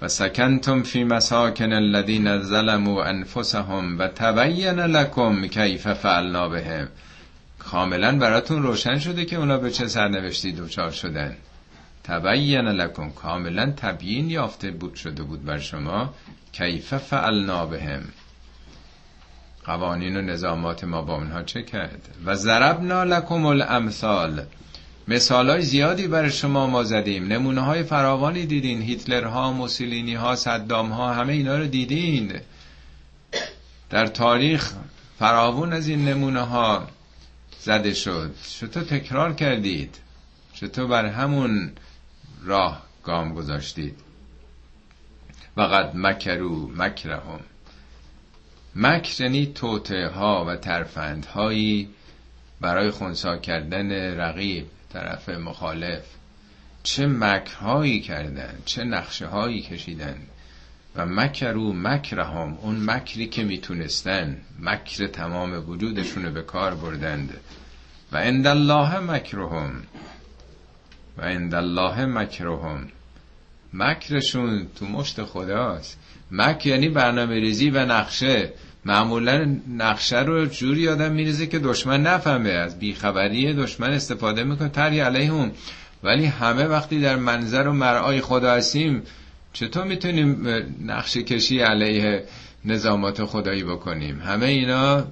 و 0.03 0.09
سکنتم 0.09 0.82
فی 0.82 1.05
مساکن 1.05 1.72
الذین 1.72 2.42
ظلموا 2.42 3.05
انفسهم 3.05 3.98
و 3.98 4.09
تبین 4.09 4.80
لکم 4.80 5.46
کیف 5.46 5.88
فعلنا 5.92 6.48
بهم. 6.48 6.88
کاملا 7.59 8.18
براتون 8.18 8.62
روشن 8.62 8.98
شده 8.98 9.24
که 9.24 9.36
اونا 9.36 9.59
به 9.59 9.70
چه 9.70 9.88
سرنوشتی 9.88 10.53
دوچار 10.53 10.90
شدن. 10.90 11.36
تبین 12.05 12.68
لکن 12.68 13.11
کاملا 13.11 13.72
تبیین 13.76 14.30
یافته 14.30 14.70
بود 14.70 14.94
شده 14.94 15.22
بود 15.22 15.44
بر 15.44 15.59
شما. 15.59 16.14
کیف 16.53 16.94
فعلنا 16.94 17.66
بهم. 17.66 18.03
قوانین 19.64 20.16
و 20.16 20.22
نظامات 20.22 20.84
ما 20.84 21.03
با 21.03 21.14
اونها 21.14 21.42
چه 21.42 21.62
کرد؟ 21.62 22.09
و 22.24 22.34
ضربنا 22.34 23.05
لکم 23.05 23.46
الامثال. 23.46 24.42
مثال 25.09 25.50
های 25.50 25.62
زیادی 25.62 26.07
برای 26.07 26.30
شما 26.30 26.66
ما 26.66 26.84
زدیم. 26.84 27.26
نمونه 27.26 27.61
های 27.61 27.82
فراوانی 27.82 28.46
دیدین. 28.46 28.82
هیتلرها 28.82 29.53
موسولینی 29.53 30.14
ها 30.14 30.36
صدام 30.36 30.90
ها 30.90 31.14
همه 31.14 31.32
اینا 31.32 31.59
رو 31.59 31.66
دیدین. 31.66 32.40
در 33.90 34.07
تاریخ 34.07 34.72
فراوون 35.18 35.72
از 35.72 35.88
این 35.88 36.05
نمونه 36.09 36.40
ها 36.40 36.88
زده 37.61 37.94
شد. 37.94 38.34
چطور 38.61 38.82
تکرار 38.82 39.34
کردید؟ 39.34 39.98
چطور 40.55 40.86
بر 40.86 41.07
همون 41.07 41.72
راه 42.44 42.82
گام 43.05 43.34
گذاشتید؟ 43.34 43.96
وقد 45.57 45.96
مکرو 45.96 46.70
مکرهم. 46.76 47.40
مکر 48.76 49.22
یعنی 49.22 49.46
توته 49.46 50.07
ها 50.09 50.44
و 50.44 50.57
ترفند 50.57 51.26
هایی 51.26 51.88
برای 52.61 52.90
خونسا 52.90 53.36
کردن 53.36 53.92
رقیب. 54.20 54.66
طرف 54.93 55.28
مخالف 55.28 56.05
چه 56.82 57.07
مکرهایی 57.07 58.01
کردن 58.01 58.59
چه 58.64 58.84
نقشه 58.84 59.26
هایی 59.26 59.62
کشیدن 59.62 60.16
و 60.97 61.07
مکرو 61.07 61.72
مکرهم 61.72 62.59
اون 62.61 62.90
مکری 62.90 63.26
که 63.26 63.45
می‌تونستن 63.45 64.40
مکر 64.61 65.07
تمام 65.07 65.68
وجودشون 65.68 66.34
به 66.34 66.43
کار 66.43 66.74
بردند. 66.74 67.40
و 68.12 68.16
عند 68.16 68.47
الله 68.47 68.99
مکرهم 68.99 69.82
و 71.18 71.22
عند 71.22 71.55
الله 71.55 72.07
مکرهم. 72.07 72.88
مکرشون 73.72 74.66
تو 74.76 74.86
مشت 74.86 75.24
خداست. 75.24 75.99
مکر 76.30 76.66
یعنی 76.66 76.88
برنامه 76.88 77.34
ریزی 77.34 77.70
و 77.70 77.84
نقشه. 77.86 78.53
معمولا 78.85 79.57
نقشه 79.76 80.20
رو 80.20 80.47
جوری 80.47 80.89
آدم 80.89 81.12
میریزه 81.12 81.47
که 81.47 81.59
دشمن 81.59 82.03
نفهمه. 82.03 82.51
از 82.51 82.78
بیخبری 82.78 83.55
دشمن 83.55 83.91
استفاده 83.91 84.45
می‌کنه 84.45 84.68
تری 84.68 85.01
علیهم. 85.01 85.53
ولی 86.03 86.26
همه 86.26 86.64
وقتی 86.64 87.01
در 87.01 87.16
منظر 87.16 87.68
و 87.68 87.72
مرعای 87.72 88.20
خدا 88.20 88.53
هستیم 88.53 89.03
چطور 89.53 89.85
می‌تونیم 89.85 90.49
نقشه 90.87 91.22
کشی 91.22 91.61
علیه 91.61 92.24
نظامات 92.64 93.24
خدایی 93.24 93.64
بکنیم؟ 93.64 94.20
همه 94.20 94.47
اینا 94.47 95.05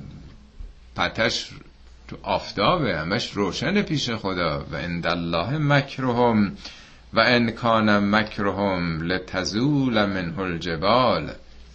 پتش 0.97 1.51
تو 2.09 2.17
آفتابه 2.23 2.99
همش 2.99 3.33
روشن 3.33 3.83
پیش 3.83 4.11
خدا. 4.11 4.67
و 4.73 4.77
اند 4.77 5.07
الله 5.07 5.59
مکرهم 5.59 6.53
و 7.13 7.21
ان 7.21 7.51
کان 7.51 8.15
مکرهم 8.15 9.03
لتزول 9.03 10.05
منه 10.05 10.39
الجبال. 10.39 11.31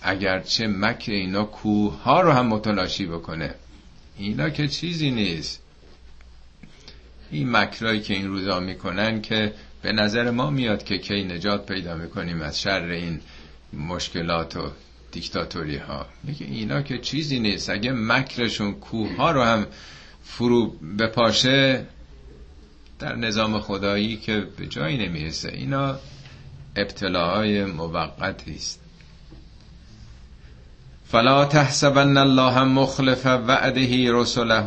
اگرچه 0.05 0.67
مکر 0.67 1.11
اینا 1.11 1.43
کوه 1.43 2.01
ها 2.03 2.21
رو 2.21 2.31
هم 2.31 2.47
متلاشی 2.47 3.05
بکنه. 3.05 3.53
اینا 4.17 4.49
که 4.49 4.67
چیزی 4.67 5.11
نیست. 5.11 5.61
این 7.31 7.51
مکرایی 7.51 8.01
که 8.01 8.13
این 8.13 8.27
روزا 8.27 8.59
می‌کنن 8.59 9.21
که 9.21 9.53
به 9.81 9.91
نظر 9.91 10.31
ما 10.31 10.49
میاد 10.49 10.83
که 10.83 10.97
کی 10.97 11.23
نجات 11.23 11.65
پیدا 11.65 11.95
می‌کنیم 11.95 12.41
از 12.41 12.61
شر 12.61 12.83
این 12.83 13.21
مشکلات 13.73 14.57
و 14.57 14.71
دیکتاتوری 15.11 15.77
ها 15.77 16.05
میگه 16.23 16.45
اینا 16.45 16.81
که 16.81 16.97
چیزی 16.97 17.39
نیست. 17.39 17.69
اگه 17.69 17.91
مکرشون 17.91 18.73
کوه 18.73 19.15
ها 19.15 19.31
رو 19.31 19.41
هم 19.43 19.67
فرو 20.23 20.67
بپاشه 20.99 21.85
در 22.99 23.15
نظام 23.15 23.59
خدایی 23.59 24.17
که 24.17 24.47
به 24.57 24.67
جایی 24.67 24.97
نمی‌رسه. 24.97 25.49
اینا 25.49 25.99
ابتلاهای 26.75 27.65
موقتی 27.65 28.55
است. 28.55 28.84
فلا 31.15 31.45
تحسبن 31.45 32.17
الله 32.17 32.63
مخلف 32.63 33.25
وعده 33.25 34.11
رسله. 34.11 34.65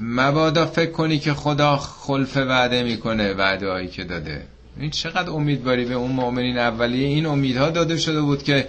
مبادا 0.00 0.66
فکر 0.66 0.90
کنی 0.90 1.18
که 1.18 1.34
خدا 1.34 1.76
خلف 1.76 2.36
وعده 2.36 2.82
می‌کنه 2.82 3.34
وعده 3.34 3.70
هایی 3.70 3.88
که 3.88 4.04
داده. 4.04 4.46
این 4.76 4.90
چقدر 4.90 5.30
امیدواری 5.30 5.84
به 5.84 5.94
اون 5.94 6.10
مؤمنین 6.10 6.58
اولیه. 6.58 7.06
این 7.08 7.26
امیدها 7.26 7.70
داده 7.70 7.96
شده 7.96 8.20
بود 8.20 8.42
که 8.42 8.68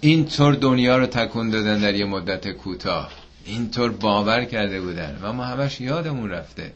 اینطور 0.00 0.54
دنیا 0.54 0.98
رو 0.98 1.06
تکون 1.06 1.50
دادن 1.50 1.78
در 1.78 1.94
یه 1.94 2.04
مدت 2.04 2.48
کوتاه. 2.48 3.10
اینطور 3.44 3.90
باور 3.90 4.44
کرده 4.44 4.80
بودن. 4.80 5.18
و 5.22 5.32
ما 5.32 5.44
همش 5.44 5.80
یادمون 5.80 6.30
رفته. 6.30 6.72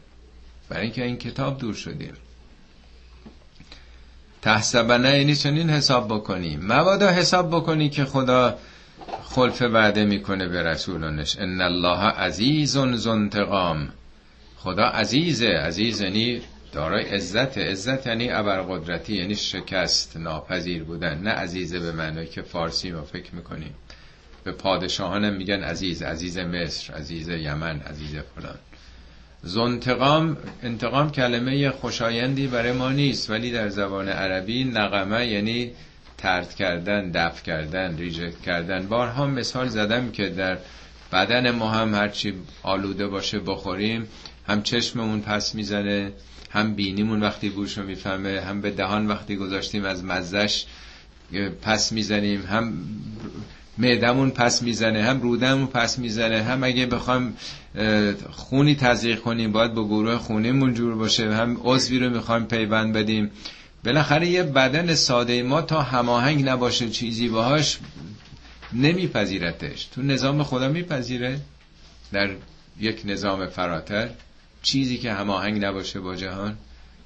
برای 0.69 0.83
اینکه 0.83 1.03
این 1.03 1.17
کتاب 1.17 1.57
دور 1.57 1.73
شدیم. 1.73 2.13
تحسبنه 4.41 5.17
یعنی 5.17 5.35
چنین 5.35 5.69
حساب 5.69 6.07
بکنی 6.07 6.57
مبادا 6.61 7.09
حساب 7.09 7.55
بکنی 7.55 7.89
که 7.89 8.05
خدا 8.05 8.57
خلف 9.23 9.61
وعده 9.61 10.05
می‌کنه 10.05 10.47
به 10.47 10.63
رسولانش. 10.63 11.37
ان 11.39 11.61
الله 11.61 11.99
عزیز 11.99 12.77
زنتقام 12.77 13.89
خدا 14.57 14.83
عزیزه. 14.83 15.47
عزیز 15.47 16.01
یعنی 16.01 16.41
دارای 16.71 17.03
عزت. 17.03 17.57
عزت 17.57 18.07
یعنی 18.07 18.31
ابرقدرتی 18.31 19.15
یعنی 19.15 19.35
شکست 19.35 20.17
ناپذیر 20.17 20.83
بودن. 20.83 21.21
نه 21.21 21.29
عزیزه 21.29 21.79
به 21.79 21.91
معنی 21.91 22.25
که 22.25 22.41
فارسی 22.41 22.91
ما 22.91 23.01
فکر 23.01 23.35
می‌کنیم. 23.35 23.73
به 24.43 24.51
پادشاهانم 24.51 25.33
میگن 25.33 25.63
عزیز. 25.63 26.01
عزیز 26.01 26.37
مصر 26.37 26.93
عزیز 26.93 27.29
یمن 27.29 27.79
عزیز 27.79 28.15
فلان. 28.35 28.57
زنتقام 29.43 30.37
انتقام 30.63 31.11
کلمه 31.11 31.69
خوشایندی 31.69 32.47
برای 32.47 32.71
ما 32.71 32.91
نیست 32.91 33.29
ولی 33.29 33.51
در 33.51 33.69
زبان 33.69 34.09
عربی 34.09 34.63
نقمه 34.63 35.27
یعنی 35.27 35.71
ترد 36.21 36.55
کردن 36.55 37.11
دفع 37.11 37.43
کردن 37.43 37.97
ریجکت 37.97 38.41
کردن. 38.41 38.87
بارها 38.87 39.27
مثال 39.27 39.67
زدم 39.67 40.11
که 40.11 40.29
در 40.29 40.57
بدن 41.11 41.51
ما 41.51 41.71
هم 41.71 41.95
هرچی 41.95 42.33
آلوده 42.63 43.07
باشه 43.07 43.39
بخوریم 43.39 44.07
هم 44.47 44.63
چشممون 44.63 45.21
پس 45.21 45.55
می‌زنه 45.55 46.11
هم 46.49 46.73
بینیمون 46.75 47.19
وقتی 47.23 47.49
بوشو 47.49 47.83
می‌فهمه 47.83 48.41
هم 48.41 48.61
به 48.61 48.71
دهان 48.71 49.07
وقتی 49.07 49.35
گذاشتیم 49.35 49.85
از 49.85 50.03
مزش 50.05 50.65
پس 51.61 51.91
می‌زنیم 51.91 52.41
هم 52.41 52.73
معدمون 53.77 54.29
پس 54.29 54.61
می‌زنه 54.61 55.03
هم 55.03 55.21
رودمون 55.21 55.67
پس 55.67 55.99
می‌زنه 55.99 56.43
هم 56.43 56.63
اگه 56.63 56.85
بخوام 56.85 57.33
خونی 58.29 58.75
تزریق 58.75 59.19
کنیم 59.19 59.51
باید 59.51 59.73
با 59.73 59.87
گروه 59.87 60.17
خونیمون 60.17 60.73
جور 60.73 60.95
باشه 60.95 61.35
هم 61.35 61.57
عضوی 61.63 61.99
رو 61.99 62.09
می‌خوایم 62.09 62.45
پیوند 62.45 62.93
بدیم. 62.93 63.31
بالاخره 63.85 64.27
یه 64.27 64.43
بدن 64.43 64.95
ساده 64.95 65.43
ما 65.43 65.61
تا 65.61 65.81
هماهنگ 65.81 66.49
نباشه 66.49 66.89
چیزی 66.89 67.29
باهاش 67.29 67.79
نمیپذیرتش. 68.73 69.85
تو 69.85 70.01
نظام 70.01 70.43
خدا 70.43 70.67
میپذیره؟ 70.67 71.39
در 72.11 72.29
یک 72.79 73.01
نظام 73.05 73.47
فراتر 73.47 74.09
چیزی 74.61 74.97
که 74.97 75.13
هماهنگ 75.13 75.65
نباشه 75.65 75.99
با 75.99 76.15
جهان؟ 76.15 76.57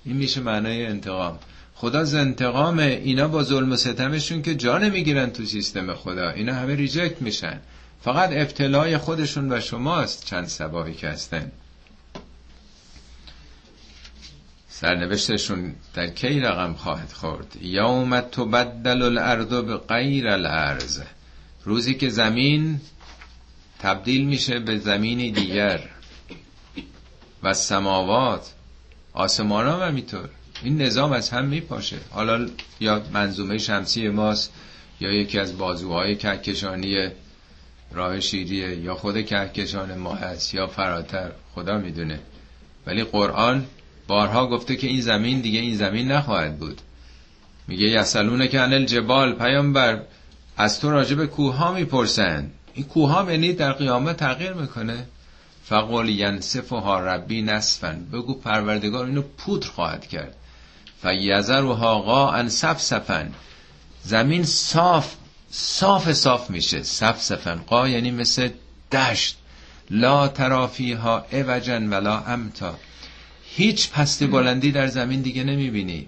این 0.05 0.15
میشه 0.15 0.41
معنای 0.41 0.85
انتقام. 0.85 1.39
خدا 1.75 2.03
ز 2.03 2.15
انتقام 2.15 2.79
اینا 2.79 3.27
با 3.27 3.43
ظلم 3.43 3.71
و 3.71 3.75
ستمشون 3.75 4.41
که 4.41 4.55
جا 4.55 4.77
نمی‌گیرن 4.77 5.29
تو 5.29 5.45
سیستم 5.45 5.93
خدا. 5.93 6.29
اینا 6.29 6.53
همه 6.53 6.75
ریجکت 6.75 7.21
میشن. 7.21 7.59
فقط 8.03 8.29
ابتلای 8.31 8.97
خودشون 8.97 9.51
و 9.51 9.59
شماست 9.59 10.25
چند 10.25 10.47
سباهی 10.47 10.93
که 10.93 11.09
هستن. 11.09 11.51
سرنوشتشون 14.79 15.75
در 15.93 16.07
کی 16.07 16.39
رقم 16.39 16.73
خواهد 16.73 17.11
خورد؟ 17.11 17.57
یوم 17.61 18.19
تبدل 18.19 19.01
الارض 19.01 19.47
به 19.47 19.77
غیر 19.77 20.27
الارض. 20.27 21.01
روزی 21.63 21.93
که 21.93 22.09
زمین 22.09 22.81
تبدیل 23.79 24.25
میشه 24.25 24.59
به 24.59 24.77
زمین 24.77 25.33
دیگر. 25.33 25.79
و 27.43 27.53
سماوات 27.53 28.53
آسمان 29.13 29.67
هم 29.67 29.87
همینطور 29.87 30.29
این 30.63 30.81
نظام 30.81 31.11
از 31.11 31.29
هم 31.29 31.45
میپاشه. 31.45 31.97
حالا 32.09 32.49
یا 32.79 33.03
منظومه 33.13 33.57
شمسی 33.57 34.09
ماست 34.09 34.53
یا 34.99 35.11
یکی 35.11 35.39
از 35.39 35.57
بازوهای 35.57 36.15
کهکشانی 36.15 37.07
راه 37.91 38.19
شیریه 38.19 38.75
یا 38.75 38.95
خود 38.95 39.25
کهکشان 39.25 39.97
ما 39.97 40.15
هست 40.15 40.53
یا 40.53 40.67
فراتر 40.67 41.31
خدا 41.53 41.77
می‌دونه. 41.77 42.19
ولی 42.85 43.03
قرآن 43.03 43.65
بارها 44.07 44.47
گفته 44.47 44.75
که 44.75 44.87
این 44.87 45.01
زمین 45.01 45.41
دیگه 45.41 45.59
این 45.59 45.75
زمین 45.75 46.11
نخواهد 46.11 46.59
بود. 46.59 46.81
میگه 47.67 47.85
یسلونه 47.85 48.47
که 48.47 48.61
انل 48.61 48.85
جبال 48.85 49.33
پیامبر 49.33 50.01
از 50.57 50.79
تو 50.79 50.91
راجب 50.91 51.17
به 51.17 51.27
کوه 51.27 51.55
ها 51.55 51.73
می‌پرسن 51.73 52.51
این 52.73 52.85
کوه 52.85 53.11
ها 53.11 53.31
یعنی 53.31 53.53
در 53.53 53.73
قیامت 53.73 54.17
تغییر 54.17 54.53
می‌کنه. 54.53 55.05
ینصف 56.07 56.69
ها 56.69 56.99
ربی 56.99 57.41
نصفن 57.41 58.05
بگو 58.13 58.33
پروردگار 58.33 59.05
اینو 59.05 59.21
پودر 59.21 59.67
خواهد 59.67 60.07
کرد. 60.07 60.35
فیزر 61.01 61.63
و 61.63 61.73
هاقا 61.73 62.31
ان 62.31 62.49
صف 62.49 62.81
صفن 62.81 63.31
زمین 64.03 64.43
صاف 64.43 65.15
صاف 65.51 66.13
صاف 66.13 66.49
میشه. 66.49 66.83
صف 66.83 67.21
صفن 67.21 67.55
قا 67.55 67.87
یعنی 67.87 68.11
مثل 68.11 68.49
دشت. 68.91 69.37
لا 69.89 70.27
ترافیها 70.27 71.25
اوجن 71.31 71.89
ولا 71.89 72.19
امتا. 72.19 72.75
هیچ 73.47 73.91
پست 73.91 74.23
بلندی 74.23 74.71
در 74.71 74.87
زمین 74.87 75.21
دیگه 75.21 75.43
نمی‌بینی. 75.43 76.07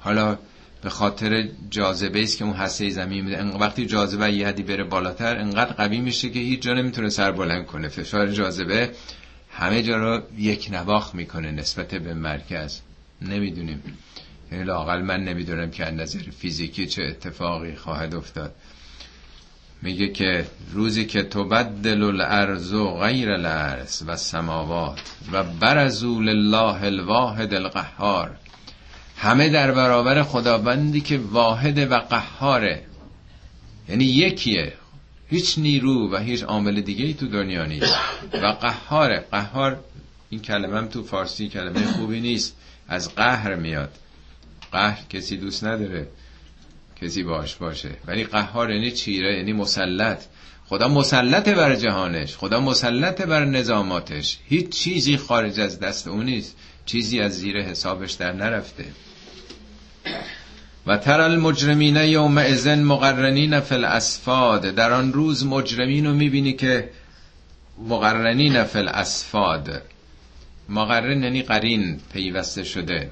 حالا 0.00 0.38
به 0.82 0.90
خاطر 0.90 1.48
جاذبه 1.70 2.22
است 2.22 2.38
که 2.38 2.44
اون 2.44 2.54
هسته 2.54 2.90
زمین 2.90 3.24
میده. 3.24 3.42
وقتی 3.42 3.86
جاذبه 3.86 4.32
یه 4.32 4.48
حدی 4.48 4.62
بره 4.62 4.84
بالاتر 4.84 5.36
انقدر 5.38 5.72
قوی 5.72 6.00
میشه 6.00 6.30
که 6.30 6.38
هیچ 6.38 6.60
جا 6.62 6.74
نمی‌تونه 6.74 7.08
سر 7.08 7.32
بلند 7.32 7.66
کنه. 7.66 7.88
فشار 7.88 8.32
جاذبه 8.32 8.90
همه 9.50 9.82
جا 9.82 9.96
رو 9.96 10.22
یک 10.38 10.68
نواخ 10.72 11.14
می‌کنه 11.14 11.50
نسبت 11.50 11.94
به 11.94 12.14
مرکز. 12.14 12.80
نمی‌دونیم. 13.22 13.82
یعنی 14.52 14.64
لاقل 14.64 15.02
من 15.02 15.24
نمی‌دونم 15.24 15.70
که 15.70 15.86
از 15.86 15.94
نظر 15.94 16.18
فیزیکی 16.38 16.86
چه 16.86 17.02
اتفاقی 17.02 17.74
خواهد 17.74 18.14
افتاد. 18.14 18.54
میگه 19.84 20.08
که 20.08 20.46
روزی 20.72 21.04
که 21.04 21.22
تو 21.22 21.44
بدل 21.44 22.02
الارض 22.02 22.72
و 22.72 22.98
غیر 22.98 23.30
الارض 23.30 24.02
و 24.06 24.16
سماوات 24.16 25.00
و 25.32 25.44
برزو 25.44 26.20
لله 26.20 26.84
الواحد 26.84 27.54
القهار 27.54 28.36
همه 29.16 29.48
در 29.48 29.72
برابر 29.72 30.22
خداوندی 30.22 31.00
که 31.00 31.18
واحد 31.18 31.78
و 31.78 31.98
قهاره. 31.98 32.82
یعنی 33.88 34.04
یکیه. 34.04 34.72
هیچ 35.28 35.58
نیرو 35.58 36.12
و 36.12 36.16
هیچ 36.16 36.42
عامل 36.42 36.80
دیگه 36.80 37.04
ای 37.04 37.14
تو 37.14 37.26
دنیا 37.26 37.64
نیست. 37.64 37.94
و 38.32 38.46
قهاره. 38.46 39.24
قهار 39.30 39.84
این 40.30 40.40
کلمه 40.40 40.78
هم 40.78 40.88
تو 40.88 41.02
فارسی 41.02 41.48
کلمه 41.48 41.86
خوبی 41.86 42.20
نیست. 42.20 42.56
از 42.88 43.14
قهر 43.14 43.54
میاد. 43.54 43.92
قهر 44.72 45.04
کسی 45.08 45.36
دوست 45.36 45.64
نداره. 45.64 46.08
کسی 47.02 47.22
باش 47.22 47.54
باشه. 47.54 47.90
ولی 48.06 48.24
قهار 48.24 48.70
یعنی 48.70 48.90
چیره 48.90 49.36
یعنی 49.36 49.52
مسلط. 49.52 50.22
خدا 50.66 50.88
مسلط 50.88 51.48
بر 51.48 51.74
جهانش. 51.76 52.36
خدا 52.36 52.60
مسلط 52.60 53.22
بر 53.22 53.44
نظاماتش. 53.44 54.38
هیچ 54.48 54.68
چیزی 54.68 55.16
خارج 55.16 55.60
از 55.60 55.80
دست 55.80 56.08
اون 56.08 56.24
نیست. 56.24 56.56
چیزی 56.86 57.20
از 57.20 57.32
زیر 57.32 57.62
حسابش 57.62 58.12
در 58.12 58.32
نرفته. 58.32 58.84
و 60.86 60.96
تر 60.96 61.20
المجرمین 61.20 61.96
یوم 61.96 62.38
ازن 62.38 62.82
مقرنین 62.82 63.60
فی 63.60 63.74
الاسفاد. 63.74 64.74
در 64.74 64.92
آن 64.92 65.12
روز 65.12 65.46
مجرمین 65.46 66.06
رو 66.06 66.12
می‌بینی 66.12 66.52
که 66.52 66.90
مقرنین 67.88 68.64
فی 68.64 68.78
الاسفاد. 68.78 69.82
مقرن 70.68 71.22
یعنی 71.22 71.42
قرین 71.42 72.00
پیوسته 72.12 72.64
شده 72.64 73.10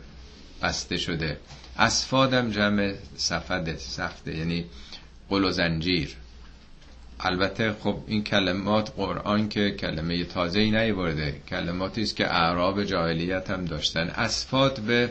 بسته 0.63 0.97
شده. 0.97 1.37
اسفادم 1.79 2.51
جمع 2.51 2.95
سفده 3.17 3.77
سفته 3.77 4.37
یعنی 4.37 4.65
قل 5.29 5.45
و 5.45 5.51
زنجیر. 5.51 6.17
البته 7.21 7.73
خب 7.81 7.97
این 8.07 8.25
کلمات 8.25 8.93
قرآن 8.97 9.49
که 9.49 9.71
کلمه 9.71 10.25
تازه 10.25 10.61
ای 10.61 10.71
نیورده 10.71 11.35
کلماتی 11.49 12.03
است 12.03 12.17
که 12.17 12.35
اعراب 12.35 12.85
جاهلیت 12.85 13.51
هم 13.51 13.65
داشتن. 13.65 14.09
اسفاد 14.09 14.81
به 14.81 15.11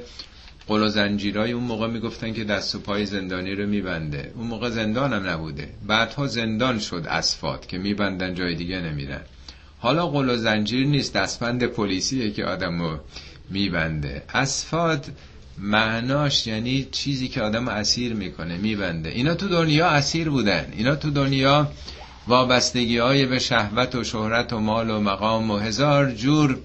قل 0.68 0.82
و 0.84 0.88
زنجیرای 0.88 1.52
اون 1.52 1.64
موقع 1.64 1.88
می‌گفتن 1.88 2.34
که 2.34 2.44
دست 2.44 2.76
و 2.76 2.80
پای 2.80 3.06
زندانی 3.06 3.56
رو 3.56 3.68
میبنده. 3.68 4.32
اون 4.36 4.48
موقع 4.48 4.70
زندان 4.70 5.14
هم 5.14 5.30
نبوده. 5.30 5.70
بعدها 5.88 6.28
زندان 6.28 6.80
شد 6.80 7.06
اسفاد 7.10 7.66
که 7.66 7.78
میبندن 7.78 8.34
جای 8.34 8.56
دیگه 8.56 8.82
نمیرن. 8.82 9.22
حالا 9.80 10.08
قل 10.08 10.30
و 10.30 10.38
زنجیر 10.38 10.88
نیست 10.88 11.14
دستبند 11.14 11.64
پلیسیه 11.64 12.32
که 12.32 12.46
آدم 12.46 12.82
رو 12.82 13.00
میبنده. 13.50 14.24
اسفاد 14.34 15.06
معناش 15.62 16.48
یعنی 16.48 16.88
چیزی 16.92 17.28
که 17.28 17.42
آدم 17.42 17.68
اسیر 17.68 18.14
می‌کنه 18.14 18.58
میبنده. 18.58 19.10
اینا 19.10 19.36
تو 19.36 19.48
دنیا 19.48 19.88
اسیر 19.88 20.30
بودن. 20.30 20.74
اینا 20.78 20.96
تو 20.96 21.12
دنیا 21.12 21.72
وابستگی 22.28 22.98
های 22.98 23.26
به 23.26 23.40
شهوت 23.40 23.96
و 23.96 24.04
شهرت 24.04 24.54
و 24.54 24.60
مال 24.60 24.90
و 24.90 25.00
مقام 25.00 25.52
و 25.52 25.58
هزار 25.58 26.12
جور 26.12 26.60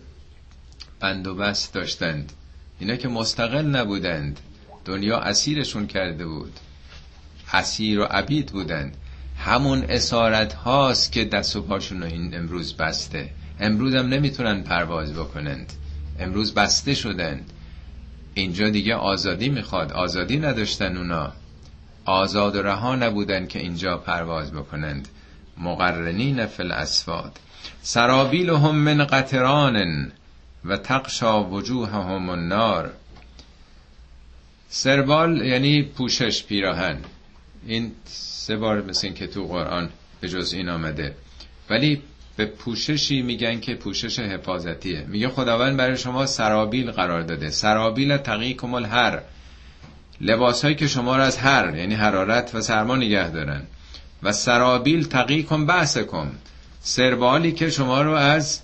بند 1.00 1.26
و 1.26 1.34
بست 1.34 1.74
داشتند. 1.74 2.32
اینا 2.78 2.96
که 2.96 3.08
مستقل 3.08 3.66
نبودند. 3.66 4.40
دنیا 4.84 5.18
اسیرشون 5.18 5.86
کرده 5.86 6.26
بود. 6.26 6.52
اسیر 7.52 8.00
و 8.00 8.04
عبید 8.04 8.46
بودند. 8.46 8.96
همون 9.38 9.84
اسارت 9.88 10.52
هاست 10.52 11.12
که 11.12 11.24
دست 11.24 11.56
و 11.56 11.62
پاشون 11.62 12.02
رو 12.02 12.06
این 12.06 12.36
امروز 12.36 12.76
بسته. 12.76 13.30
امروز 13.60 13.94
هم 13.94 14.06
نمی‌تونن 14.06 14.62
پرواز 14.62 15.12
بکنند. 15.12 15.72
امروز 16.18 16.54
بسته 16.54 16.94
شدند. 16.94 17.52
اینجا 18.36 18.68
دیگه 18.68 18.94
آزادی 18.94 19.48
می‌خواد. 19.48 19.92
آزادی 19.92 20.36
نداشتن 20.36 20.96
اونا. 20.96 21.32
آزاد 22.04 22.56
و 22.56 22.62
رها 22.62 22.96
نبودن 22.96 23.46
که 23.46 23.58
اینجا 23.58 23.98
پرواز 23.98 24.52
بکنند. 24.52 25.08
مقرنین 25.58 26.46
فی 26.46 26.62
الاسفاد. 26.62 27.38
سرابیلهم 27.82 28.74
من 28.74 29.04
قطران 29.04 30.12
و 30.64 30.76
تقشا 30.76 31.44
وجوههم 31.44 32.28
النار. 32.28 32.92
سربال 34.68 35.46
یعنی 35.46 35.82
پوشش 35.82 36.44
پیراهن. 36.44 36.98
این 37.66 37.92
سه 38.04 38.56
بار 38.56 38.82
مثل 38.82 39.12
که 39.12 39.26
تو 39.26 39.46
قرآن 39.46 39.88
به 40.20 40.28
جز 40.28 40.52
این 40.52 40.68
آمده. 40.68 41.16
ولی 41.70 42.02
به 42.36 42.46
پوششی 42.46 43.22
میگن 43.22 43.60
که 43.60 43.74
پوشش 43.74 44.18
حفاظتیه. 44.18 45.04
میگه 45.08 45.28
خداوند 45.28 45.76
برای 45.76 45.96
شما 45.96 46.26
سرابیل 46.26 46.90
قرار 46.90 47.22
داده. 47.22 47.50
سرابیل 47.50 48.16
تقیکم 48.16 48.74
الهر 48.74 49.22
لباس 50.20 50.62
هایی 50.62 50.76
که 50.76 50.86
شما 50.86 51.16
را 51.16 51.24
از 51.24 51.38
هر 51.38 51.76
یعنی 51.76 51.94
حرارت 51.94 52.54
و 52.54 52.60
سرما 52.60 52.96
نگه 52.96 53.30
دارن. 53.30 53.62
و 54.22 54.32
سرابیل 54.32 55.04
تقیکم 55.04 55.84
کن 56.10 56.38
سربالی 56.80 57.52
که 57.52 57.70
شما 57.70 58.02
رو 58.02 58.12
از 58.12 58.60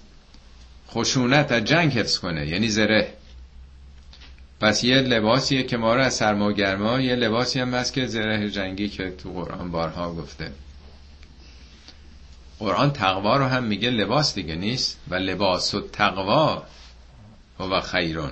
خشونت 0.90 1.52
از 1.52 1.64
جنگ 1.64 1.92
حفظ 1.92 2.18
کنه 2.18 2.46
یعنی 2.46 2.68
زره. 2.68 3.12
پس 4.60 4.84
یه 4.84 4.96
لباسیه 4.96 5.62
که 5.62 5.76
ما 5.76 5.94
رو 5.94 6.02
از 6.02 6.14
سرما 6.14 6.48
و 6.48 6.52
گرما 6.52 7.00
یه 7.00 7.14
لباسی 7.14 7.60
هم 7.60 7.74
هست 7.74 7.92
که 7.92 8.06
زره 8.06 8.50
جنگی 8.50 8.88
که 8.88 9.10
تو 9.10 9.32
قرآن 9.32 9.70
بارها 9.70 10.14
گفته. 10.14 10.50
قرآن 12.62 12.92
تقوا 12.92 13.36
رو 13.36 13.44
هم 13.44 13.64
میگه 13.64 13.90
لباس 13.90 14.34
دیگه 14.34 14.54
نیست 14.54 14.98
و 15.08 15.14
لباس 15.14 15.74
و 15.74 15.80
تقوا 15.80 16.62
و 17.60 17.80
خیرون. 17.80 18.30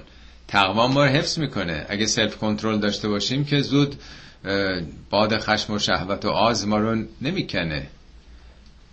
تقوا 0.49 0.89
ما 0.89 1.05
رو 1.05 1.11
حفظ 1.11 1.39
می‌کنه. 1.39 1.87
اگه 1.89 2.07
سلف 2.07 2.37
کنترل 2.37 2.79
داشته 2.79 3.09
باشیم 3.09 3.45
که 3.45 3.61
زود 3.61 3.97
باد 5.11 5.39
خشم 5.39 5.73
و 5.73 5.79
شهوت 5.79 6.25
و 6.25 6.29
آز 6.31 6.69
ما 6.69 6.79
رو 6.79 7.05
نمی‌کنه. 7.21 7.87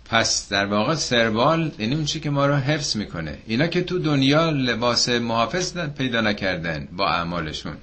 پس 0.04 0.48
در 0.48 0.66
واقع 0.66 0.94
سربال 0.94 1.72
یعنی 1.78 1.94
اون 1.94 2.04
چی 2.04 2.20
که 2.20 2.30
ما 2.30 2.46
رو 2.46 2.54
حفظ 2.54 2.96
می‌کنه. 2.96 3.38
اینا 3.46 3.66
که 3.66 3.82
تو 3.82 3.98
دنیا 3.98 4.50
لباس 4.50 5.08
محافظ 5.08 5.78
پیدا 5.78 6.20
نکردن 6.20 6.88
با 6.92 7.08
اعمالشون. 7.08 7.76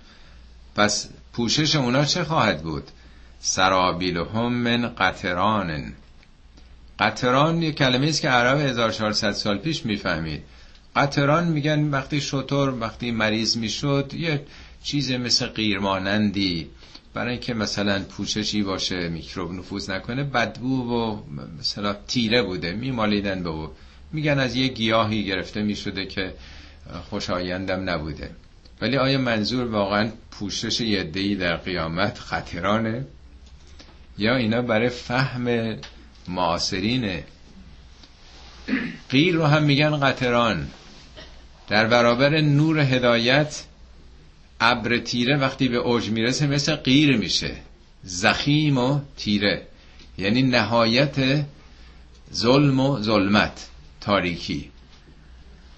پس 0.76 1.10
پوشش 1.34 1.76
اونا 1.76 2.06
چه 2.06 2.24
خواهد 2.24 2.64
بود؟ 2.64 2.84
سرابیلهم 3.40 4.54
من 4.54 4.88
قطران. 4.88 5.94
قطران 7.00 7.62
یه 7.62 7.72
کلمه 7.72 8.08
است 8.08 8.22
که 8.22 8.30
عرب 8.30 8.60
1400 8.60 9.32
سال 9.32 9.58
پیش 9.58 9.86
می‌فهمید. 9.86 10.44
قطران 10.96 11.48
میگن 11.48 11.90
وقتی 11.90 12.22
شطور 12.22 12.80
وقتی 12.80 13.12
مریض 13.12 13.58
می‌شد 13.58 14.14
یه 14.14 14.46
چیز 14.84 15.12
مثل 15.12 15.46
قیرمانندی. 15.46 16.70
برای 17.14 17.32
اینکه 17.32 17.54
مثلا 17.54 18.04
پوششی 18.04 18.64
باشه 18.64 19.10
میکروب 19.10 19.52
نفوذ 19.52 19.90
نکنه 19.90 20.24
بدبو 20.24 20.94
و 20.94 21.20
مثلا 21.60 21.96
تیره 22.08 22.44
بوده 22.44 22.74
میمالیدن 22.74 23.44
به 23.44 23.50
او. 23.50 23.70
میگن 24.12 24.40
از 24.40 24.56
یه 24.56 24.68
گیاهی 24.68 25.26
گرفته 25.26 25.62
می‌شده 25.62 26.06
که 26.06 26.34
خوشایندم 27.10 27.90
نبوده. 27.90 28.30
ولی 28.82 28.98
آیا 28.98 29.18
منظور 29.18 29.68
واقعا 29.68 30.12
پوشش 30.32 30.82
یه 30.82 31.04
در 31.36 31.56
قیامت 31.56 32.20
خطرانه 32.20 33.06
یا 34.18 34.36
اینا 34.36 34.62
برای 34.62 34.90
فهم 34.90 35.76
معاصرینه 36.28 37.24
قیر 39.10 39.36
رو 39.36 39.46
هم 39.46 39.64
میگن 39.64 39.98
قطران. 39.98 40.68
در 41.68 41.88
برابر 41.88 42.42
نور 42.42 42.80
هدایت 42.80 43.64
ابر 44.60 44.98
تیره 44.98 45.38
وقتی 45.38 45.68
به 45.68 45.78
اوج 45.78 46.10
می‌رسه 46.10 46.48
مثل 46.48 46.76
قیر 46.76 47.18
میشه. 47.18 47.56
زخیم 48.04 48.78
و 48.78 49.00
تیره. 49.18 49.68
یعنی 50.18 50.42
نهایت 50.42 51.46
ظلم 52.34 52.80
و 52.80 53.02
ظلمت 53.02 53.68
تاریکی. 54.02 54.72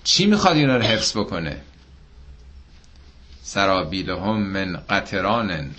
چی 0.03 0.25
می‌خواد 0.25 0.55
اینا 0.55 0.77
رو 0.77 0.83
حفظ 0.83 1.17
بکنه؟ 1.17 1.61
سرابیلهم 3.43 4.41
من 4.41 4.77
قطران 4.89 5.71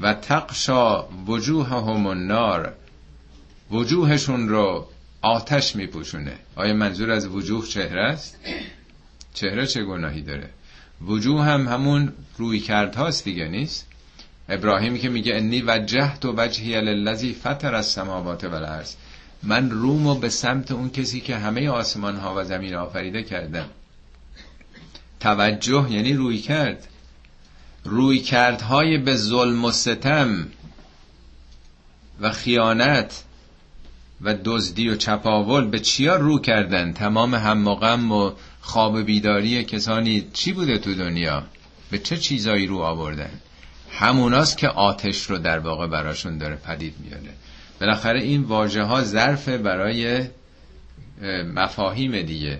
و 0.00 0.14
تقشا 0.14 1.08
وجوههم 1.26 2.06
النار. 2.06 2.74
وجوهشون 3.72 4.48
رو 4.48 4.86
آتش 5.22 5.76
میپوشونه 5.76 6.38
آیا 6.56 6.74
منظور 6.74 7.10
از 7.10 7.26
وجوه 7.26 7.66
چهره 7.66 8.02
است؟ 8.02 8.38
چهره 9.34 9.66
چه 9.66 9.84
گناهی 9.84 10.22
داره؟ 10.22 10.50
وجوه 11.06 11.44
هم 11.44 11.68
همون 11.68 12.12
روی 12.38 12.60
کرد 12.60 12.94
هاست 12.94 13.24
دیگه 13.24 13.48
نیست؟ 13.48 13.86
ابراهیمی 14.48 14.98
که 14.98 15.08
میگه 15.08 15.34
انی 15.34 15.62
وجهت 15.66 16.24
و 16.24 16.34
وجهی 16.36 16.80
للذی 16.80 17.32
فطر 17.32 17.74
از 17.74 17.86
سماوات 17.86 18.44
و 18.44 18.54
الارض 18.54 18.94
من 19.42 19.70
رومو 19.70 20.14
به 20.14 20.28
سمت 20.28 20.70
اون 20.70 20.90
کسی 20.90 21.20
که 21.20 21.36
همه 21.36 21.68
آسمان 21.68 22.16
ها 22.16 22.34
و 22.36 22.44
زمین 22.44 22.74
آفریده 22.74 23.22
کردم 23.22 23.66
توجه 25.20 25.86
یعنی 25.90 26.12
روی 26.12 26.38
کرد 26.38 26.88
روی 27.84 28.18
کردهای 28.18 28.98
به 28.98 29.16
ظلم 29.16 29.64
و 29.64 29.70
ستم 29.70 30.46
و 32.20 32.30
خیانت 32.30 33.24
و 34.22 34.34
دزدی 34.44 34.88
و 34.88 34.96
چپاول 34.96 35.66
به 35.66 35.78
چیا 35.78 36.16
رو 36.16 36.38
کردن؟ 36.38 36.92
تمام 36.92 37.34
هم 37.34 37.68
و 37.68 37.74
غم 37.74 38.12
و 38.12 38.32
خواب 38.60 39.00
بیداری 39.00 39.64
کسانی 39.64 40.28
چی 40.32 40.52
بوده 40.52 40.78
تو 40.78 40.94
دنیا؟ 40.94 41.42
به 41.90 41.98
چه 41.98 42.16
چیزایی 42.16 42.66
رو 42.66 42.78
آوردن؟ 42.78 43.30
هموناست 43.90 44.58
که 44.58 44.68
آتش 44.68 45.22
رو 45.30 45.38
در 45.38 45.58
واقع 45.58 45.86
براشون 45.86 46.38
داره 46.38 46.56
پدید 46.56 46.94
میاره 47.04 47.34
بالاخره 47.80 48.22
این 48.22 48.42
واژه 48.42 48.82
ها 48.82 49.02
ظرف 49.02 49.48
برای 49.48 50.26
مفاهیم 51.54 52.22
دیگه. 52.22 52.58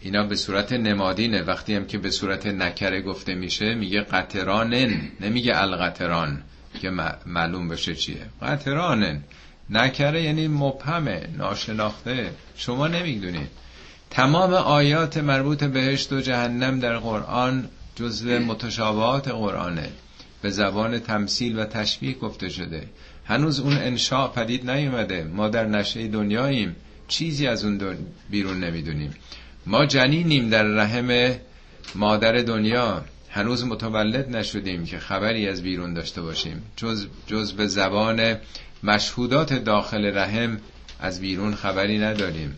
اینا 0.00 0.26
به 0.26 0.36
صورت 0.36 0.72
نمادینه. 0.72 1.42
وقتی 1.42 1.74
هم 1.74 1.86
که 1.86 1.98
به 1.98 2.10
صورت 2.10 2.46
نکره 2.46 3.02
گفته 3.02 3.34
میشه 3.34 3.74
میگه 3.74 4.00
قطرانن. 4.00 5.10
نمیگه 5.20 5.62
القطران 5.62 6.42
که 6.80 6.90
معلوم 7.26 7.68
بشه 7.68 7.94
چیه. 7.94 8.26
قطرانن. 8.42 9.20
نکره 9.70 10.22
یعنی 10.22 10.48
مبهمه 10.48 11.28
ناشناخته. 11.38 12.30
شما 12.56 12.88
نمی‌دونید. 12.88 13.48
تمام 14.10 14.54
آیات 14.54 15.18
مربوط 15.18 15.64
بهشت 15.64 16.12
و 16.12 16.20
جهنم 16.20 16.80
در 16.80 16.98
قرآن 16.98 17.68
جزو 17.96 18.38
متشابهات 18.38 19.28
قرآنه. 19.28 19.88
به 20.42 20.50
زبان 20.50 20.98
تمثیل 20.98 21.58
و 21.58 21.64
تشبیه 21.64 22.14
گفته 22.14 22.48
شده. 22.48 22.82
هنوز 23.24 23.60
اون 23.60 23.72
انشاء 23.72 24.28
پدید 24.28 24.70
نیومده. 24.70 25.24
ما 25.24 25.48
در 25.48 25.64
نشه 25.64 26.08
دنیاییم. 26.08 26.76
چیزی 27.08 27.46
از 27.46 27.64
اون 27.64 27.96
بیرون 28.30 28.64
نمی‌دونیم. 28.64 29.14
ما 29.66 29.86
جنینیم 29.86 30.50
در 30.50 30.62
رحم 30.62 31.34
مادر 31.94 32.32
دنیا. 32.32 33.04
هنوز 33.30 33.64
متولد 33.64 34.36
نشدیم 34.36 34.84
که 34.84 34.98
خبری 34.98 35.48
از 35.48 35.62
بیرون 35.62 35.94
داشته 35.94 36.22
باشیم. 36.22 36.62
جز, 36.76 37.06
جز 37.26 37.52
به 37.52 37.66
زبان 37.66 38.36
مشهودات 38.82 39.52
داخل 39.52 40.18
رحم 40.18 40.60
از 41.00 41.20
بیرون 41.20 41.54
خبری 41.54 41.98
نداریم. 41.98 42.56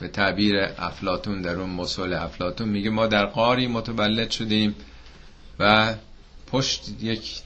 به 0.00 0.08
تعبیر 0.08 0.56
افلاتون 0.78 1.42
در 1.42 1.54
اون 1.54 1.70
مسئول 1.70 2.12
افلاتون 2.12 2.68
میگه 2.68 2.90
ما 2.90 3.06
در 3.06 3.26
قاری 3.26 3.66
متولد 3.66 4.30
شدیم 4.30 4.74
و 5.58 5.94
پشت 6.46 6.88
یک 7.00 7.40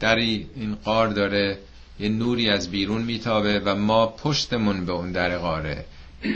دری 0.00 0.46
این 0.56 0.74
قار 0.74 1.08
داره 1.08 1.58
یه 2.00 2.08
نوری 2.08 2.50
از 2.50 2.70
بیرون 2.70 3.02
میتابه 3.02 3.60
و 3.64 3.74
ما 3.74 4.06
پشتمون 4.06 4.86
به 4.86 4.92
اون 4.92 5.12
در 5.12 5.38
قاره. 5.38 5.84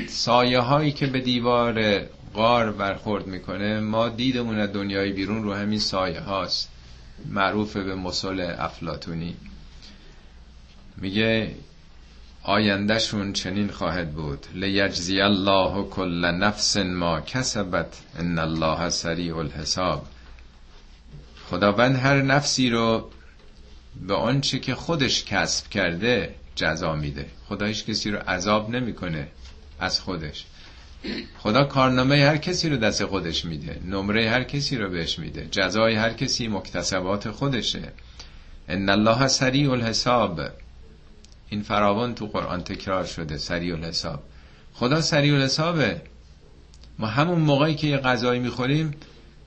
سایه 0.08 0.60
هایی 0.60 0.92
که 0.92 1.06
به 1.06 1.20
دیوار 1.20 1.98
قار 2.34 2.72
برخورد 2.72 3.26
می‌کنه 3.26 3.80
ما 3.80 4.08
دیدمون 4.08 4.58
از 4.58 4.72
دنیای 4.72 5.12
بیرون 5.12 5.42
رو 5.42 5.54
همین 5.54 5.78
سایه 5.78 6.20
هاست. 6.20 6.70
معروف 7.28 7.76
به 7.76 7.94
مسل 7.94 8.54
افلاتونی. 8.58 9.34
میگه 11.00 11.54
آیندهشون 12.42 13.32
چنین 13.32 13.68
خواهد 13.68 14.12
بود. 14.12 14.46
لیجزی 14.54 15.20
الله 15.20 15.82
کل 15.82 16.24
نفس 16.24 16.76
ما 16.76 17.20
کسبت 17.20 18.00
ان 18.18 18.38
الله 18.38 18.88
سریع 18.88 19.36
الحساب. 19.36 20.06
خداوند 21.50 21.96
هر 21.96 22.22
نفسی 22.22 22.70
رو 22.70 23.10
به 24.06 24.14
آنچه 24.14 24.58
که 24.58 24.74
خودش 24.74 25.24
کسب 25.24 25.68
کرده 25.68 26.34
جزا 26.54 26.94
میده. 26.94 27.26
خدا 27.48 27.72
کسی 27.72 28.10
رو 28.10 28.18
عذاب 28.18 28.70
نمی‌کنه 28.70 29.28
از 29.80 30.00
خودش. 30.00 30.44
خدا 31.38 31.64
کارنامه 31.64 32.24
هر 32.26 32.36
کسی 32.36 32.68
رو 32.68 32.76
دست 32.76 33.04
خودش 33.04 33.44
میده. 33.44 33.80
نمره 33.86 34.30
هر 34.30 34.42
کسی 34.42 34.76
رو 34.76 34.90
بهش 34.90 35.18
میده. 35.18 35.48
جزای 35.50 35.94
هر 35.94 36.12
کسی 36.12 36.48
مکتسبات 36.48 37.30
خودشه. 37.30 37.92
ان 38.68 38.88
الله 38.88 39.28
سریع 39.28 39.72
الحساب. 39.72 40.40
این 41.50 41.62
فراوان 41.62 42.14
تو 42.14 42.26
قرآن 42.26 42.64
تکرار 42.64 43.04
شده 43.04 43.36
سریع 43.36 43.74
الحساب. 43.74 44.22
خدا 44.72 45.00
سریع 45.00 45.34
الحسابه. 45.34 46.00
ما 46.98 47.06
همون 47.06 47.38
موقعی 47.38 47.74
که 47.74 47.86
یه 47.86 47.96
غذایی 47.96 48.40
می‌خوریم 48.40 48.94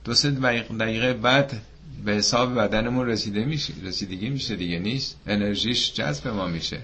دو 0.04 0.14
سه 0.14 0.30
دقیقه 0.30 1.12
بعد 1.12 1.62
به 2.04 2.12
حساب 2.12 2.58
بدنمون 2.58 3.06
رسیده 3.06 3.44
میشه 3.44 3.72
رسیدگی 3.84 4.30
میشه 4.30 4.56
دیگه 4.56 4.78
نیست. 4.78 5.16
انرژیش 5.26 5.92
جذب 5.92 6.28
ما 6.28 6.46
میشه. 6.46 6.78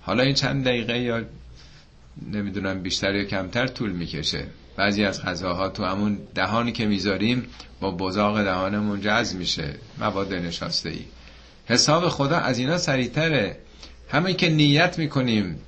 حالا 0.00 0.22
این 0.22 0.34
چند 0.34 0.64
دقیقه 0.64 0.98
یا 0.98 1.22
نمی‌دونم 2.32 2.82
بیشتر 2.82 3.14
یا 3.14 3.24
کمتر 3.24 3.66
طول 3.66 3.90
می‌کشه. 3.92 4.46
بعضی 4.76 5.04
از 5.04 5.22
غذاها 5.22 5.68
تو 5.68 5.84
همون 5.84 6.18
دهانی 6.34 6.72
که 6.72 6.86
می‌ذاریم 6.86 7.46
با 7.80 7.90
بزاق 7.90 8.42
دهانمون 8.42 9.00
جذب 9.00 9.38
میشه. 9.38 9.74
مواد 9.98 10.34
نشاسته 10.34 10.88
ای 10.88 11.04
حساب 11.66 12.08
خدا 12.08 12.36
از 12.36 12.58
اینا 12.58 12.78
سریعتره. 12.78 13.58
همه 14.12 14.34
که 14.34 14.48
نیت 14.50 14.98
می‌کنیم 14.98 15.60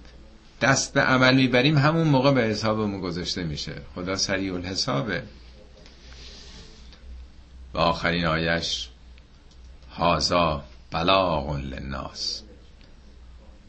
دست 0.60 0.94
به 0.94 1.00
عمل 1.00 1.34
می‌بریم 1.34 1.78
همون 1.78 2.08
موقع 2.08 2.32
به 2.32 2.42
حسابمون 2.42 3.00
گذاشته 3.00 3.44
میشه. 3.44 3.74
خدا 3.94 4.16
سریع 4.16 4.54
الحسابه 4.54 5.22
و 7.74 7.78
آخرین 7.78 8.26
آیش 8.26 8.88
هازا 9.96 10.64
بلاغ 10.90 11.56
للناس. 11.56 12.42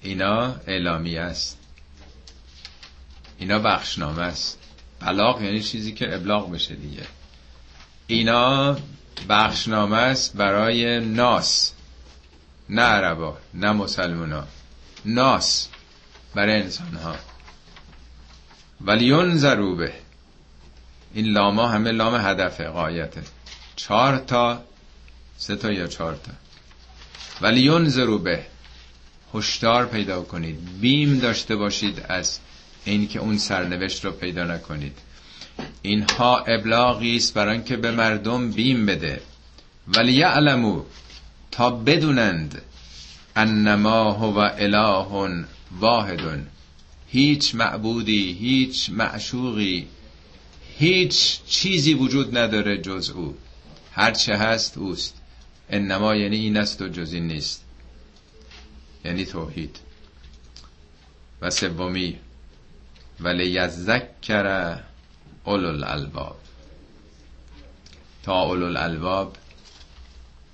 اینا 0.02 0.56
اعلامی 0.68 1.18
است. 1.18 1.58
اینا 3.38 3.60
بخشنامه 3.60 4.22
است. 4.22 4.60
بلاغ 5.00 5.42
یعنی 5.42 5.62
چیزی 5.62 5.94
که 5.94 6.16
ابلاغ 6.16 6.52
بشه 6.52 6.76
دیگه. 6.76 7.04
اینا 8.08 8.78
بخشنامه 9.30 9.98
است 9.98 10.38
برای 10.38 11.00
ناس. 11.00 11.74
نه 12.70 12.82
عربا 12.82 13.38
نه 13.54 13.72
مسلمونا. 13.72 14.48
ناس 15.06 15.68
برای 16.36 16.62
انسان 16.62 16.94
ها 16.94 17.16
ولیون 18.82 19.38
ضروبه 19.38 19.94
این 21.14 21.26
لاما 21.26 21.68
همه 21.68 21.92
لام 21.92 22.16
هدف 22.16 22.62
قایته 22.62 23.22
چهار 23.76 24.18
تا 24.18 24.64
سه 25.38 25.56
تا 25.56 25.72
یا 25.72 25.88
چهار 25.88 26.14
تا. 26.14 26.32
ولیون 27.42 27.90
ضروبه 27.90 28.46
هشدار 29.34 29.86
پیدا 29.86 30.22
کنید. 30.22 30.80
بیم 30.82 31.20
داشته 31.20 31.56
باشید 31.56 32.06
از 32.10 32.40
این 32.86 33.08
که 33.08 33.20
اون 33.20 33.38
سرنوشت 33.38 34.06
رو 34.06 34.12
پیدا 34.12 34.44
نکنید. 34.44 34.98
اینها 35.82 36.38
ابلاغی 36.38 37.16
است 37.16 37.34
برای 37.34 37.64
که 37.64 37.78
به 37.78 37.92
مردم 37.92 38.52
بیم 38.52 38.86
بده. 38.86 39.22
ولی 39.88 40.14
یعلمو 40.14 40.84
تا 41.52 41.70
بدونند 41.70 42.62
انما 43.36 44.12
هو 44.12 44.38
اله 44.38 45.46
واحد. 45.80 46.48
هیچ 47.08 47.56
معبودی 47.56 48.34
هیچ 48.34 48.90
معشوقی 48.90 49.88
هیچ 50.78 51.44
چیزی 51.44 51.94
وجود 51.94 52.38
نداره 52.38 52.78
جز 52.78 53.10
او. 53.10 53.38
هر 53.92 54.12
چه 54.12 54.38
هست 54.38 54.78
اوست. 54.78 55.22
انما 55.70 56.16
یعنی 56.16 56.36
این 56.36 56.58
است 56.58 56.82
و 56.82 56.88
جز 56.88 57.14
این 57.14 57.28
نیست. 57.28 57.64
یعنی 59.06 59.26
توحید. 59.26 59.80
و 61.42 61.50
سومی 61.50 62.20
ولی 63.20 63.48
یذکر 63.48 64.80
اولو 65.46 65.68
الالباب 65.68 66.38
تا 68.24 68.42
اولو 68.42 68.66
الالباب 68.66 69.38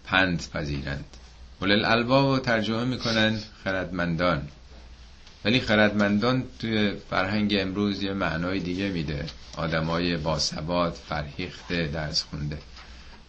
پند 0.05 0.49
پذیرند. 0.53 1.17
اولو 1.62 1.74
الالباب 1.74 2.26
رو 2.26 2.39
ترجمه 2.39 2.84
می‌کنن 2.84 3.39
خردمندان. 3.64 4.47
ولی 5.45 5.59
خردمندان 5.59 6.43
توی 6.59 6.91
فرهنگ 7.09 7.55
امروز 7.59 8.03
یه 8.03 8.14
معنای 8.14 8.59
دیگه 8.59 8.89
میده. 8.89 9.26
آدمای 9.57 10.18
باسواد 10.18 10.93
فرهیخته 11.09 11.88
درس 11.88 12.24
خونده 12.24 12.57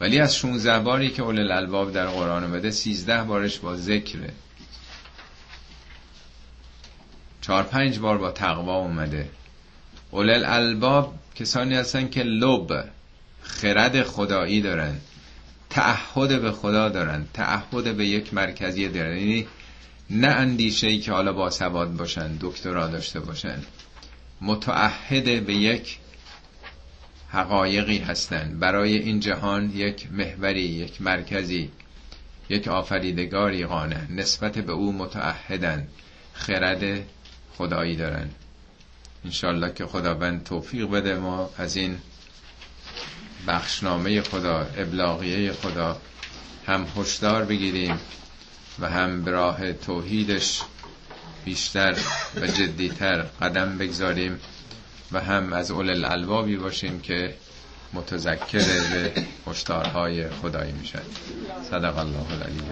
ولی 0.01 0.19
از 0.21 0.37
16 0.37 0.79
باری 0.79 1.11
که 1.11 1.23
اول 1.23 1.39
الالباب 1.39 1.93
در 1.93 2.07
قرآن 2.07 2.45
اومده 2.45 2.71
13 2.71 3.23
بارش 3.23 3.59
با 3.59 3.77
ذکره. 3.77 4.31
چهار 7.41 7.63
پنج 7.63 7.99
بار 7.99 8.19
با 8.19 8.31
تقوا 8.31 8.77
اومده. 8.77 9.29
اول 10.11 10.31
الالباب 10.31 11.15
کسانی 11.35 11.75
هستن 11.75 12.09
که 12.09 12.23
لب 12.23 12.85
خرد 13.43 14.03
خدایی 14.03 14.61
دارن. 14.61 15.01
تعهد 15.73 16.43
به 16.43 16.53
خدا 16.53 16.89
دارن 16.89 17.27
تعهد 17.35 17.97
به 17.97 18.07
یک 18.07 18.35
مرکزی 18.35 18.89
دارن. 18.89 19.17
یعنی 19.17 19.47
نه 20.11 20.29
اندیشه 20.29 20.87
ای 20.87 20.99
که 20.99 21.13
حالا 21.13 21.33
با 21.33 21.51
سواد 21.51 21.97
باشن 21.97 22.37
دکترا 22.41 22.89
داشته 22.89 23.21
باشن. 23.21 23.63
متعهد 24.41 25.47
به 25.47 25.55
یک 25.55 25.99
حقایقی 27.29 27.99
هستند 27.99 28.59
برای 28.59 28.97
این 28.99 29.21
جهان 29.21 29.71
یک 29.75 30.09
محوری 30.13 30.63
یک 30.63 31.03
مرکزی 31.03 31.71
یک 32.51 32.69
آفریدگاری 32.69 33.67
قانه 33.67 34.07
نسبت 34.11 34.59
به 34.59 34.73
او 34.73 34.93
متعهدن. 34.93 35.87
خرد 36.35 37.03
خدایی 37.59 37.97
دارن. 37.97 38.31
انشالله 39.25 39.73
که 39.75 39.87
خداوند 39.87 40.45
توفیق 40.45 40.91
بده 40.91 41.19
ما 41.19 41.51
از 41.59 41.77
این 41.77 41.99
بخشنامه 43.49 44.23
خدا 44.23 44.67
ابلاغیه 44.77 45.53
خدا. 45.53 45.97
هم 46.67 46.87
هشدار 46.97 47.45
بگیریم 47.45 47.99
و 48.81 48.89
هم 48.89 49.23
به 49.23 49.31
راه 49.31 49.73
توحیدش 49.73 50.61
بیشتر 51.45 51.97
و 52.41 52.47
جدیتر 52.47 53.23
قدم 53.23 53.79
بگذاریم 53.79 54.41
و 55.13 55.21
هم 55.21 55.53
از 55.53 55.71
اول 55.71 55.91
الالبابی 55.91 56.57
باشیم 56.57 57.01
که 57.01 57.35
متذکر 57.93 58.59
به 58.93 59.13
هشدارهای 59.47 60.31
خدایی 60.31 60.73
میشن. 60.73 61.03
صدق 61.71 61.99
الله 61.99 62.33
العلی. 62.33 62.63